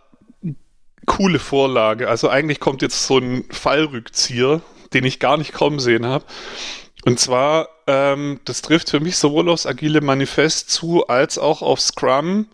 coole 1.06 1.40
Vorlage. 1.40 2.10
Also 2.10 2.30
eigentlich 2.30 2.60
kommt 2.60 2.82
jetzt 2.82 3.06
so 3.06 3.18
ein 3.18 3.46
Fallrückzieher, 3.50 4.62
den 4.94 5.04
ich 5.04 5.20
gar 5.20 5.38
nicht 5.38 5.54
kommen 5.54 5.80
sehen 5.80 6.06
habe. 6.06 6.26
Und 7.06 7.20
zwar, 7.20 7.68
ähm, 7.88 8.40
das 8.46 8.62
trifft 8.62 8.90
für 8.90 9.00
mich 9.00 9.18
sowohl 9.18 9.50
aufs 9.50 9.66
Agile 9.66 10.02
Manifest 10.02 10.70
zu, 10.70 11.08
als 11.08 11.38
auch 11.38 11.62
auf 11.62 11.82
Scrum, 11.82 12.48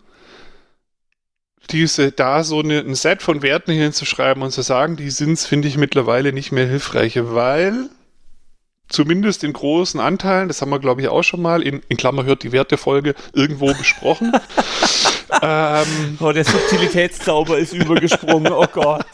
diese 1.70 2.10
da 2.10 2.42
so 2.42 2.60
eine, 2.60 2.80
ein 2.80 2.94
Set 2.94 3.22
von 3.22 3.42
Werten 3.42 3.72
hinzuschreiben 3.72 4.42
und 4.42 4.50
zu 4.50 4.62
sagen, 4.62 4.96
die 4.96 5.10
sind 5.10 5.34
es, 5.34 5.46
finde 5.46 5.68
ich 5.68 5.76
mittlerweile 5.76 6.32
nicht 6.32 6.50
mehr 6.50 6.66
hilfreich, 6.66 7.16
weil 7.22 7.90
zumindest 8.90 9.42
in 9.44 9.52
großen 9.52 9.98
Anteilen, 9.98 10.48
das 10.48 10.60
haben 10.60 10.70
wir 10.70 10.78
glaube 10.78 11.00
ich 11.00 11.08
auch 11.08 11.22
schon 11.22 11.40
mal, 11.40 11.62
in, 11.62 11.80
in 11.88 11.96
Klammer 11.96 12.24
hört 12.24 12.42
die 12.42 12.52
Wertefolge, 12.52 13.14
irgendwo 13.32 13.72
besprochen. 13.72 14.32
ähm, 15.42 16.18
oh, 16.20 16.32
der 16.32 16.44
Subtilitätszauber 16.44 17.58
ist 17.58 17.72
übergesprungen, 17.72 18.52
oh 18.52 18.66
Gott. 18.70 19.06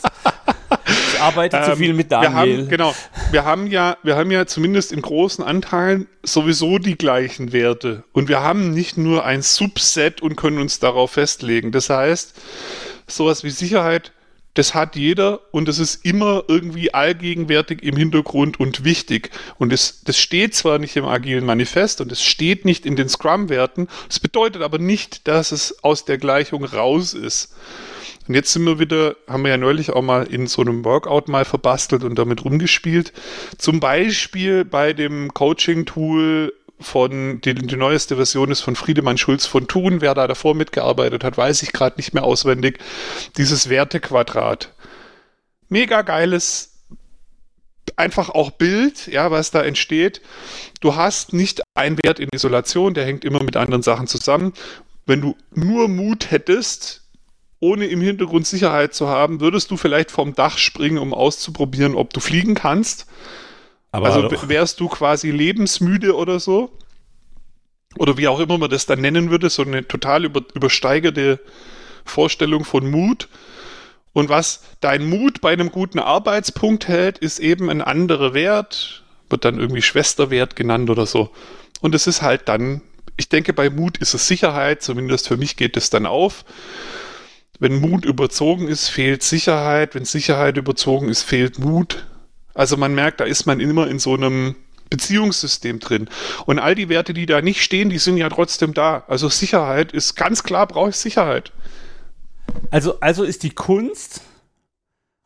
Ich 1.12 1.20
arbeite 1.20 1.56
ähm, 1.56 1.64
zu 1.64 1.76
viel 1.76 1.94
mit 1.94 2.10
Daniel. 2.10 2.32
Wir 2.32 2.58
haben, 2.58 2.68
genau, 2.68 2.94
wir 3.30 3.44
haben 3.44 3.66
ja, 3.68 3.96
wir 4.02 4.16
haben 4.16 4.30
ja 4.30 4.46
zumindest 4.46 4.92
in 4.92 5.02
großen 5.02 5.44
Anteilen 5.44 6.08
sowieso 6.22 6.78
die 6.78 6.96
gleichen 6.96 7.52
Werte. 7.52 8.04
Und 8.12 8.28
wir 8.28 8.42
haben 8.42 8.70
nicht 8.70 8.96
nur 8.96 9.24
ein 9.24 9.42
Subset 9.42 10.22
und 10.22 10.36
können 10.36 10.58
uns 10.58 10.78
darauf 10.78 11.12
festlegen. 11.12 11.72
Das 11.72 11.90
heißt, 11.90 12.34
sowas 13.06 13.44
wie 13.44 13.50
Sicherheit 13.50 14.12
das 14.56 14.74
hat 14.74 14.96
jeder 14.96 15.40
und 15.50 15.68
das 15.68 15.78
ist 15.78 16.04
immer 16.04 16.44
irgendwie 16.48 16.94
allgegenwärtig 16.94 17.82
im 17.82 17.96
Hintergrund 17.96 18.58
und 18.58 18.84
wichtig. 18.84 19.30
Und 19.58 19.72
das, 19.72 20.02
das 20.04 20.18
steht 20.18 20.54
zwar 20.54 20.78
nicht 20.78 20.96
im 20.96 21.04
agilen 21.04 21.44
Manifest 21.44 22.00
und 22.00 22.10
es 22.10 22.22
steht 22.22 22.64
nicht 22.64 22.86
in 22.86 22.96
den 22.96 23.08
Scrum-Werten, 23.08 23.88
das 24.08 24.18
bedeutet 24.18 24.62
aber 24.62 24.78
nicht, 24.78 25.28
dass 25.28 25.52
es 25.52 25.84
aus 25.84 26.04
der 26.06 26.18
Gleichung 26.18 26.64
raus 26.64 27.12
ist. 27.12 27.54
Und 28.26 28.34
jetzt 28.34 28.52
sind 28.52 28.64
wir 28.64 28.78
wieder, 28.78 29.14
haben 29.28 29.44
wir 29.44 29.50
ja 29.50 29.56
neulich 29.56 29.90
auch 29.90 30.02
mal 30.02 30.26
in 30.26 30.46
so 30.46 30.62
einem 30.62 30.84
Workout 30.84 31.28
mal 31.28 31.44
verbastelt 31.44 32.02
und 32.02 32.18
damit 32.18 32.44
rumgespielt. 32.44 33.12
Zum 33.58 33.78
Beispiel 33.78 34.64
bei 34.64 34.92
dem 34.94 35.32
Coaching-Tool 35.32 36.52
von, 36.78 37.40
die, 37.40 37.54
die 37.54 37.76
neueste 37.76 38.16
Version 38.16 38.50
ist 38.50 38.60
von 38.60 38.76
Friedemann 38.76 39.18
Schulz 39.18 39.46
von 39.46 39.66
Thun. 39.66 40.00
Wer 40.00 40.14
da 40.14 40.26
davor 40.26 40.54
mitgearbeitet 40.54 41.24
hat, 41.24 41.38
weiß 41.38 41.62
ich 41.62 41.72
gerade 41.72 41.96
nicht 41.96 42.14
mehr 42.14 42.24
auswendig. 42.24 42.78
Dieses 43.36 43.68
Wertequadrat. 43.68 44.72
Mega 45.68 46.02
geiles 46.02 46.72
einfach 47.96 48.28
auch 48.30 48.50
Bild, 48.50 49.06
ja, 49.06 49.30
was 49.30 49.50
da 49.50 49.62
entsteht. 49.62 50.20
Du 50.80 50.96
hast 50.96 51.32
nicht 51.32 51.62
einen 51.74 51.98
Wert 52.02 52.20
in 52.20 52.28
Isolation, 52.32 52.94
der 52.94 53.06
hängt 53.06 53.24
immer 53.24 53.42
mit 53.42 53.56
anderen 53.56 53.82
Sachen 53.82 54.06
zusammen. 54.06 54.52
Wenn 55.06 55.20
du 55.20 55.36
nur 55.54 55.88
Mut 55.88 56.30
hättest, 56.30 57.02
ohne 57.60 57.86
im 57.86 58.00
Hintergrund 58.00 58.46
Sicherheit 58.46 58.94
zu 58.94 59.08
haben, 59.08 59.40
würdest 59.40 59.70
du 59.70 59.76
vielleicht 59.76 60.10
vom 60.10 60.34
Dach 60.34 60.58
springen, 60.58 60.98
um 60.98 61.14
auszuprobieren, 61.14 61.94
ob 61.94 62.12
du 62.12 62.20
fliegen 62.20 62.54
kannst. 62.54 63.06
Aber 63.96 64.12
also 64.12 64.48
wärst 64.48 64.80
du 64.80 64.88
quasi 64.88 65.30
lebensmüde 65.30 66.14
oder 66.14 66.38
so? 66.38 66.70
Oder 67.96 68.18
wie 68.18 68.28
auch 68.28 68.40
immer 68.40 68.58
man 68.58 68.68
das 68.68 68.84
dann 68.84 69.00
nennen 69.00 69.30
würde, 69.30 69.48
so 69.48 69.62
eine 69.62 69.88
total 69.88 70.26
über, 70.26 70.42
übersteigerte 70.54 71.40
Vorstellung 72.04 72.64
von 72.64 72.90
Mut. 72.90 73.28
Und 74.12 74.28
was 74.28 74.62
dein 74.80 75.08
Mut 75.08 75.40
bei 75.40 75.52
einem 75.52 75.70
guten 75.70 75.98
Arbeitspunkt 75.98 76.88
hält, 76.88 77.18
ist 77.18 77.38
eben 77.38 77.70
ein 77.70 77.80
anderer 77.80 78.34
Wert, 78.34 79.02
wird 79.30 79.44
dann 79.44 79.58
irgendwie 79.58 79.82
Schwesterwert 79.82 80.56
genannt 80.56 80.90
oder 80.90 81.06
so. 81.06 81.30
Und 81.80 81.94
es 81.94 82.06
ist 82.06 82.20
halt 82.20 82.48
dann, 82.48 82.82
ich 83.16 83.30
denke, 83.30 83.54
bei 83.54 83.70
Mut 83.70 83.96
ist 83.98 84.12
es 84.12 84.28
Sicherheit, 84.28 84.82
zumindest 84.82 85.28
für 85.28 85.36
mich 85.38 85.56
geht 85.56 85.76
es 85.76 85.88
dann 85.88 86.04
auf. 86.04 86.44
Wenn 87.58 87.80
Mut 87.80 88.04
überzogen 88.04 88.68
ist, 88.68 88.88
fehlt 88.88 89.22
Sicherheit. 89.22 89.94
Wenn 89.94 90.04
Sicherheit 90.04 90.58
überzogen 90.58 91.08
ist, 91.08 91.22
fehlt 91.22 91.58
Mut. 91.58 92.04
Also 92.56 92.76
man 92.76 92.94
merkt, 92.94 93.20
da 93.20 93.24
ist 93.24 93.46
man 93.46 93.60
immer 93.60 93.86
in 93.86 93.98
so 93.98 94.14
einem 94.14 94.56
Beziehungssystem 94.88 95.78
drin. 95.78 96.08
Und 96.46 96.58
all 96.58 96.74
die 96.74 96.88
Werte, 96.88 97.12
die 97.12 97.26
da 97.26 97.42
nicht 97.42 97.62
stehen, 97.62 97.90
die 97.90 97.98
sind 97.98 98.16
ja 98.16 98.28
trotzdem 98.28 98.72
da. 98.72 99.04
Also 99.08 99.28
Sicherheit 99.28 99.92
ist 99.92 100.14
ganz 100.14 100.42
klar, 100.42 100.66
brauche 100.66 100.90
ich 100.90 100.96
Sicherheit. 100.96 101.52
Also, 102.70 102.98
also 103.00 103.24
ist 103.24 103.42
die 103.42 103.50
Kunst. 103.50 104.22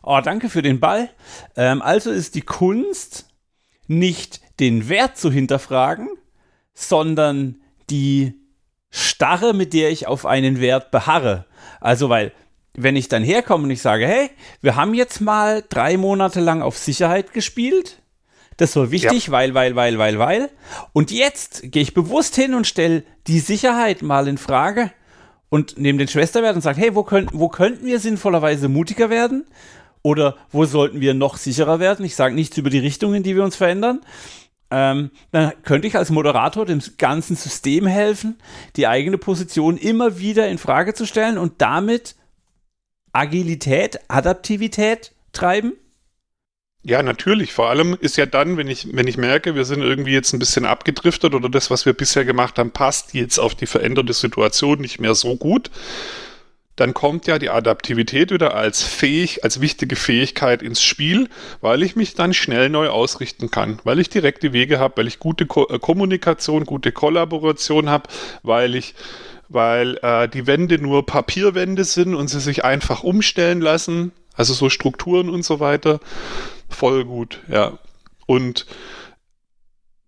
Oh, 0.02 0.20
danke 0.22 0.48
für 0.48 0.62
den 0.62 0.80
Ball. 0.80 1.10
Ähm, 1.56 1.82
also 1.82 2.10
ist 2.10 2.34
die 2.34 2.42
Kunst 2.42 3.28
nicht 3.86 4.40
den 4.58 4.88
Wert 4.88 5.16
zu 5.16 5.30
hinterfragen, 5.30 6.08
sondern 6.74 7.60
die 7.90 8.34
Starre, 8.90 9.54
mit 9.54 9.72
der 9.72 9.90
ich 9.90 10.06
auf 10.06 10.26
einen 10.26 10.60
Wert 10.60 10.90
beharre. 10.90 11.46
Also, 11.80 12.08
weil 12.08 12.32
wenn 12.74 12.96
ich 12.96 13.09
dann 13.09 13.22
herkomme 13.22 13.64
und 13.64 13.70
ich 13.70 13.83
sage, 13.83 14.06
hey, 14.06 14.30
wir 14.61 14.76
haben 14.76 14.94
jetzt 14.94 15.20
mal 15.20 15.64
drei 15.68 15.96
Monate 15.96 16.40
lang 16.40 16.62
auf 16.62 16.78
Sicherheit 16.78 17.33
gespielt. 17.33 18.00
Das 18.56 18.76
war 18.76 18.90
wichtig, 18.90 19.26
ja. 19.26 19.33
weil, 19.33 19.54
weil, 19.54 19.74
weil, 19.74 19.98
weil, 19.98 20.18
weil. 20.18 20.50
Und 20.92 21.11
jetzt 21.11 21.72
gehe 21.72 21.83
ich 21.83 21.94
bewusst 21.94 22.37
hin 22.37 22.54
und 22.54 22.66
stelle 22.66 23.04
die 23.26 23.40
Sicherheit 23.40 24.02
mal 24.02 24.28
in 24.28 24.38
Frage 24.38 24.92
und 25.48 25.78
nehme 25.78 25.98
den 25.98 26.09
Schwesterwert 26.09 26.56
und 26.56 26.62
sage, 26.62 26.80
hey, 26.80 26.94
wo, 26.94 27.02
können, 27.02 27.28
wo 27.33 27.48
könnten 27.48 27.87
wir 27.87 27.98
sinnvollerweise 27.98 28.68
mutiger 28.68 29.11
werden? 29.11 29.46
Oder 30.02 30.37
wo 30.50 30.64
sollten 30.64 31.00
wir 31.00 31.14
noch 31.14 31.37
sicherer 31.37 31.80
werden? 31.80 32.04
Ich 32.04 32.16
sage 32.16 32.35
nichts 32.35 32.56
über 32.56 32.70
die 32.70 32.78
Richtung, 32.78 33.14
in 33.14 33.22
die 33.22 33.35
wir 33.35 33.44
uns 33.44 33.56
verändern. 33.56 34.00
Ähm, 34.70 35.11
dann 35.33 35.52
könnte 35.64 35.88
ich 35.88 35.96
als 35.96 36.11
Moderator 36.11 36.64
dem 36.64 36.80
ganzen 36.96 37.37
System 37.37 37.87
helfen, 37.87 38.38
die 38.76 38.87
eigene 38.87 39.18
Position 39.18 39.76
immer 39.76 40.18
wieder 40.18 40.48
in 40.48 40.59
Frage 40.59 40.94
zu 40.94 41.06
stellen 41.06 41.38
und 41.38 41.54
damit 41.59 42.14
Agilität, 43.12 44.00
Adaptivität 44.08 45.12
treiben? 45.32 45.74
Ja, 46.82 47.02
natürlich. 47.02 47.52
Vor 47.52 47.68
allem 47.68 47.96
ist 48.00 48.16
ja 48.16 48.24
dann, 48.24 48.56
wenn 48.56 48.68
ich, 48.68 48.88
wenn 48.94 49.06
ich 49.06 49.18
merke, 49.18 49.54
wir 49.54 49.66
sind 49.66 49.82
irgendwie 49.82 50.12
jetzt 50.12 50.32
ein 50.32 50.38
bisschen 50.38 50.64
abgedriftet 50.64 51.34
oder 51.34 51.50
das, 51.50 51.70
was 51.70 51.84
wir 51.84 51.92
bisher 51.92 52.24
gemacht 52.24 52.58
haben, 52.58 52.70
passt 52.70 53.12
jetzt 53.12 53.38
auf 53.38 53.54
die 53.54 53.66
veränderte 53.66 54.14
Situation 54.14 54.80
nicht 54.80 54.98
mehr 54.98 55.14
so 55.14 55.36
gut, 55.36 55.70
dann 56.76 56.94
kommt 56.94 57.26
ja 57.26 57.38
die 57.38 57.50
Adaptivität 57.50 58.30
wieder 58.30 58.54
als 58.54 58.82
fähig, 58.82 59.44
als 59.44 59.60
wichtige 59.60 59.96
Fähigkeit 59.96 60.62
ins 60.62 60.82
Spiel, 60.82 61.28
weil 61.60 61.82
ich 61.82 61.96
mich 61.96 62.14
dann 62.14 62.32
schnell 62.32 62.70
neu 62.70 62.88
ausrichten 62.88 63.50
kann, 63.50 63.80
weil 63.84 64.00
ich 64.00 64.08
direkte 64.08 64.54
Wege 64.54 64.78
habe, 64.78 64.96
weil 64.96 65.06
ich 65.06 65.18
gute 65.18 65.44
Ko 65.44 65.68
äh, 65.68 65.78
Kommunikation, 65.78 66.64
gute 66.64 66.92
Kollaboration 66.92 67.90
habe, 67.90 68.08
weil 68.42 68.74
ich 68.74 68.94
weil 69.50 69.98
äh, 70.02 70.28
die 70.28 70.46
Wände 70.46 70.78
nur 70.78 71.04
Papierwände 71.04 71.84
sind 71.84 72.14
und 72.14 72.28
sie 72.28 72.40
sich 72.40 72.64
einfach 72.64 73.02
umstellen 73.02 73.60
lassen, 73.60 74.12
also 74.34 74.54
so 74.54 74.70
Strukturen 74.70 75.28
und 75.28 75.44
so 75.44 75.60
weiter. 75.60 76.00
Voll 76.68 77.04
gut, 77.04 77.40
ja. 77.48 77.78
Und 78.26 78.66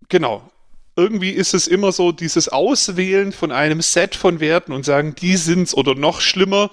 genau, 0.09 0.49
irgendwie 0.95 1.31
ist 1.31 1.55
es 1.55 1.67
immer 1.67 1.91
so 1.91 2.13
dieses 2.13 2.49
Auswählen 2.49 3.33
von 3.33 3.51
einem 3.51 3.81
Set 3.81 4.15
von 4.15 4.39
Werten 4.39 4.73
und 4.73 4.85
sagen, 4.85 5.17
die 5.21 5.37
sind's 5.37 5.75
oder 5.75 5.97
noch 5.97 6.21
schlimmer, 6.21 6.71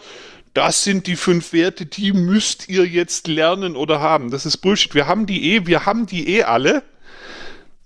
das 0.53 0.84
sind 0.84 1.08
die 1.08 1.15
fünf 1.15 1.53
Werte, 1.53 1.88
die 1.88 2.13
müsst 2.13 2.69
ihr 2.69 2.86
jetzt 2.86 3.27
lernen 3.27 3.75
oder 3.75 3.99
haben. 3.99 4.29
Das 4.29 4.45
ist 4.45 4.58
Bullshit. 4.58 4.93
Wir 4.93 5.08
haben 5.08 5.25
die 5.25 5.55
eh, 5.55 5.65
wir 5.65 5.86
haben 5.86 6.05
die 6.05 6.29
eh 6.36 6.43
alle. 6.43 6.84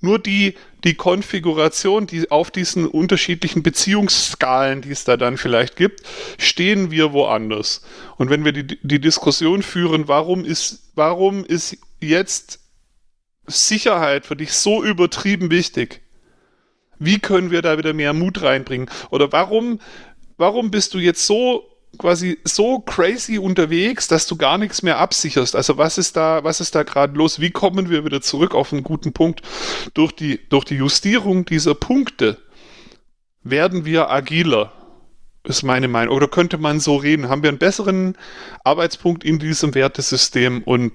Nur 0.02 0.20
die, 0.20 0.56
die 0.84 0.96
Konfiguration, 0.96 2.08
die 2.08 2.30
auf 2.30 2.52
diesen 2.52 2.88
unterschiedlichen 2.88 3.64
Beziehungsskalen, 3.64 4.82
die 4.82 4.92
es 4.92 5.04
da 5.04 5.18
dann 5.18 5.38
vielleicht 5.38 5.76
gibt, 5.76 6.02
stehen 6.38 6.92
wir 6.92 7.14
woanders. 7.14 7.84
Und 8.18 8.30
wenn 8.30 8.44
wir 8.44 8.52
die, 8.52 8.80
die 8.82 9.00
Diskussion 9.00 9.64
führen, 9.64 10.08
warum 10.08 10.44
ist, 10.44 10.92
warum 10.96 11.46
ist 11.46 11.78
jetzt 12.02 12.60
Sicherheit 13.48 14.26
für 14.26 14.36
dich 14.36 14.54
so 14.54 14.84
übertrieben 14.84 15.52
wichtig? 15.52 16.02
Wie 17.00 17.20
können 17.20 17.52
wir 17.52 17.62
da 17.62 17.78
wieder 17.78 17.94
mehr 17.94 18.14
Mut 18.14 18.42
reinbringen? 18.42 18.90
Oder 19.10 19.32
warum, 19.32 19.80
warum 20.38 20.72
bist 20.72 20.94
du 20.94 21.00
jetzt 21.00 21.26
so 21.26 21.73
quasi 21.98 22.40
so 22.44 22.80
crazy 22.80 23.38
unterwegs, 23.38 24.08
dass 24.08 24.28
du 24.28 24.36
gar 24.36 24.58
nichts 24.58 24.82
mehr 24.82 24.98
absicherst. 24.98 25.56
Also 25.56 25.78
was 25.78 25.98
ist 25.98 26.16
da, 26.16 26.44
was 26.44 26.60
ist 26.60 26.76
da 26.76 26.84
gerade 26.84 27.16
los? 27.18 27.40
Wie 27.40 27.52
kommen 27.52 27.90
wir 27.90 28.06
wieder 28.06 28.22
zurück 28.22 28.56
auf 28.56 28.74
einen 28.74 28.84
guten 28.84 29.14
Punkt? 29.14 29.42
Durch 29.94 30.12
die, 30.12 30.40
durch 30.50 30.66
die 30.66 30.76
Justierung 30.76 31.46
dieser 31.46 31.76
Punkte 31.76 32.38
werden 33.44 33.86
wir 33.86 34.10
agiler. 34.10 34.72
Ist 35.46 35.64
meine 35.64 35.90
Meinung. 35.90 36.16
Oder 36.16 36.30
könnte 36.30 36.58
man 36.58 36.80
so 36.80 36.96
reden? 36.96 37.28
Haben 37.28 37.44
wir 37.44 37.50
einen 37.50 37.58
besseren 37.58 38.18
Arbeitspunkt 38.64 39.26
in 39.26 39.40
diesem 39.40 39.76
Wertesystem 39.76 40.64
und 40.64 40.94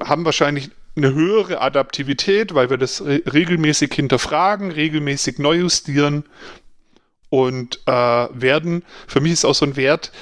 haben 0.00 0.24
wahrscheinlich 0.24 0.70
eine 0.94 1.12
höhere 1.12 1.60
Adaptivität, 1.60 2.54
weil 2.54 2.70
wir 2.70 2.76
das 2.76 3.04
re 3.04 3.22
regelmäßig 3.32 3.92
hinterfragen, 3.94 4.70
regelmäßig 4.70 5.38
neu 5.38 5.56
justieren 5.56 6.24
und 7.32 7.80
äh, 7.86 7.90
werden, 7.90 8.84
für 9.08 9.22
mich 9.22 9.32
ist 9.32 9.46
auch 9.46 9.54
so 9.54 9.64
ein 9.64 9.74
Wert, 9.74 10.12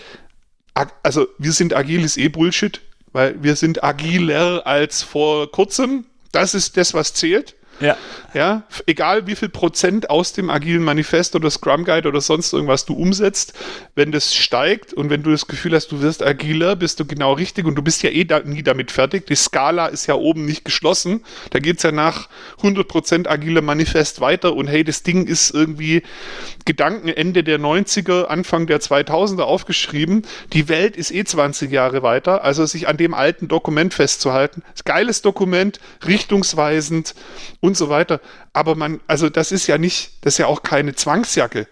also 1.02 1.26
wir 1.38 1.50
sind 1.50 1.74
agil 1.74 2.04
ist 2.04 2.16
eh 2.16 2.28
Bullshit, 2.28 2.80
weil 3.12 3.42
wir 3.42 3.56
sind 3.56 3.82
agiler 3.82 4.64
als 4.64 5.02
vor 5.02 5.50
kurzem. 5.50 6.06
Das 6.30 6.54
ist 6.54 6.76
das, 6.76 6.94
was 6.94 7.12
zählt. 7.12 7.56
Ja. 7.80 7.96
Ja, 8.32 8.62
egal 8.86 9.26
wie 9.26 9.34
viel 9.34 9.48
Prozent 9.48 10.08
aus 10.08 10.32
dem 10.32 10.50
agilen 10.50 10.84
Manifest 10.84 11.34
oder 11.34 11.50
Scrum 11.50 11.84
Guide 11.84 12.06
oder 12.06 12.20
sonst 12.20 12.52
irgendwas 12.52 12.84
du 12.84 12.94
umsetzt, 12.94 13.54
wenn 13.96 14.12
das 14.12 14.36
steigt 14.36 14.92
und 14.92 15.10
wenn 15.10 15.24
du 15.24 15.32
das 15.32 15.48
Gefühl 15.48 15.74
hast, 15.74 15.90
du 15.90 16.00
wirst 16.00 16.22
agiler, 16.22 16.76
bist 16.76 17.00
du 17.00 17.04
genau 17.04 17.32
richtig 17.32 17.66
und 17.66 17.74
du 17.74 17.82
bist 17.82 18.04
ja 18.04 18.10
eh 18.10 18.24
da, 18.24 18.38
nie 18.40 18.62
damit 18.62 18.92
fertig. 18.92 19.26
Die 19.26 19.34
Skala 19.34 19.86
ist 19.86 20.06
ja 20.06 20.14
oben 20.14 20.44
nicht 20.44 20.64
geschlossen. 20.64 21.24
Da 21.50 21.58
geht 21.58 21.78
es 21.78 21.82
ja 21.82 21.90
nach 21.90 22.28
100% 22.62 23.26
agiler 23.26 23.62
Manifest 23.62 24.20
weiter 24.20 24.54
und 24.54 24.68
hey, 24.68 24.84
das 24.84 25.02
Ding 25.02 25.26
ist 25.26 25.50
irgendwie 25.50 26.02
Gedanken 26.64 27.08
Ende 27.08 27.42
der 27.42 27.58
90er, 27.58 28.26
Anfang 28.26 28.68
der 28.68 28.80
2000er 28.80 29.42
aufgeschrieben. 29.42 30.22
Die 30.52 30.68
Welt 30.68 30.96
ist 30.96 31.10
eh 31.10 31.24
20 31.24 31.72
Jahre 31.72 32.04
weiter, 32.04 32.44
also 32.44 32.64
sich 32.64 32.86
an 32.86 32.96
dem 32.96 33.12
alten 33.12 33.48
Dokument 33.48 33.92
festzuhalten. 33.92 34.62
Geiles 34.84 35.22
Dokument, 35.22 35.80
richtungsweisend 36.06 37.14
und 37.60 37.69
so 37.74 37.88
weiter. 37.88 38.20
Aber 38.52 38.74
man, 38.74 39.00
also 39.06 39.28
das 39.28 39.52
ist 39.52 39.66
ja 39.66 39.78
nicht, 39.78 40.24
das 40.24 40.34
ist 40.34 40.38
ja 40.38 40.46
auch 40.46 40.62
keine 40.62 40.94
Zwangsjacke. 40.94 41.66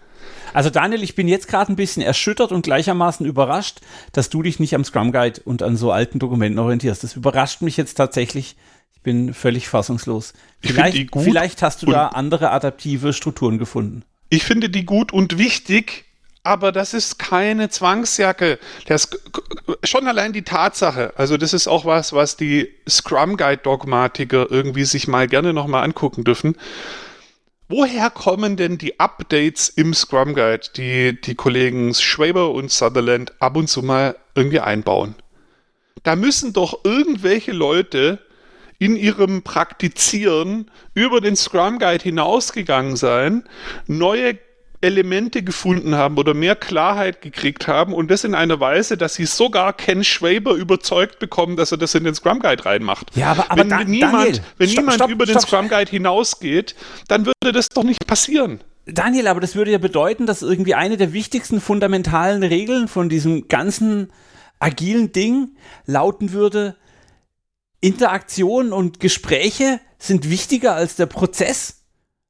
Also 0.53 0.69
Daniel, 0.69 1.03
ich 1.03 1.15
bin 1.15 1.27
jetzt 1.27 1.47
gerade 1.47 1.71
ein 1.71 1.75
bisschen 1.75 2.01
erschüttert 2.01 2.51
und 2.51 2.63
gleichermaßen 2.63 3.25
überrascht, 3.25 3.81
dass 4.13 4.29
du 4.29 4.41
dich 4.41 4.59
nicht 4.59 4.73
am 4.75 4.83
Scrum 4.83 5.11
Guide 5.11 5.41
und 5.45 5.61
an 5.61 5.77
so 5.77 5.91
alten 5.91 6.19
Dokumenten 6.19 6.59
orientierst. 6.59 7.03
Das 7.03 7.15
überrascht 7.15 7.61
mich 7.61 7.77
jetzt 7.77 7.95
tatsächlich. 7.95 8.55
Ich 8.93 9.01
bin 9.01 9.33
völlig 9.33 9.69
fassungslos. 9.69 10.33
Vielleicht, 10.59 11.11
vielleicht 11.13 11.61
hast 11.61 11.83
du 11.83 11.85
da 11.85 12.07
andere 12.07 12.51
adaptive 12.51 13.13
Strukturen 13.13 13.57
gefunden. 13.57 14.03
Ich 14.29 14.43
finde 14.43 14.69
die 14.69 14.85
gut 14.85 15.13
und 15.13 15.37
wichtig, 15.37 16.05
aber 16.49 16.71
das 16.71 16.95
ist 16.95 17.19
keine 17.19 17.69
Zwangsjacke. 17.69 18.57
Das, 18.87 19.07
schon 19.83 20.07
allein 20.07 20.33
die 20.33 20.41
Tatsache, 20.41 21.13
also 21.15 21.37
das 21.37 21.53
ist 21.53 21.67
auch 21.67 21.85
was, 21.85 22.11
was 22.11 22.37
die 22.37 22.73
Scrum 22.89 23.37
Guide 23.37 23.61
Dogmatiker 23.61 24.47
irgendwie 24.49 24.85
sich 24.85 25.07
mal 25.07 25.27
gerne 25.27 25.53
nochmal 25.53 25.83
angucken 25.83 26.23
dürfen. 26.23 26.57
Woher 27.67 28.09
kommen 28.09 28.57
denn 28.57 28.79
die 28.79 28.99
Updates 28.99 29.69
im 29.69 29.93
Scrum 29.93 30.33
Guide, 30.33 30.69
die 30.75 31.21
die 31.21 31.35
Kollegen 31.35 31.93
Schwaber 31.93 32.49
und 32.49 32.71
Sutherland 32.71 33.31
ab 33.39 33.55
und 33.55 33.67
zu 33.67 33.83
mal 33.83 34.15
irgendwie 34.33 34.59
einbauen? 34.59 35.13
Da 36.01 36.15
müssen 36.15 36.51
doch 36.51 36.83
irgendwelche 36.83 37.51
Leute 37.51 38.17
in 38.79 38.95
ihrem 38.95 39.43
Praktizieren 39.43 40.71
über 40.95 41.21
den 41.21 41.35
Scrum 41.35 41.77
Guide 41.77 42.03
hinausgegangen 42.03 42.95
sein, 42.95 43.43
neue 43.85 44.39
Elemente 44.81 45.43
gefunden 45.43 45.95
haben 45.95 46.17
oder 46.17 46.33
mehr 46.33 46.55
Klarheit 46.55 47.21
gekriegt 47.21 47.67
haben 47.67 47.93
und 47.93 48.09
das 48.09 48.23
in 48.23 48.33
einer 48.33 48.59
Weise, 48.59 48.97
dass 48.97 49.15
sie 49.15 49.25
sogar 49.25 49.73
Ken 49.73 50.03
Schwaber 50.03 50.53
überzeugt 50.53 51.19
bekommen, 51.19 51.57
dass 51.57 51.71
er 51.71 51.77
das 51.77 51.95
in 51.95 52.05
den 52.05 52.15
Scrum 52.15 52.39
Guide 52.39 52.65
reinmacht. 52.65 53.15
Ja, 53.15 53.31
aber, 53.31 53.51
aber 53.51 53.61
wenn 53.61 53.69
da, 53.69 53.83
niemand, 53.83 54.13
Daniel, 54.13 54.41
wenn 54.57 54.69
stopp, 54.69 54.81
niemand 54.81 54.95
stopp, 54.95 55.11
über 55.11 55.25
stopp. 55.25 55.41
den 55.41 55.47
Scrum 55.47 55.67
Guide 55.67 55.91
hinausgeht, 55.91 56.75
dann 57.07 57.25
würde 57.25 57.51
das 57.51 57.67
doch 57.69 57.83
nicht 57.83 58.07
passieren. 58.07 58.61
Daniel, 58.85 59.27
aber 59.27 59.39
das 59.39 59.55
würde 59.55 59.71
ja 59.71 59.77
bedeuten, 59.77 60.25
dass 60.25 60.41
irgendwie 60.41 60.75
eine 60.75 60.97
der 60.97 61.13
wichtigsten 61.13 61.61
fundamentalen 61.61 62.43
Regeln 62.43 62.87
von 62.87 63.09
diesem 63.09 63.47
ganzen 63.47 64.11
agilen 64.59 65.11
Ding 65.11 65.55
lauten 65.85 66.31
würde, 66.31 66.75
Interaktion 67.81 68.73
und 68.73 68.99
Gespräche 68.99 69.79
sind 69.97 70.29
wichtiger 70.29 70.75
als 70.75 70.95
der 70.95 71.05
Prozess. 71.05 71.78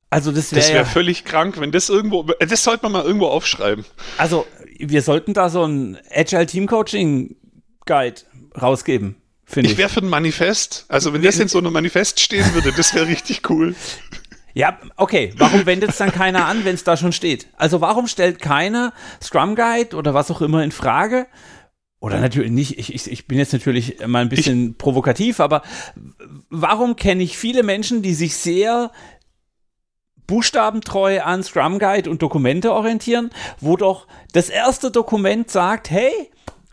Also 0.09 0.31
das 0.31 0.51
wäre 0.51 0.61
Das 0.61 0.69
wäre 0.69 0.79
ja, 0.79 0.85
völlig 0.85 1.23
krank, 1.23 1.59
wenn 1.59 1.71
das 1.71 1.89
irgendwo, 1.89 2.23
das 2.23 2.63
sollte 2.63 2.83
man 2.83 2.93
mal 2.93 3.03
irgendwo 3.03 3.27
aufschreiben. 3.27 3.85
also 4.17 4.45
wir 4.77 5.01
sollten 5.01 5.33
da 5.33 5.49
so 5.49 5.63
ein 5.65 5.97
Agile 6.09 6.45
Team 6.45 6.65
Coaching 6.67 7.35
Guide 7.85 8.21
rausgeben, 8.59 9.15
finde 9.45 9.67
Ich 9.67 9.73
ich. 9.73 9.77
wäre 9.77 9.89
für 9.89 9.99
ein 10.01 10.09
Manifest. 10.09 10.85
Also 10.87 11.13
wenn 11.13 11.21
das 11.21 11.37
in 11.39 11.47
so 11.47 11.57
einem 11.59 11.73
Manifest 11.73 12.19
stehen 12.19 12.53
würde, 12.53 12.71
das 12.71 12.93
wäre 12.95 13.07
richtig 13.07 13.49
cool. 13.49 13.75
Ja, 14.55 14.79
okay. 14.97 15.31
Warum 15.37 15.65
wendet 15.67 15.91
es 15.91 15.97
dann 15.97 16.11
keiner 16.11 16.45
an, 16.47 16.65
wenn 16.65 16.73
es 16.75 16.83
da 16.83 16.97
schon 16.97 17.11
steht? 17.11 17.47
Also 17.57 17.81
warum 17.81 18.07
stellt 18.07 18.39
keiner 18.41 18.93
Scrum 19.21 19.55
Guide 19.55 19.95
oder 19.95 20.13
was 20.13 20.31
auch 20.31 20.41
immer 20.41 20.63
in 20.63 20.71
Frage? 20.71 21.27
Oder 21.99 22.19
natürlich 22.19 22.51
nicht, 22.51 22.79
ich, 22.79 22.93
ich, 22.93 23.11
ich 23.11 23.27
bin 23.27 23.37
jetzt 23.37 23.51
natürlich 23.53 23.97
mal 24.07 24.21
ein 24.21 24.29
bisschen 24.29 24.75
provokativ, 24.75 25.39
aber 25.41 25.61
warum 26.49 26.95
kenne 26.95 27.21
ich 27.23 27.37
viele 27.37 27.61
Menschen, 27.61 28.01
die 28.01 28.13
sich 28.13 28.37
sehr 28.37 28.91
buchstabentreu 30.29 31.21
an 31.21 31.41
Scrum 31.41 31.79
Guide 31.79 32.07
und 32.07 32.21
Dokumente 32.21 32.71
orientieren, 32.71 33.31
wo 33.59 33.77
doch 33.77 34.05
das 34.31 34.49
erste 34.49 34.91
Dokument 34.91 35.49
sagt, 35.49 35.89
hey, 35.89 36.11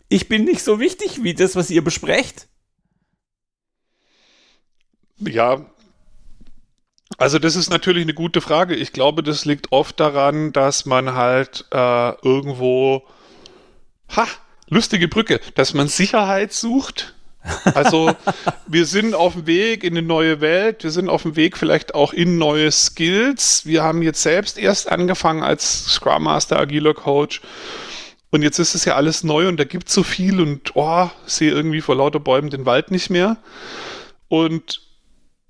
ich 0.09 0.29
bin 0.29 0.43
nicht 0.43 0.63
so 0.63 0.79
wichtig 0.79 1.23
wie 1.23 1.33
das, 1.33 1.55
was 1.55 1.71
ihr 1.71 1.83
besprecht. 1.83 2.47
Ja. 5.19 5.65
Also 7.17 7.39
das 7.39 7.55
ist 7.55 7.71
natürlich 7.71 8.03
eine 8.03 8.13
gute 8.13 8.41
Frage. 8.41 8.75
Ich 8.75 8.93
glaube, 8.93 9.23
das 9.23 9.43
liegt 9.43 9.71
oft 9.71 9.99
daran, 9.99 10.53
dass 10.53 10.85
man 10.85 11.15
halt 11.15 11.65
äh, 11.71 12.11
irgendwo, 12.21 13.07
ha, 14.15 14.27
lustige 14.67 15.07
Brücke, 15.07 15.41
dass 15.55 15.73
man 15.73 15.87
Sicherheit 15.87 16.53
sucht. 16.53 17.15
Also 17.73 18.13
wir 18.67 18.85
sind 18.85 19.13
auf 19.13 19.33
dem 19.33 19.47
Weg 19.47 19.83
in 19.83 19.97
eine 19.97 20.05
neue 20.05 20.41
Welt, 20.41 20.83
wir 20.83 20.91
sind 20.91 21.09
auf 21.09 21.23
dem 21.23 21.35
Weg 21.35 21.57
vielleicht 21.57 21.95
auch 21.95 22.13
in 22.13 22.37
neue 22.37 22.71
Skills. 22.71 23.65
Wir 23.65 23.83
haben 23.83 24.01
jetzt 24.01 24.21
selbst 24.21 24.57
erst 24.57 24.91
angefangen 24.91 25.43
als 25.43 25.85
Scrum 25.85 26.23
Master, 26.23 26.59
agiler 26.59 26.93
Coach. 26.93 27.41
Und 28.29 28.41
jetzt 28.41 28.59
ist 28.59 28.75
es 28.75 28.85
ja 28.85 28.95
alles 28.95 29.23
neu 29.23 29.47
und 29.47 29.57
da 29.57 29.63
gibt 29.63 29.87
es 29.87 29.93
so 29.93 30.03
viel 30.03 30.41
und 30.41 30.75
oh, 30.75 31.09
sehe 31.25 31.51
irgendwie 31.51 31.81
vor 31.81 31.95
lauter 31.95 32.19
Bäumen 32.19 32.49
den 32.49 32.65
Wald 32.65 32.91
nicht 32.91 33.09
mehr. 33.09 33.37
Und 34.27 34.81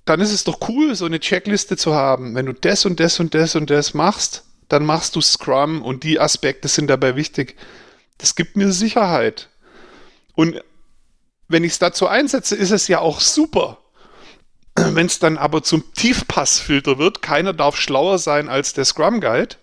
dann 0.06 0.22
ist 0.22 0.32
es 0.32 0.44
doch 0.44 0.60
cool, 0.70 0.96
so 0.96 1.06
eine 1.06 1.20
Checkliste 1.20 1.76
zu 1.76 1.96
haben. 1.96 2.36
Wenn 2.36 2.46
du 2.46 2.54
das 2.54 2.86
und 2.86 3.00
das 3.00 3.20
und 3.20 3.34
das 3.34 3.56
und 3.56 3.70
das 3.70 3.94
machst, 3.94 4.46
dann 4.70 4.86
machst 4.86 5.16
du 5.16 5.22
Scrum 5.22 5.82
und 5.82 6.04
die 6.04 6.20
Aspekte 6.20 6.68
sind 6.68 6.88
dabei 6.88 7.16
wichtig. 7.16 7.56
Das 8.18 8.36
gibt 8.36 8.56
mir 8.56 8.72
Sicherheit. 8.72 9.50
Und 10.36 10.62
wenn 11.48 11.64
ich 11.64 11.74
es 11.74 11.80
dazu 11.80 12.08
einsetze, 12.08 12.56
ist 12.56 12.72
es 12.72 12.88
ja 12.88 13.00
auch 13.00 13.20
super. 13.20 13.80
Wenn 14.76 15.06
es 15.06 15.20
dann 15.20 15.38
aber 15.38 15.64
zum 15.64 15.94
Tiefpassfilter 15.94 16.98
wird, 16.98 17.22
keiner 17.22 17.54
darf 17.54 17.78
schlauer 17.78 18.20
sein 18.20 18.50
als 18.50 18.74
der 18.74 18.86
Scrum 18.86 19.22
Guide, 19.22 19.56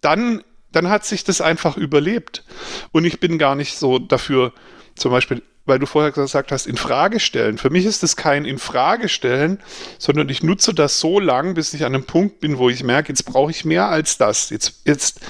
dann, 0.00 0.42
dann 0.72 0.88
hat 0.88 1.04
sich 1.04 1.24
das 1.24 1.40
einfach 1.40 1.76
überlebt. 1.76 2.44
Und 2.92 3.04
ich 3.04 3.20
bin 3.20 3.38
gar 3.38 3.54
nicht 3.54 3.78
so 3.78 3.98
dafür, 3.98 4.52
zum 4.94 5.12
Beispiel, 5.12 5.42
weil 5.64 5.78
du 5.78 5.86
vorher 5.86 6.12
gesagt 6.12 6.50
hast, 6.50 6.66
in 6.66 6.76
Frage 6.76 7.20
stellen. 7.20 7.58
Für 7.58 7.70
mich 7.70 7.84
ist 7.84 8.02
das 8.02 8.16
kein 8.16 8.44
in 8.44 8.58
Frage 8.58 9.08
stellen, 9.08 9.60
sondern 9.98 10.28
ich 10.28 10.42
nutze 10.42 10.72
das 10.74 10.98
so 10.98 11.20
lang, 11.20 11.54
bis 11.54 11.74
ich 11.74 11.84
an 11.84 11.94
einem 11.94 12.04
Punkt 12.04 12.40
bin, 12.40 12.58
wo 12.58 12.70
ich 12.70 12.82
merke, 12.82 13.10
jetzt 13.10 13.24
brauche 13.24 13.50
ich 13.50 13.64
mehr 13.64 13.88
als 13.88 14.16
das. 14.16 14.50
Jetzt, 14.50 14.80
jetzt, 14.84 15.20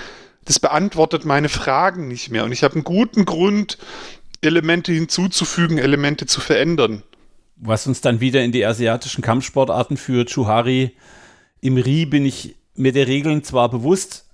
das 0.45 0.61
beantwortet 0.61 1.25
meine 1.25 1.49
Fragen 1.49 2.09
nicht 2.09 2.31
mehr. 2.31 2.45
Und 2.45 2.53
ich 2.53 2.63
habe 2.63 2.75
einen 2.75 2.85
guten 2.85 3.25
Grund, 3.25 3.79
Elemente 4.41 4.93
hinzuzufügen, 4.93 5.79
Elemente 5.79 6.27
zu 6.27 6.41
verändern. 6.41 7.03
Was 7.57 7.87
uns 7.87 8.01
dann 8.01 8.21
wieder 8.21 8.43
in 8.43 8.53
die 8.53 8.65
asiatischen 8.65 9.23
Kampfsportarten 9.23 9.97
führt, 9.97 10.31
Chuhari. 10.31 10.97
Im 11.61 11.77
Ri 11.77 12.07
bin 12.07 12.25
ich 12.25 12.55
mir 12.75 12.93
der 12.93 13.09
Regeln 13.09 13.43
zwar 13.43 13.69
bewusst, 13.69 14.27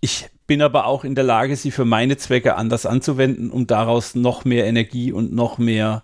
ich 0.00 0.28
bin 0.46 0.62
aber 0.62 0.86
auch 0.86 1.04
in 1.04 1.14
der 1.14 1.24
Lage, 1.24 1.56
sie 1.56 1.70
für 1.70 1.84
meine 1.84 2.16
Zwecke 2.16 2.56
anders 2.56 2.86
anzuwenden, 2.86 3.50
um 3.50 3.66
daraus 3.66 4.14
noch 4.14 4.44
mehr 4.44 4.66
Energie 4.66 5.12
und 5.12 5.32
noch 5.32 5.58
mehr, 5.58 6.02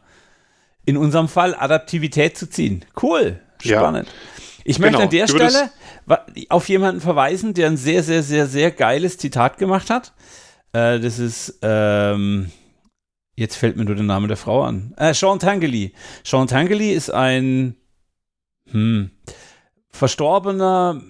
in 0.87 0.97
unserem 0.97 1.29
Fall, 1.29 1.55
Adaptivität 1.55 2.37
zu 2.37 2.49
ziehen. 2.49 2.85
Cool, 3.01 3.40
spannend. 3.61 4.09
Ja. 4.09 4.14
Ich 4.64 4.79
möchte 4.79 4.93
genau. 4.93 5.05
an 5.05 5.11
der 5.11 5.29
Stelle 5.29 5.71
auf 6.49 6.69
jemanden 6.69 7.01
verweisen, 7.01 7.55
der 7.55 7.69
ein 7.69 7.77
sehr, 7.77 8.03
sehr, 8.03 8.23
sehr, 8.23 8.47
sehr 8.47 8.71
geiles 8.71 9.19
Zitat 9.19 9.59
gemacht 9.59 9.90
hat. 9.90 10.12
Äh, 10.73 11.01
das 11.01 11.19
ist, 11.19 11.59
ähm, 11.62 12.51
Jetzt 13.37 13.57
fällt 13.57 13.77
mir 13.77 13.85
nur 13.85 13.95
der 13.95 14.05
Name 14.05 14.29
der 14.29 14.37
Frau 14.37 14.62
an. 14.62 14.95
Äh, 14.97 15.14
Sean 15.14 15.38
Tangeli. 15.38 15.93
Sean 16.25 16.47
Tangeli 16.47 16.93
ist 16.93 17.11
ein 17.11 17.77
hm, 18.71 19.11
verstorbener 19.90 21.01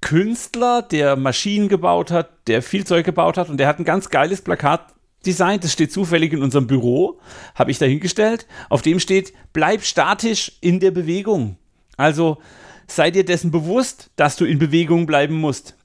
Künstler, 0.00 0.82
der 0.82 1.16
Maschinen 1.16 1.68
gebaut 1.68 2.10
hat, 2.10 2.48
der 2.48 2.62
viel 2.62 2.84
Zeug 2.84 3.06
gebaut 3.06 3.36
hat 3.36 3.48
und 3.48 3.56
der 3.58 3.68
hat 3.68 3.78
ein 3.78 3.84
ganz 3.84 4.10
geiles 4.10 4.42
Plakat 4.42 4.92
designt. 5.24 5.64
Das 5.64 5.72
steht 5.72 5.92
zufällig 5.92 6.32
in 6.32 6.42
unserem 6.42 6.66
Büro, 6.66 7.20
habe 7.54 7.70
ich 7.70 7.78
dahingestellt. 7.78 8.46
Auf 8.68 8.82
dem 8.82 9.00
steht, 9.00 9.32
bleib 9.52 9.82
statisch 9.82 10.52
in 10.60 10.80
der 10.80 10.90
Bewegung. 10.90 11.56
Also 11.96 12.38
sei 12.86 13.10
dir 13.10 13.24
dessen 13.24 13.50
bewusst, 13.50 14.10
dass 14.16 14.36
du 14.36 14.44
in 14.44 14.58
Bewegung 14.58 15.06
bleiben 15.06 15.36
musst. 15.36 15.76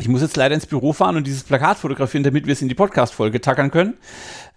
Ich 0.00 0.08
muss 0.08 0.22
jetzt 0.22 0.36
leider 0.36 0.54
ins 0.54 0.66
Büro 0.66 0.92
fahren 0.92 1.16
und 1.16 1.26
dieses 1.26 1.42
Plakat 1.42 1.78
fotografieren, 1.78 2.22
damit 2.22 2.46
wir 2.46 2.52
es 2.52 2.62
in 2.62 2.68
die 2.68 2.74
Podcast-Folge 2.74 3.40
tackern 3.40 3.72
können. 3.72 3.94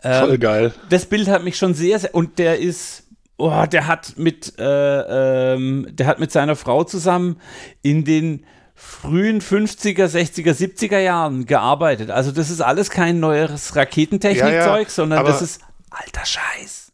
Ähm, 0.04 0.28
Voll 0.28 0.38
geil. 0.38 0.74
Das 0.90 1.08
Bild 1.08 1.28
hat 1.28 1.44
mich 1.44 1.58
schon 1.58 1.74
sehr, 1.74 1.98
sehr 1.98 2.14
und 2.14 2.38
der 2.38 2.60
ist, 2.60 3.04
oh, 3.38 3.66
der 3.66 3.88
hat 3.88 4.14
mit, 4.18 4.54
äh, 4.60 5.54
ähm, 5.54 5.88
der 5.90 6.06
hat 6.06 6.20
mit 6.20 6.32
seiner 6.32 6.56
Frau 6.56 6.84
zusammen 6.84 7.42
in 7.82 8.06
den 8.06 8.46
frühen 8.76 9.42
50er, 9.42 10.06
60er, 10.06 10.54
70er 10.54 11.00
Jahren 11.00 11.46
gearbeitet. 11.46 12.12
Also 12.12 12.32
das 12.32 12.50
ist 12.50 12.62
alles 12.62 12.90
kein 12.90 13.20
neues 13.20 13.76
Raketentechnikzeug, 13.76 14.54
ja, 14.54 14.80
ja, 14.80 14.90
sondern 14.90 15.26
das 15.26 15.42
ist 15.42 15.62
alter 15.90 16.26
Scheiß. 16.26 16.92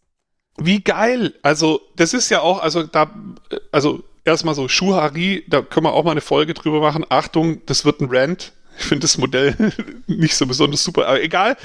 Wie 0.60 0.82
geil! 0.82 1.36
Also 1.44 1.82
das 1.96 2.14
ist 2.14 2.30
ja 2.30 2.42
auch, 2.42 2.62
also 2.62 2.84
da, 2.84 3.12
also 3.72 4.04
erstmal 4.28 4.56
so 4.56 4.68
Schuhari, 4.68 5.44
da 5.48 5.62
können 5.62 5.86
wir 5.86 5.94
auch 5.94 6.04
mal 6.04 6.12
eine 6.12 6.22
Folge 6.22 6.54
drüber 6.54 6.82
machen. 6.82 7.06
Achtung, 7.10 7.62
das 7.66 7.86
wird 7.86 8.02
ein 8.02 8.10
Rant. 8.12 8.54
Ich 8.80 8.86
finde 8.86 9.02
das 9.02 9.18
Modell 9.18 9.56
nicht 10.08 10.36
so 10.36 10.46
besonders 10.46 10.84
super, 10.84 11.08
aber 11.08 11.24
egal. 11.24 11.58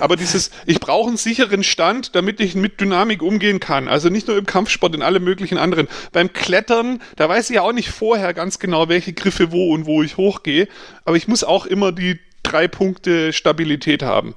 Aber 0.00 0.16
dieses, 0.16 0.50
ich 0.64 0.80
brauche 0.80 1.08
einen 1.08 1.18
sicheren 1.18 1.62
Stand, 1.62 2.14
damit 2.14 2.40
ich 2.40 2.54
mit 2.54 2.80
Dynamik 2.80 3.22
umgehen 3.22 3.60
kann. 3.60 3.86
Also 3.86 4.08
nicht 4.08 4.28
nur 4.28 4.38
im 4.38 4.46
Kampfsport, 4.46 4.94
in 4.94 5.02
alle 5.02 5.20
möglichen 5.20 5.58
anderen. 5.58 5.88
Beim 6.12 6.32
Klettern, 6.32 7.02
da 7.16 7.28
weiß 7.28 7.50
ich 7.50 7.56
ja 7.56 7.62
auch 7.62 7.72
nicht 7.72 7.90
vorher 7.90 8.32
ganz 8.32 8.58
genau, 8.58 8.88
welche 8.88 9.12
Griffe 9.12 9.52
wo 9.52 9.74
und 9.74 9.84
wo 9.84 10.02
ich 10.02 10.16
hochgehe. 10.16 10.68
Aber 11.04 11.16
ich 11.16 11.28
muss 11.28 11.44
auch 11.44 11.66
immer 11.66 11.92
die 11.92 12.18
drei 12.42 12.66
Punkte 12.66 13.34
Stabilität 13.34 14.02
haben. 14.02 14.34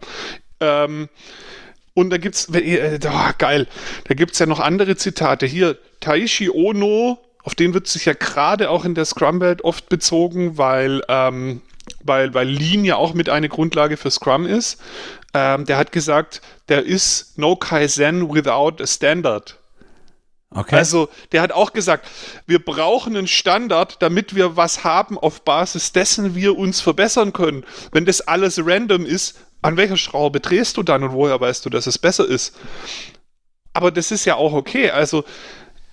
Ähm, 0.59 1.07
und 1.93 2.09
da 2.09 2.17
gibt's, 2.17 2.49
äh, 2.53 2.99
oh, 3.05 3.31
geil, 3.37 3.67
da 4.07 4.13
gibt's 4.15 4.37
ja 4.39 4.45
noch 4.45 4.59
andere 4.59 4.97
Zitate. 4.97 5.45
Hier, 5.45 5.77
Taishi 5.99 6.49
Ono, 6.49 7.19
auf 7.47 7.55
den 7.55 7.73
wird 7.73 7.87
sich 7.87 8.03
ja 8.03 8.11
gerade 8.11 8.69
auch 8.69 8.83
in 8.83 8.93
der 8.93 9.05
Scrum-Welt 9.05 9.63
oft 9.63 9.87
bezogen, 9.87 10.57
weil, 10.57 11.01
ähm, 11.07 11.61
weil, 12.03 12.33
weil 12.33 12.45
Lean 12.45 12.83
ja 12.83 12.97
auch 12.97 13.13
mit 13.13 13.29
eine 13.29 13.47
Grundlage 13.47 13.95
für 13.95 14.11
Scrum 14.11 14.45
ist. 14.45 14.81
Ähm, 15.33 15.63
der 15.63 15.77
hat 15.77 15.93
gesagt, 15.93 16.41
there 16.67 16.81
is 16.81 17.35
no 17.37 17.55
Kaizen 17.55 18.33
without 18.33 18.83
a 18.83 18.85
standard. 18.85 19.57
Okay. 20.49 20.75
Also, 20.75 21.07
der 21.31 21.41
hat 21.41 21.53
auch 21.53 21.71
gesagt, 21.71 22.09
wir 22.47 22.59
brauchen 22.59 23.15
einen 23.15 23.27
Standard, 23.27 24.01
damit 24.01 24.35
wir 24.35 24.57
was 24.57 24.83
haben, 24.83 25.17
auf 25.17 25.45
Basis 25.45 25.93
dessen 25.93 26.35
wir 26.35 26.57
uns 26.57 26.81
verbessern 26.81 27.31
können. 27.31 27.63
Wenn 27.93 28.03
das 28.03 28.19
alles 28.19 28.59
random 28.61 29.05
ist, 29.05 29.39
an 29.61 29.77
welcher 29.77 29.95
Schraube 29.95 30.41
drehst 30.41 30.75
du 30.75 30.83
dann 30.83 31.01
und 31.01 31.13
woher 31.13 31.39
weißt 31.39 31.65
du, 31.65 31.69
dass 31.69 31.87
es 31.87 31.97
besser 31.97 32.27
ist? 32.27 32.57
Aber 33.71 33.89
das 33.89 34.11
ist 34.11 34.25
ja 34.25 34.35
auch 34.35 34.51
okay. 34.51 34.91
Also, 34.91 35.23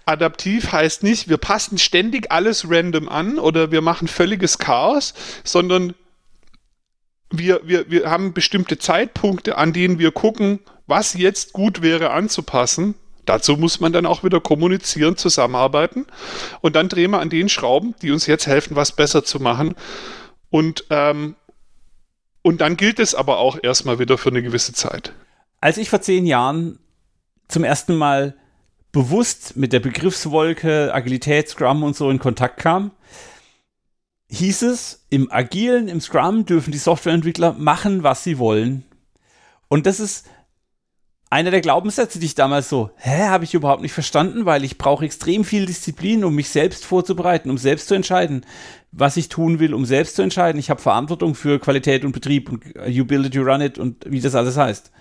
adaptiv 0.07 0.73
heißt 0.73 1.03
nicht, 1.03 1.29
wir 1.29 1.37
passen 1.37 1.79
ständig 1.79 2.31
alles 2.31 2.71
random 2.71 3.09
an 3.09 3.39
oder 3.39 3.71
wir 3.71 3.81
machen 3.81 4.09
völliges 4.09 4.59
Chaos, 4.59 5.15
sondern 5.45 5.95
wir, 7.31 7.61
wir, 7.65 7.91
wir 7.91 8.11
haben 8.11 8.33
bestimmte 8.33 8.79
Zeitpunkte, 8.79 9.57
an 9.59 9.73
denen 9.73 9.99
wir 9.99 10.13
gucken, 10.13 10.61
was 10.87 11.15
jetzt 11.15 11.53
gut 11.53 11.83
wäre 11.83 12.11
anzupassen. 12.11 12.95
Dazu 13.25 13.57
muss 13.57 13.81
man 13.81 13.93
dann 13.93 14.05
auch 14.05 14.23
wieder 14.23 14.41
kommunizieren, 14.41 15.17
zusammenarbeiten 15.17 16.07
und 16.61 16.77
dann 16.77 16.89
drehen 16.89 17.11
wir 17.13 17.21
an 17.21 17.31
den 17.31 17.49
Schrauben, 17.49 17.95
die 18.03 18.11
uns 18.11 18.27
jetzt 18.27 18.47
helfen, 18.47 18.77
was 18.77 18.93
besser 18.93 19.25
zu 19.25 19.41
machen. 19.41 19.75
Und, 20.51 20.85
ähm, 20.91 21.35
und 22.43 22.61
dann 22.61 22.77
gilt 22.77 22.99
es 22.99 23.15
aber 23.15 23.39
auch 23.39 23.59
erstmal 23.63 23.99
wieder 23.99 24.19
für 24.19 24.29
eine 24.29 24.43
gewisse 24.43 24.75
Zeit. 24.75 25.15
Als 25.61 25.79
ich 25.79 25.89
vor 25.89 26.03
zehn 26.03 26.27
Jahren 26.27 26.79
zum 27.49 27.65
ersten 27.65 27.97
Mal 27.97 28.37
bewusst 28.95 29.57
mit 29.57 29.75
der 29.75 29.81
Begriffswolke 29.81 30.95
Agilität, 30.95 31.49
Scrum 31.51 31.83
und 31.83 31.97
so 31.97 32.09
in 32.09 32.21
Kontakt 32.21 32.59
kam, 32.59 32.93
hieß 34.31 34.63
es, 34.63 35.05
im 35.11 35.31
Agilen, 35.31 35.89
im 35.89 36.01
Scrum 36.01 36.47
dürfen 36.47 36.71
die 36.71 36.79
Softwareentwickler 36.79 37.53
machen, 37.53 38.05
was 38.05 38.25
sie 38.25 38.39
wollen. 38.39 38.85
Und 39.69 39.87
das 39.87 39.99
ist 40.01 40.27
einer 41.29 41.51
der 41.51 41.61
Glaubenssätze, 41.61 42.21
die 42.21 42.27
ich 42.27 42.37
damals 42.37 42.69
so, 42.69 42.91
hä, 42.97 43.25
habe 43.25 43.43
ich 43.43 43.55
überhaupt 43.55 43.83
nicht 43.83 43.93
verstanden, 43.93 44.47
weil 44.47 44.63
ich 44.63 44.79
brauche 44.79 45.05
extrem 45.05 45.45
viel 45.45 45.67
Disziplin, 45.67 46.23
um 46.23 46.37
mich 46.37 46.49
selbst 46.49 46.85
vorzubereiten, 46.85 47.51
um 47.51 47.59
selbst 47.59 47.89
zu 47.89 47.95
entscheiden, 47.95 48.47
was 48.93 49.17
ich 49.17 49.29
tun 49.29 49.59
will, 49.59 49.75
um 49.75 49.85
selbst 49.85 50.15
zu 50.15 50.23
entscheiden. 50.23 50.61
Ich 50.61 50.71
habe 50.71 50.81
Verantwortung 50.81 51.35
für 51.35 51.59
Qualität 51.59 52.05
und 52.05 52.13
Betrieb 52.13 52.49
und 52.49 52.63
you 52.87 53.05
build 53.05 53.27
it, 53.27 53.35
you 53.35 53.43
run 53.43 53.61
it 53.61 53.77
und 53.77 54.05
wie 54.09 54.21
das 54.21 54.37
alles 54.37 54.57
heißt 54.57 54.93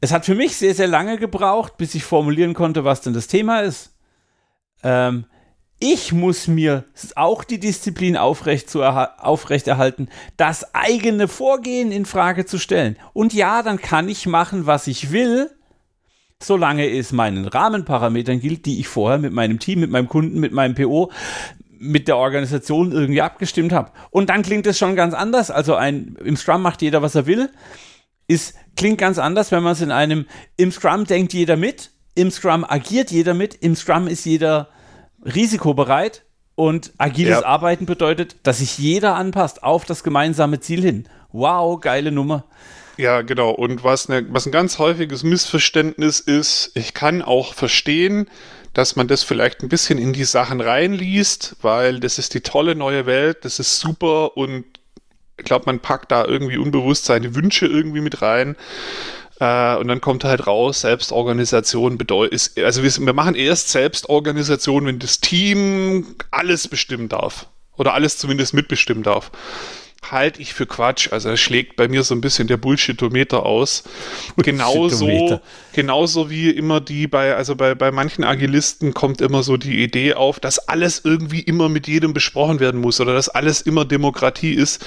es 0.00 0.12
hat 0.12 0.26
für 0.26 0.34
mich 0.34 0.56
sehr, 0.56 0.74
sehr 0.74 0.88
lange 0.88 1.18
gebraucht, 1.18 1.76
bis 1.76 1.94
ich 1.94 2.04
formulieren 2.04 2.54
konnte, 2.54 2.84
was 2.84 3.00
denn 3.00 3.14
das 3.14 3.26
Thema 3.26 3.60
ist. 3.60 3.94
Ähm, 4.82 5.26
ich 5.78 6.12
muss 6.12 6.48
mir 6.48 6.84
auch 7.16 7.44
die 7.44 7.60
Disziplin 7.60 8.16
aufrecht 8.16 8.70
zu 8.70 8.82
aufrechterhalten, 8.82 10.08
das 10.36 10.74
eigene 10.74 11.28
Vorgehen 11.28 11.92
in 11.92 12.06
Frage 12.06 12.46
zu 12.46 12.58
stellen. 12.58 12.96
Und 13.12 13.34
ja, 13.34 13.62
dann 13.62 13.78
kann 13.78 14.08
ich 14.08 14.26
machen, 14.26 14.66
was 14.66 14.86
ich 14.86 15.12
will, 15.12 15.50
solange 16.42 16.88
es 16.88 17.12
meinen 17.12 17.46
Rahmenparametern 17.46 18.40
gilt, 18.40 18.64
die 18.64 18.80
ich 18.80 18.88
vorher 18.88 19.18
mit 19.18 19.32
meinem 19.32 19.58
Team, 19.58 19.80
mit 19.80 19.90
meinem 19.90 20.08
Kunden, 20.08 20.40
mit 20.40 20.52
meinem 20.52 20.74
PO, 20.74 21.10
mit 21.78 22.08
der 22.08 22.16
Organisation 22.16 22.92
irgendwie 22.92 23.20
abgestimmt 23.20 23.72
habe. 23.72 23.92
Und 24.10 24.30
dann 24.30 24.42
klingt 24.42 24.66
es 24.66 24.78
schon 24.78 24.96
ganz 24.96 25.12
anders. 25.12 25.50
Also 25.50 25.74
ein, 25.74 26.16
im 26.24 26.36
Scrum 26.36 26.62
macht 26.62 26.80
jeder, 26.80 27.02
was 27.02 27.14
er 27.14 27.26
will 27.26 27.50
ist, 28.28 28.54
klingt 28.76 28.98
ganz 28.98 29.18
anders, 29.18 29.52
wenn 29.52 29.62
man 29.62 29.72
es 29.72 29.80
in 29.80 29.90
einem, 29.90 30.26
im 30.56 30.72
Scrum 30.72 31.04
denkt 31.04 31.32
jeder 31.32 31.56
mit, 31.56 31.90
im 32.14 32.30
Scrum 32.30 32.64
agiert 32.64 33.10
jeder 33.10 33.34
mit, 33.34 33.54
im 33.54 33.76
Scrum 33.76 34.08
ist 34.08 34.24
jeder 34.24 34.68
risikobereit 35.24 36.24
und 36.54 36.92
agiles 36.98 37.40
ja. 37.40 37.44
Arbeiten 37.44 37.86
bedeutet, 37.86 38.36
dass 38.42 38.58
sich 38.58 38.78
jeder 38.78 39.14
anpasst 39.14 39.62
auf 39.62 39.84
das 39.84 40.02
gemeinsame 40.02 40.60
Ziel 40.60 40.82
hin. 40.82 41.08
Wow, 41.32 41.80
geile 41.80 42.12
Nummer. 42.12 42.44
Ja, 42.96 43.20
genau. 43.20 43.50
Und 43.50 43.84
was, 43.84 44.08
ne, 44.08 44.26
was 44.30 44.46
ein 44.46 44.52
ganz 44.52 44.78
häufiges 44.78 45.22
Missverständnis 45.22 46.20
ist, 46.20 46.72
ich 46.74 46.94
kann 46.94 47.20
auch 47.20 47.52
verstehen, 47.52 48.30
dass 48.72 48.96
man 48.96 49.06
das 49.08 49.22
vielleicht 49.22 49.62
ein 49.62 49.68
bisschen 49.68 49.98
in 49.98 50.12
die 50.12 50.24
Sachen 50.24 50.60
reinliest, 50.60 51.56
weil 51.60 52.00
das 52.00 52.18
ist 52.18 52.34
die 52.34 52.40
tolle 52.40 52.74
neue 52.74 53.06
Welt, 53.06 53.44
das 53.44 53.58
ist 53.58 53.80
super 53.80 54.36
und 54.36 54.64
glaube, 55.44 55.66
man 55.66 55.80
packt 55.80 56.12
da 56.12 56.24
irgendwie 56.24 56.56
unbewusst 56.56 57.04
seine 57.04 57.34
Wünsche 57.34 57.66
irgendwie 57.66 58.00
mit 58.00 58.22
rein. 58.22 58.56
Äh, 59.38 59.76
und 59.76 59.88
dann 59.88 60.00
kommt 60.00 60.24
halt 60.24 60.46
raus, 60.46 60.80
Selbstorganisation 60.82 61.98
bedeutet, 61.98 62.52
also 62.62 62.82
wir, 62.82 63.06
wir 63.06 63.12
machen 63.12 63.34
erst 63.34 63.70
Selbstorganisation, 63.70 64.86
wenn 64.86 64.98
das 64.98 65.20
Team 65.20 66.16
alles 66.30 66.68
bestimmen 66.68 67.08
darf. 67.08 67.46
Oder 67.76 67.92
alles 67.92 68.16
zumindest 68.16 68.54
mitbestimmen 68.54 69.02
darf. 69.02 69.30
halte 70.10 70.40
ich 70.40 70.54
für 70.54 70.66
Quatsch. 70.66 71.12
Also 71.12 71.30
es 71.30 71.40
schlägt 71.40 71.76
bei 71.76 71.88
mir 71.88 72.02
so 72.04 72.14
ein 72.14 72.22
bisschen 72.22 72.48
der 72.48 72.56
Bullshitometer 72.56 73.44
aus. 73.44 73.82
Genauso, 74.36 75.40
genauso 75.72 76.30
wie 76.30 76.48
immer 76.48 76.80
die 76.80 77.06
bei, 77.06 77.34
also 77.34 77.56
bei, 77.56 77.74
bei 77.74 77.90
manchen 77.90 78.24
Agilisten 78.24 78.94
kommt 78.94 79.20
immer 79.20 79.42
so 79.42 79.58
die 79.58 79.82
Idee 79.82 80.14
auf, 80.14 80.40
dass 80.40 80.58
alles 80.68 81.02
irgendwie 81.04 81.40
immer 81.40 81.68
mit 81.68 81.86
jedem 81.86 82.14
besprochen 82.14 82.60
werden 82.60 82.80
muss 82.80 83.00
oder 83.00 83.12
dass 83.12 83.28
alles 83.28 83.60
immer 83.60 83.84
Demokratie 83.84 84.54
ist 84.54 84.82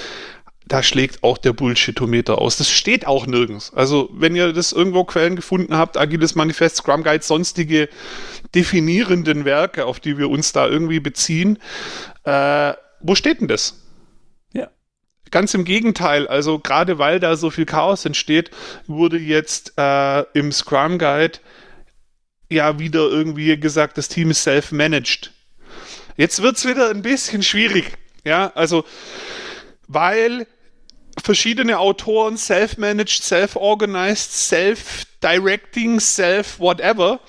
da 0.70 0.84
schlägt 0.84 1.24
auch 1.24 1.36
der 1.36 1.52
Bullshitometer 1.52 2.38
aus. 2.38 2.56
Das 2.56 2.70
steht 2.70 3.04
auch 3.04 3.26
nirgends. 3.26 3.74
Also, 3.74 4.08
wenn 4.12 4.36
ihr 4.36 4.52
das 4.52 4.70
irgendwo 4.70 5.02
Quellen 5.02 5.34
gefunden 5.34 5.76
habt, 5.76 5.96
Agiles 5.96 6.36
Manifest, 6.36 6.76
Scrum 6.76 7.02
Guide, 7.02 7.24
sonstige 7.24 7.88
definierenden 8.54 9.44
Werke, 9.44 9.84
auf 9.84 9.98
die 9.98 10.16
wir 10.16 10.30
uns 10.30 10.52
da 10.52 10.68
irgendwie 10.68 11.00
beziehen, 11.00 11.58
äh, 12.22 12.72
wo 13.00 13.16
steht 13.16 13.40
denn 13.40 13.48
das? 13.48 13.80
Ja. 14.52 14.70
Ganz 15.32 15.54
im 15.54 15.64
Gegenteil, 15.64 16.28
also 16.28 16.60
gerade 16.60 16.98
weil 17.00 17.18
da 17.18 17.34
so 17.34 17.50
viel 17.50 17.66
Chaos 17.66 18.04
entsteht, 18.04 18.52
wurde 18.86 19.18
jetzt 19.18 19.72
äh, 19.76 20.20
im 20.34 20.52
Scrum 20.52 20.98
Guide 20.98 21.40
ja 22.48 22.78
wieder 22.78 23.08
irgendwie 23.08 23.58
gesagt, 23.58 23.98
das 23.98 24.06
Team 24.06 24.30
ist 24.30 24.44
self-managed. 24.44 25.32
Jetzt 26.16 26.42
wird 26.42 26.58
es 26.58 26.64
wieder 26.64 26.90
ein 26.90 27.02
bisschen 27.02 27.42
schwierig. 27.42 27.92
Ja, 28.24 28.52
also 28.54 28.84
weil 29.88 30.46
verschiedene 31.22 31.78
Autoren 31.78 32.36
self-managed, 32.36 33.22
self-organized, 33.22 34.32
self-directing, 34.32 36.00
self-whatever 36.00 37.20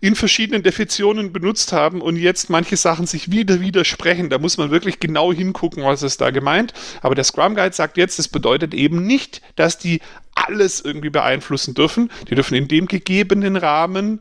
in 0.00 0.14
verschiedenen 0.14 0.62
Definitionen 0.62 1.32
benutzt 1.32 1.72
haben 1.72 2.00
und 2.00 2.16
jetzt 2.16 2.50
manche 2.50 2.76
Sachen 2.76 3.06
sich 3.06 3.30
wieder 3.30 3.60
widersprechen. 3.60 4.30
Da 4.30 4.38
muss 4.38 4.58
man 4.58 4.70
wirklich 4.70 5.00
genau 5.00 5.32
hingucken, 5.32 5.84
was 5.84 6.02
ist 6.02 6.20
da 6.20 6.30
gemeint. 6.30 6.72
Aber 7.02 7.14
der 7.14 7.24
Scrum 7.24 7.54
Guide 7.54 7.74
sagt 7.74 7.96
jetzt, 7.96 8.18
das 8.18 8.28
bedeutet 8.28 8.74
eben 8.74 9.06
nicht, 9.06 9.42
dass 9.56 9.78
die 9.78 10.00
alles 10.34 10.80
irgendwie 10.80 11.10
beeinflussen 11.10 11.74
dürfen. 11.74 12.10
Die 12.28 12.34
dürfen 12.34 12.54
in 12.54 12.68
dem 12.68 12.86
gegebenen 12.86 13.56
Rahmen 13.56 14.20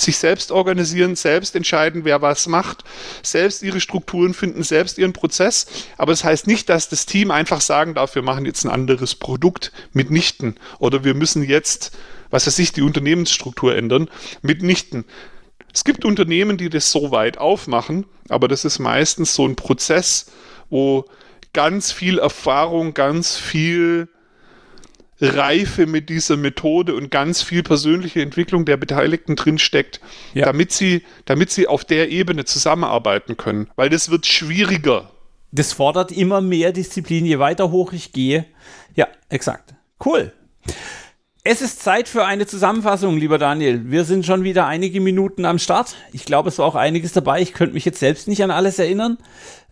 sich 0.00 0.18
selbst 0.18 0.50
organisieren, 0.50 1.16
selbst 1.16 1.54
entscheiden, 1.54 2.04
wer 2.04 2.22
was 2.22 2.46
macht, 2.46 2.84
selbst 3.22 3.62
ihre 3.62 3.80
Strukturen 3.80 4.34
finden, 4.34 4.62
selbst 4.62 4.98
ihren 4.98 5.12
Prozess. 5.12 5.66
Aber 5.96 6.12
es 6.12 6.20
das 6.20 6.24
heißt 6.24 6.46
nicht, 6.46 6.68
dass 6.68 6.88
das 6.88 7.06
Team 7.06 7.30
einfach 7.30 7.60
sagen 7.60 7.94
darf, 7.94 8.14
wir 8.14 8.22
machen 8.22 8.44
jetzt 8.44 8.64
ein 8.64 8.70
anderes 8.70 9.14
Produkt 9.14 9.72
mitnichten 9.92 10.56
oder 10.78 11.04
wir 11.04 11.14
müssen 11.14 11.42
jetzt, 11.42 11.96
was 12.30 12.46
weiß 12.46 12.58
ich, 12.58 12.72
die 12.72 12.82
Unternehmensstruktur 12.82 13.74
ändern. 13.74 14.08
Mitnichten. 14.42 15.04
Es 15.72 15.84
gibt 15.84 16.04
Unternehmen, 16.04 16.56
die 16.56 16.68
das 16.68 16.90
so 16.90 17.10
weit 17.10 17.38
aufmachen, 17.38 18.06
aber 18.28 18.48
das 18.48 18.64
ist 18.64 18.78
meistens 18.80 19.34
so 19.34 19.46
ein 19.46 19.56
Prozess, 19.56 20.26
wo 20.68 21.04
ganz 21.52 21.92
viel 21.92 22.18
Erfahrung, 22.18 22.94
ganz 22.94 23.36
viel 23.36 24.08
Reife 25.20 25.86
mit 25.86 26.08
dieser 26.08 26.36
Methode 26.36 26.94
und 26.94 27.10
ganz 27.10 27.42
viel 27.42 27.62
persönliche 27.62 28.22
Entwicklung 28.22 28.64
der 28.64 28.76
Beteiligten 28.76 29.36
drinsteckt, 29.36 30.00
ja. 30.34 30.46
damit, 30.46 30.72
sie, 30.72 31.02
damit 31.26 31.50
sie 31.50 31.66
auf 31.66 31.84
der 31.84 32.10
Ebene 32.10 32.44
zusammenarbeiten 32.44 33.36
können. 33.36 33.68
Weil 33.76 33.90
das 33.90 34.10
wird 34.10 34.26
schwieriger. 34.26 35.10
Das 35.52 35.72
fordert 35.72 36.12
immer 36.12 36.40
mehr 36.40 36.72
Disziplin, 36.72 37.26
je 37.26 37.38
weiter 37.38 37.70
hoch 37.70 37.92
ich 37.92 38.12
gehe. 38.12 38.46
Ja, 38.94 39.08
exakt. 39.28 39.74
Cool. 40.04 40.32
Es 41.52 41.60
ist 41.62 41.82
Zeit 41.82 42.08
für 42.08 42.24
eine 42.26 42.46
Zusammenfassung, 42.46 43.16
lieber 43.16 43.36
Daniel. 43.36 43.90
Wir 43.90 44.04
sind 44.04 44.24
schon 44.24 44.44
wieder 44.44 44.68
einige 44.68 45.00
Minuten 45.00 45.44
am 45.44 45.58
Start. 45.58 45.96
Ich 46.12 46.24
glaube, 46.24 46.48
es 46.48 46.60
war 46.60 46.66
auch 46.66 46.76
einiges 46.76 47.12
dabei. 47.12 47.42
Ich 47.42 47.54
könnte 47.54 47.74
mich 47.74 47.84
jetzt 47.84 47.98
selbst 47.98 48.28
nicht 48.28 48.44
an 48.44 48.52
alles 48.52 48.78
erinnern. 48.78 49.18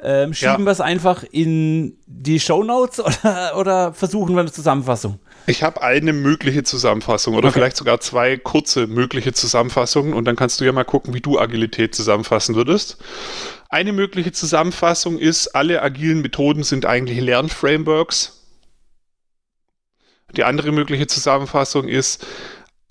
Ähm, 0.03 0.35
schieben 0.35 0.59
ja. 0.59 0.65
wir 0.65 0.73
es 0.73 0.81
einfach 0.81 1.23
in 1.31 1.97
die 2.09 2.41
Show 2.41 2.65
Notes 2.65 2.99
oder, 3.23 3.57
oder 3.57 3.93
versuchen 3.93 4.35
wir 4.35 4.41
eine 4.41 4.51
Zusammenfassung? 4.51 5.21
Ich 5.47 5.63
habe 5.63 5.81
eine 5.81 6.13
mögliche 6.13 6.65
Zusammenfassung 6.65 7.35
oder 7.37 7.47
okay. 7.47 7.61
vielleicht 7.61 7.77
sogar 7.77 8.01
zwei 8.01 8.37
kurze 8.37 8.89
mögliche 8.89 9.33
Zusammenfassungen 9.33 10.15
und 10.15 10.25
dann 10.25 10.35
kannst 10.35 10.61
du 10.61 10.65
ja 10.65 10.73
mal 10.73 10.83
gucken, 10.83 11.15
wie 11.15 11.21
du 11.21 11.39
Agilität 11.39 11.95
zusammenfassen 11.95 12.57
würdest. 12.57 12.97
Eine 13.69 13.93
mögliche 13.93 14.33
Zusammenfassung 14.33 15.17
ist, 15.17 15.55
alle 15.55 15.81
agilen 15.81 16.23
Methoden 16.23 16.65
sind 16.65 16.87
eigentlich 16.87 17.21
Lernframeworks 17.21 18.38
die 20.37 20.45
andere 20.45 20.73
mögliche 20.73 21.07
Zusammenfassung 21.07 21.89
ist, 21.89 22.27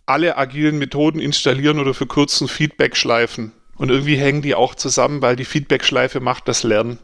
alle 0.05 0.37
agilen 0.37 0.77
Methoden 0.77 1.19
installieren 1.19 1.79
oder 1.79 1.93
verkürzen 1.93 2.47
Feedback-Schleifen. 2.47 3.51
Und 3.75 3.89
irgendwie 3.89 4.15
hängen 4.15 4.41
die 4.41 4.55
auch 4.55 4.73
zusammen, 4.73 5.21
weil 5.21 5.35
die 5.35 5.45
Feedback-Schleife 5.45 6.19
macht 6.19 6.47
das 6.47 6.63
Lernen. 6.63 6.97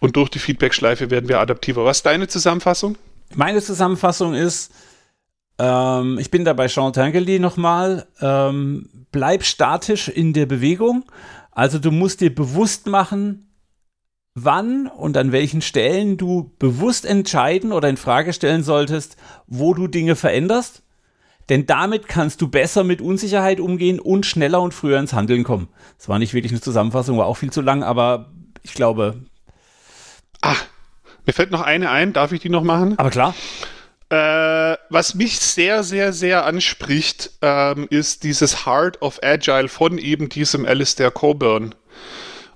Und 0.00 0.16
durch 0.16 0.30
die 0.30 0.40
Feedback-Schleife 0.40 1.10
werden 1.10 1.28
wir 1.28 1.38
adaptiver. 1.38 1.84
Was 1.84 1.98
ist 1.98 2.06
deine 2.06 2.26
Zusammenfassung? 2.26 2.96
Meine 3.34 3.62
Zusammenfassung 3.62 4.34
ist, 4.34 4.72
ähm, 5.58 6.18
ich 6.18 6.30
bin 6.30 6.44
da 6.44 6.54
bei 6.54 6.66
Jean 6.66 6.92
Tinguely 6.92 7.38
nochmal, 7.38 8.08
ähm, 8.20 8.88
bleib 9.12 9.44
statisch 9.44 10.08
in 10.08 10.32
der 10.32 10.46
Bewegung. 10.46 11.04
Also 11.52 11.78
du 11.78 11.92
musst 11.92 12.20
dir 12.20 12.34
bewusst 12.34 12.86
machen, 12.86 13.51
wann 14.34 14.86
und 14.86 15.16
an 15.16 15.32
welchen 15.32 15.60
Stellen 15.60 16.16
du 16.16 16.52
bewusst 16.58 17.04
entscheiden 17.04 17.72
oder 17.72 17.88
in 17.88 17.96
Frage 17.96 18.32
stellen 18.32 18.62
solltest, 18.62 19.16
wo 19.46 19.74
du 19.74 19.86
Dinge 19.86 20.16
veränderst. 20.16 20.82
Denn 21.48 21.66
damit 21.66 22.08
kannst 22.08 22.40
du 22.40 22.48
besser 22.48 22.84
mit 22.84 23.02
Unsicherheit 23.02 23.60
umgehen 23.60 24.00
und 24.00 24.24
schneller 24.24 24.62
und 24.62 24.72
früher 24.72 24.98
ins 24.98 25.12
Handeln 25.12 25.44
kommen. 25.44 25.68
Das 25.98 26.08
war 26.08 26.18
nicht 26.18 26.34
wirklich 26.34 26.52
eine 26.52 26.60
Zusammenfassung, 26.60 27.18
war 27.18 27.26
auch 27.26 27.36
viel 27.36 27.52
zu 27.52 27.60
lang, 27.60 27.82
aber 27.82 28.32
ich 28.62 28.74
glaube. 28.74 29.16
Ah, 30.40 30.56
mir 31.26 31.32
fällt 31.32 31.50
noch 31.50 31.60
eine 31.60 31.90
ein, 31.90 32.12
darf 32.12 32.32
ich 32.32 32.40
die 32.40 32.48
noch 32.48 32.62
machen? 32.62 32.98
Aber 32.98 33.10
klar. 33.10 33.34
Äh, 34.08 34.76
was 34.90 35.14
mich 35.14 35.40
sehr, 35.40 35.82
sehr, 35.82 36.12
sehr 36.12 36.44
anspricht, 36.44 37.30
ähm, 37.40 37.86
ist 37.90 38.24
dieses 38.24 38.66
Heart 38.66 39.00
of 39.02 39.20
Agile 39.22 39.68
von 39.68 39.98
eben 39.98 40.28
diesem 40.28 40.66
Alistair 40.66 41.10
Coburn. 41.10 41.74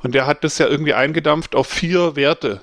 Und 0.07 0.12
der 0.12 0.28
hat 0.28 0.44
das 0.44 0.59
ja 0.59 0.68
irgendwie 0.68 0.94
eingedampft 0.94 1.57
auf 1.57 1.66
vier 1.66 2.14
Werte. 2.14 2.61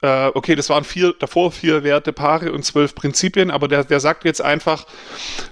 Äh, 0.00 0.28
okay, 0.28 0.54
das 0.54 0.70
waren 0.70 0.82
vier, 0.84 1.12
davor 1.18 1.52
vier 1.52 1.84
Werte, 1.84 2.10
Paare 2.10 2.52
und 2.52 2.64
zwölf 2.64 2.94
Prinzipien, 2.94 3.50
aber 3.50 3.68
der, 3.68 3.84
der 3.84 4.00
sagt 4.00 4.24
jetzt 4.24 4.40
einfach 4.40 4.86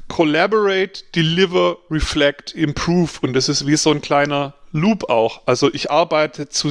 Collaborate, 0.09 1.03
Deliver, 1.14 1.76
Reflect, 1.91 2.55
Improve. 2.55 3.11
Und 3.20 3.35
das 3.35 3.51
ist 3.51 3.66
wie 3.66 3.76
so 3.76 3.91
ein 3.91 4.01
kleiner 4.01 4.55
Loop 4.72 5.11
auch. 5.11 5.43
Also 5.45 5.70
ich 5.70 5.91
arbeite 5.91 6.49
zu, 6.49 6.70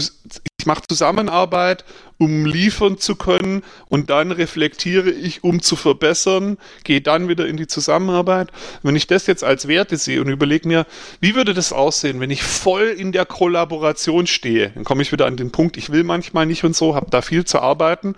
mache 0.68 0.84
Zusammenarbeit, 0.88 1.84
um 2.20 2.46
liefern 2.46 3.00
zu 3.00 3.16
können 3.16 3.64
und 3.90 4.12
dann 4.12 4.32
reflektiere 4.32 5.10
ich, 5.10 5.44
um 5.44 5.62
zu 5.62 5.76
verbessern, 5.76 6.58
gehe 6.84 7.02
dann 7.02 7.28
wieder 7.28 7.48
in 7.48 7.58
die 7.58 7.66
Zusammenarbeit. 7.66 8.52
Wenn 8.84 8.96
ich 8.96 9.08
das 9.08 9.26
jetzt 9.26 9.44
als 9.44 9.68
Werte 9.68 9.98
sehe 9.98 10.22
und 10.22 10.30
überlege 10.30 10.68
mir, 10.68 10.86
wie 11.20 11.34
würde 11.34 11.56
das 11.56 11.74
aussehen, 11.74 12.20
wenn 12.20 12.30
ich 12.30 12.44
voll 12.44 12.84
in 12.86 13.12
der 13.12 13.26
Kollaboration 13.26 14.28
stehe, 14.28 14.70
dann 14.70 14.84
komme 14.84 15.02
ich 15.02 15.12
wieder 15.12 15.26
an 15.26 15.38
den 15.38 15.52
Punkt, 15.52 15.78
ich 15.78 15.92
will 15.92 16.04
manchmal 16.04 16.46
nicht 16.46 16.64
und 16.64 16.76
so, 16.76 16.94
habe 16.94 17.10
da 17.10 17.24
viel 17.24 17.46
zu 17.46 17.60
arbeiten, 17.60 18.16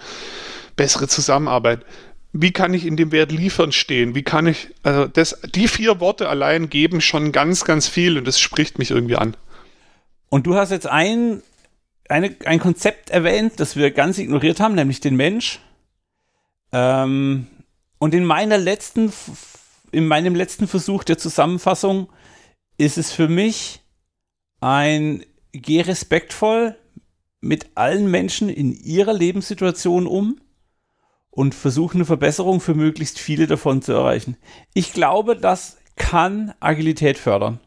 bessere 0.75 1.07
Zusammenarbeit. 1.07 1.85
Wie 2.31 2.51
kann 2.51 2.73
ich 2.73 2.85
in 2.85 2.95
dem 2.95 3.11
Wert 3.11 3.31
liefern 3.31 3.71
stehen? 3.71 4.13
Wie 4.13 4.23
kann 4.23 4.45
ich, 4.45 4.69
also 4.83 5.07
das, 5.07 5.39
die 5.55 5.67
vier 5.67 5.99
Worte 5.99 6.29
allein 6.29 6.69
geben 6.69 7.01
schon 7.01 7.31
ganz, 7.31 7.65
ganz 7.65 7.87
viel 7.87 8.17
und 8.17 8.27
das 8.27 8.39
spricht 8.39 8.77
mich 8.77 8.91
irgendwie 8.91 9.15
an. 9.15 9.35
Und 10.29 10.45
du 10.45 10.55
hast 10.55 10.69
jetzt 10.69 10.85
ein, 10.87 11.41
eine, 12.09 12.35
ein 12.45 12.59
Konzept 12.59 13.09
erwähnt, 13.09 13.53
das 13.57 13.75
wir 13.75 13.91
ganz 13.91 14.17
ignoriert 14.17 14.59
haben, 14.59 14.75
nämlich 14.75 14.99
den 14.99 15.15
Mensch. 15.15 15.59
Ähm, 16.71 17.47
und 17.99 18.13
in 18.13 18.25
meiner 18.25 18.57
letzten, 18.57 19.13
in 19.91 20.07
meinem 20.07 20.35
letzten 20.35 20.67
Versuch 20.67 21.03
der 21.03 21.17
Zusammenfassung 21.17 22.09
ist 22.77 22.97
es 22.97 23.11
für 23.11 23.27
mich 23.27 23.81
ein 24.59 25.23
geh 25.51 25.81
respektvoll 25.81 26.75
mit 27.41 27.67
allen 27.75 28.09
Menschen 28.09 28.49
in 28.49 28.73
ihrer 28.73 29.13
Lebenssituation 29.13 30.07
um 30.07 30.39
und 31.29 31.55
versuche 31.55 31.95
eine 31.95 32.05
Verbesserung 32.05 32.59
für 32.59 32.73
möglichst 32.73 33.19
viele 33.19 33.47
davon 33.47 33.81
zu 33.81 33.93
erreichen. 33.93 34.37
Ich 34.73 34.93
glaube, 34.93 35.35
das 35.35 35.77
kann 35.95 36.53
Agilität 36.59 37.17
fördern. 37.17 37.59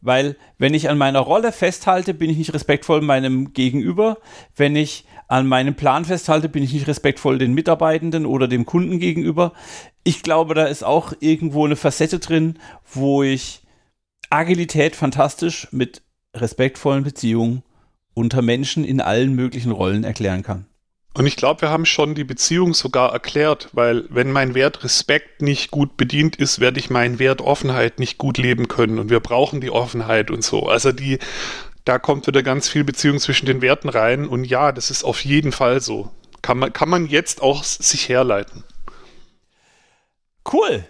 Weil 0.00 0.36
wenn 0.58 0.74
ich 0.74 0.88
an 0.88 0.98
meiner 0.98 1.20
Rolle 1.20 1.52
festhalte, 1.52 2.14
bin 2.14 2.30
ich 2.30 2.38
nicht 2.38 2.54
respektvoll 2.54 3.02
meinem 3.02 3.52
Gegenüber. 3.52 4.18
Wenn 4.56 4.76
ich 4.76 5.04
an 5.28 5.46
meinem 5.46 5.74
Plan 5.74 6.04
festhalte, 6.04 6.48
bin 6.48 6.62
ich 6.62 6.72
nicht 6.72 6.88
respektvoll 6.88 7.38
den 7.38 7.54
Mitarbeitenden 7.54 8.26
oder 8.26 8.48
dem 8.48 8.66
Kunden 8.66 8.98
gegenüber. 8.98 9.52
Ich 10.02 10.22
glaube, 10.22 10.54
da 10.54 10.64
ist 10.64 10.82
auch 10.82 11.12
irgendwo 11.20 11.66
eine 11.66 11.76
Facette 11.76 12.18
drin, 12.18 12.58
wo 12.92 13.22
ich 13.22 13.62
Agilität 14.30 14.96
fantastisch 14.96 15.68
mit 15.70 16.02
respektvollen 16.34 17.04
Beziehungen 17.04 17.62
unter 18.14 18.42
Menschen 18.42 18.84
in 18.84 19.00
allen 19.00 19.34
möglichen 19.34 19.72
Rollen 19.72 20.04
erklären 20.04 20.42
kann. 20.42 20.66
Und 21.12 21.26
ich 21.26 21.36
glaube, 21.36 21.62
wir 21.62 21.70
haben 21.70 21.86
schon 21.86 22.14
die 22.14 22.24
Beziehung 22.24 22.72
sogar 22.72 23.12
erklärt, 23.12 23.68
weil 23.72 24.04
wenn 24.10 24.30
mein 24.30 24.54
Wert 24.54 24.84
Respekt 24.84 25.42
nicht 25.42 25.72
gut 25.72 25.96
bedient 25.96 26.36
ist, 26.36 26.60
werde 26.60 26.78
ich 26.78 26.88
meinen 26.88 27.18
Wert 27.18 27.40
Offenheit 27.40 27.98
nicht 27.98 28.16
gut 28.16 28.38
leben 28.38 28.68
können. 28.68 28.98
Und 29.00 29.10
wir 29.10 29.18
brauchen 29.20 29.60
die 29.60 29.70
Offenheit 29.70 30.30
und 30.30 30.44
so. 30.44 30.68
Also 30.68 30.92
die, 30.92 31.18
da 31.84 31.98
kommt 31.98 32.28
wieder 32.28 32.44
ganz 32.44 32.68
viel 32.68 32.84
Beziehung 32.84 33.18
zwischen 33.18 33.46
den 33.46 33.60
Werten 33.60 33.88
rein. 33.88 34.26
Und 34.26 34.44
ja, 34.44 34.70
das 34.70 34.90
ist 34.90 35.02
auf 35.02 35.24
jeden 35.24 35.50
Fall 35.50 35.80
so. 35.80 36.10
Kann 36.42 36.58
man, 36.58 36.72
kann 36.72 36.88
man 36.88 37.06
jetzt 37.06 37.42
auch 37.42 37.64
sich 37.64 38.08
herleiten. 38.08 38.62
Cool. 40.50 40.84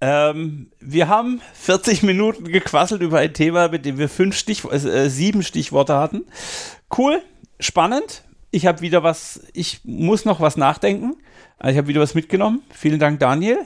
Ähm, 0.00 0.72
wir 0.80 1.08
haben 1.08 1.40
40 1.54 2.02
Minuten 2.02 2.44
gequasselt 2.50 3.02
über 3.02 3.18
ein 3.18 3.34
Thema, 3.34 3.68
mit 3.68 3.84
dem 3.84 3.98
wir 3.98 4.08
fünf 4.08 4.36
Stich 4.36 4.64
äh, 4.64 5.08
sieben 5.08 5.42
Stichworte 5.42 5.94
hatten. 5.94 6.24
Cool, 6.96 7.22
spannend. 7.60 8.24
Ich 8.50 8.66
habe 8.66 8.80
wieder 8.80 9.02
was, 9.02 9.42
ich 9.52 9.80
muss 9.84 10.24
noch 10.24 10.40
was 10.40 10.56
nachdenken. 10.56 11.16
Also 11.58 11.72
ich 11.72 11.78
habe 11.78 11.88
wieder 11.88 12.00
was 12.00 12.14
mitgenommen. 12.14 12.62
Vielen 12.70 12.98
Dank, 12.98 13.20
Daniel. 13.20 13.58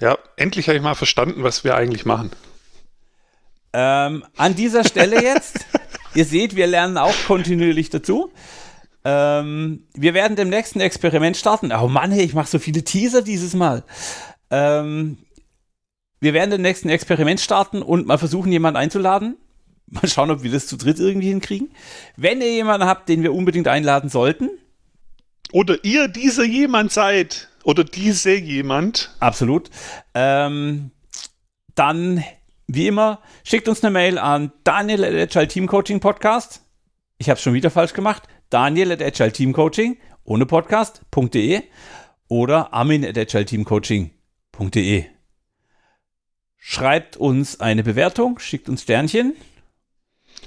Ja, 0.00 0.18
endlich 0.36 0.68
habe 0.68 0.76
ich 0.76 0.82
mal 0.82 0.94
verstanden, 0.94 1.42
was 1.42 1.64
wir 1.64 1.74
eigentlich 1.74 2.04
machen. 2.04 2.30
Ähm, 3.72 4.24
an 4.36 4.54
dieser 4.54 4.84
Stelle 4.84 5.22
jetzt, 5.22 5.66
ihr 6.14 6.24
seht, 6.24 6.56
wir 6.56 6.66
lernen 6.66 6.98
auch 6.98 7.14
kontinuierlich 7.26 7.90
dazu. 7.90 8.32
Ähm, 9.04 9.86
wir 9.94 10.14
werden 10.14 10.36
demnächst 10.36 10.76
ein 10.76 10.80
Experiment 10.80 11.36
starten. 11.36 11.72
Oh 11.72 11.88
Mann, 11.88 12.10
hey, 12.10 12.24
ich 12.24 12.34
mache 12.34 12.48
so 12.48 12.58
viele 12.58 12.84
Teaser 12.84 13.22
dieses 13.22 13.54
Mal. 13.54 13.84
Ähm, 14.50 15.18
wir 16.20 16.32
werden 16.32 16.50
demnächst 16.50 16.84
ein 16.84 16.90
Experiment 16.90 17.40
starten 17.40 17.82
und 17.82 18.06
mal 18.06 18.18
versuchen, 18.18 18.50
jemanden 18.50 18.78
einzuladen. 18.78 19.36
Mal 19.88 20.08
schauen, 20.08 20.30
ob 20.30 20.42
wir 20.42 20.50
das 20.50 20.66
zu 20.66 20.76
dritt 20.76 20.98
irgendwie 20.98 21.28
hinkriegen. 21.28 21.70
Wenn 22.16 22.40
ihr 22.40 22.52
jemanden 22.52 22.86
habt, 22.86 23.08
den 23.08 23.22
wir 23.22 23.32
unbedingt 23.32 23.68
einladen 23.68 24.10
sollten. 24.10 24.50
Oder 25.52 25.84
ihr 25.84 26.08
dieser 26.08 26.44
jemand 26.44 26.92
seid. 26.92 27.48
Oder 27.62 27.84
diese 27.84 28.34
jemand. 28.34 29.14
Absolut. 29.20 29.70
Ähm, 30.14 30.90
dann, 31.74 32.24
wie 32.66 32.88
immer, 32.88 33.20
schickt 33.44 33.68
uns 33.68 33.84
eine 33.84 33.92
Mail 33.92 34.18
an 34.18 34.52
Daniel 34.64 35.04
at 35.04 35.14
Agile 35.14 35.48
Team 35.48 35.66
Coaching 35.66 36.00
Podcast. 36.00 36.62
Ich 37.18 37.28
habe 37.28 37.36
es 37.36 37.42
schon 37.42 37.54
wieder 37.54 37.70
falsch 37.70 37.92
gemacht. 37.92 38.24
Daniel 38.50 38.92
at 38.92 39.02
Agile 39.02 39.32
Team 39.32 39.52
Coaching 39.52 39.98
ohne 40.24 40.46
Podcast.de 40.46 41.62
oder 42.28 42.72
Armin 42.72 43.04
at 43.04 43.16
Agile 43.16 43.44
Team 43.44 43.64
Coaching.de. 43.64 45.04
Schreibt 46.56 47.16
uns 47.16 47.60
eine 47.60 47.84
Bewertung, 47.84 48.40
schickt 48.40 48.68
uns 48.68 48.82
Sternchen. 48.82 49.34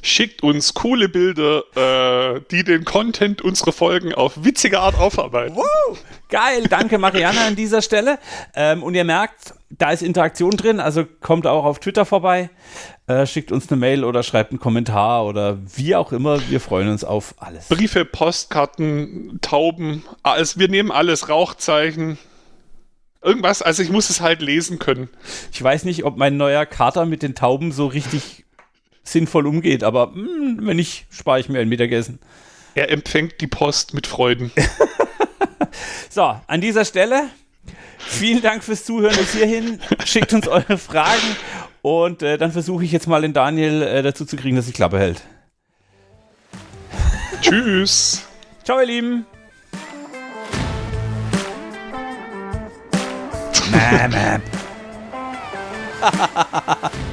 Schickt 0.02 0.44
uns 0.44 0.74
coole 0.74 1.10
Bilder, 1.10 1.64
äh, 1.76 2.42
die 2.52 2.64
den 2.64 2.86
Content 2.86 3.42
unserer 3.42 3.72
Folgen 3.72 4.14
auf 4.14 4.44
witzige 4.44 4.80
Art 4.80 4.98
aufarbeiten. 4.98 5.56
Woo! 5.56 5.98
Geil, 6.30 6.64
danke 6.70 6.98
Marianne 6.98 7.42
an 7.42 7.56
dieser 7.56 7.82
Stelle. 7.82 8.20
Ähm, 8.56 8.84
und 8.84 8.96
ihr 8.96 9.04
merkt, 9.04 9.54
da 9.70 9.92
ist 9.92 10.02
Interaktion 10.02 10.52
drin, 10.52 10.80
also 10.80 11.06
kommt 11.22 11.46
auch 11.46 11.64
auf 11.66 11.80
Twitter 11.80 12.06
vorbei, 12.06 12.50
äh, 13.08 13.26
schickt 13.26 13.52
uns 13.52 13.70
eine 13.70 13.80
Mail 13.80 14.04
oder 14.04 14.24
schreibt 14.24 14.52
einen 14.52 14.60
Kommentar 14.60 15.26
oder 15.26 15.58
wie 15.76 15.96
auch 15.96 16.12
immer. 16.12 16.40
Wir 16.50 16.60
freuen 16.60 16.90
uns 16.90 17.04
auf 17.04 17.36
alles. 17.38 17.68
Briefe, 17.68 18.06
Postkarten, 18.06 19.40
Tauben, 19.42 20.04
alles, 20.24 20.58
wir 20.58 20.70
nehmen 20.70 20.92
alles, 20.92 21.30
Rauchzeichen. 21.30 22.18
Irgendwas, 23.22 23.62
also 23.62 23.84
ich 23.84 23.90
muss 23.90 24.10
es 24.10 24.22
halt 24.22 24.42
lesen 24.42 24.80
können. 24.80 25.10
Ich 25.52 25.62
weiß 25.62 25.84
nicht, 25.84 26.06
ob 26.06 26.18
mein 26.18 26.38
neuer 26.38 26.66
Kater 26.66 27.06
mit 27.06 27.22
den 27.22 27.36
Tauben 27.36 27.72
so 27.72 27.86
richtig 27.88 28.46
sinnvoll 29.12 29.48
umgeht, 29.48 29.84
aber 29.84 30.08
mh, 30.08 30.16
hm, 30.16 30.60
wenn 30.62 30.78
nicht, 30.78 31.06
spare 31.10 31.40
ich 31.40 31.50
mir 31.50 31.60
ein 31.60 31.70
Mittagessen. 31.70 32.20
Er 32.76 32.90
empfängt 32.92 33.42
die 33.42 33.48
Post 33.48 33.94
mit 33.94 34.08
Freuden. 34.08 34.52
so, 36.10 36.40
an 36.48 36.62
dieser 36.62 36.86
Stelle 36.86 37.30
vielen 37.98 38.42
Dank 38.42 38.64
fürs 38.64 38.86
Zuhören 38.86 39.16
bis 39.16 39.34
hierhin. 39.34 39.80
Schickt 40.06 40.34
uns 40.34 40.48
eure 40.48 40.78
Fragen 40.78 41.36
und 41.82 42.22
äh, 42.22 42.38
dann 42.38 42.52
versuche 42.52 42.84
ich 42.84 42.92
jetzt 42.92 43.08
mal 43.08 43.22
den 43.22 43.34
Daniel 43.34 43.82
äh, 43.82 44.02
dazu 44.02 44.26
zu 44.26 44.36
kriegen, 44.36 44.56
dass 44.56 44.66
sich 44.66 44.76
Klappe 44.76 45.00
hält. 45.00 45.22
Tschüss. 47.42 48.24
Ciao, 48.64 48.80
ihr 48.80 48.86
Lieben. 48.86 49.26
Map. 53.72 54.42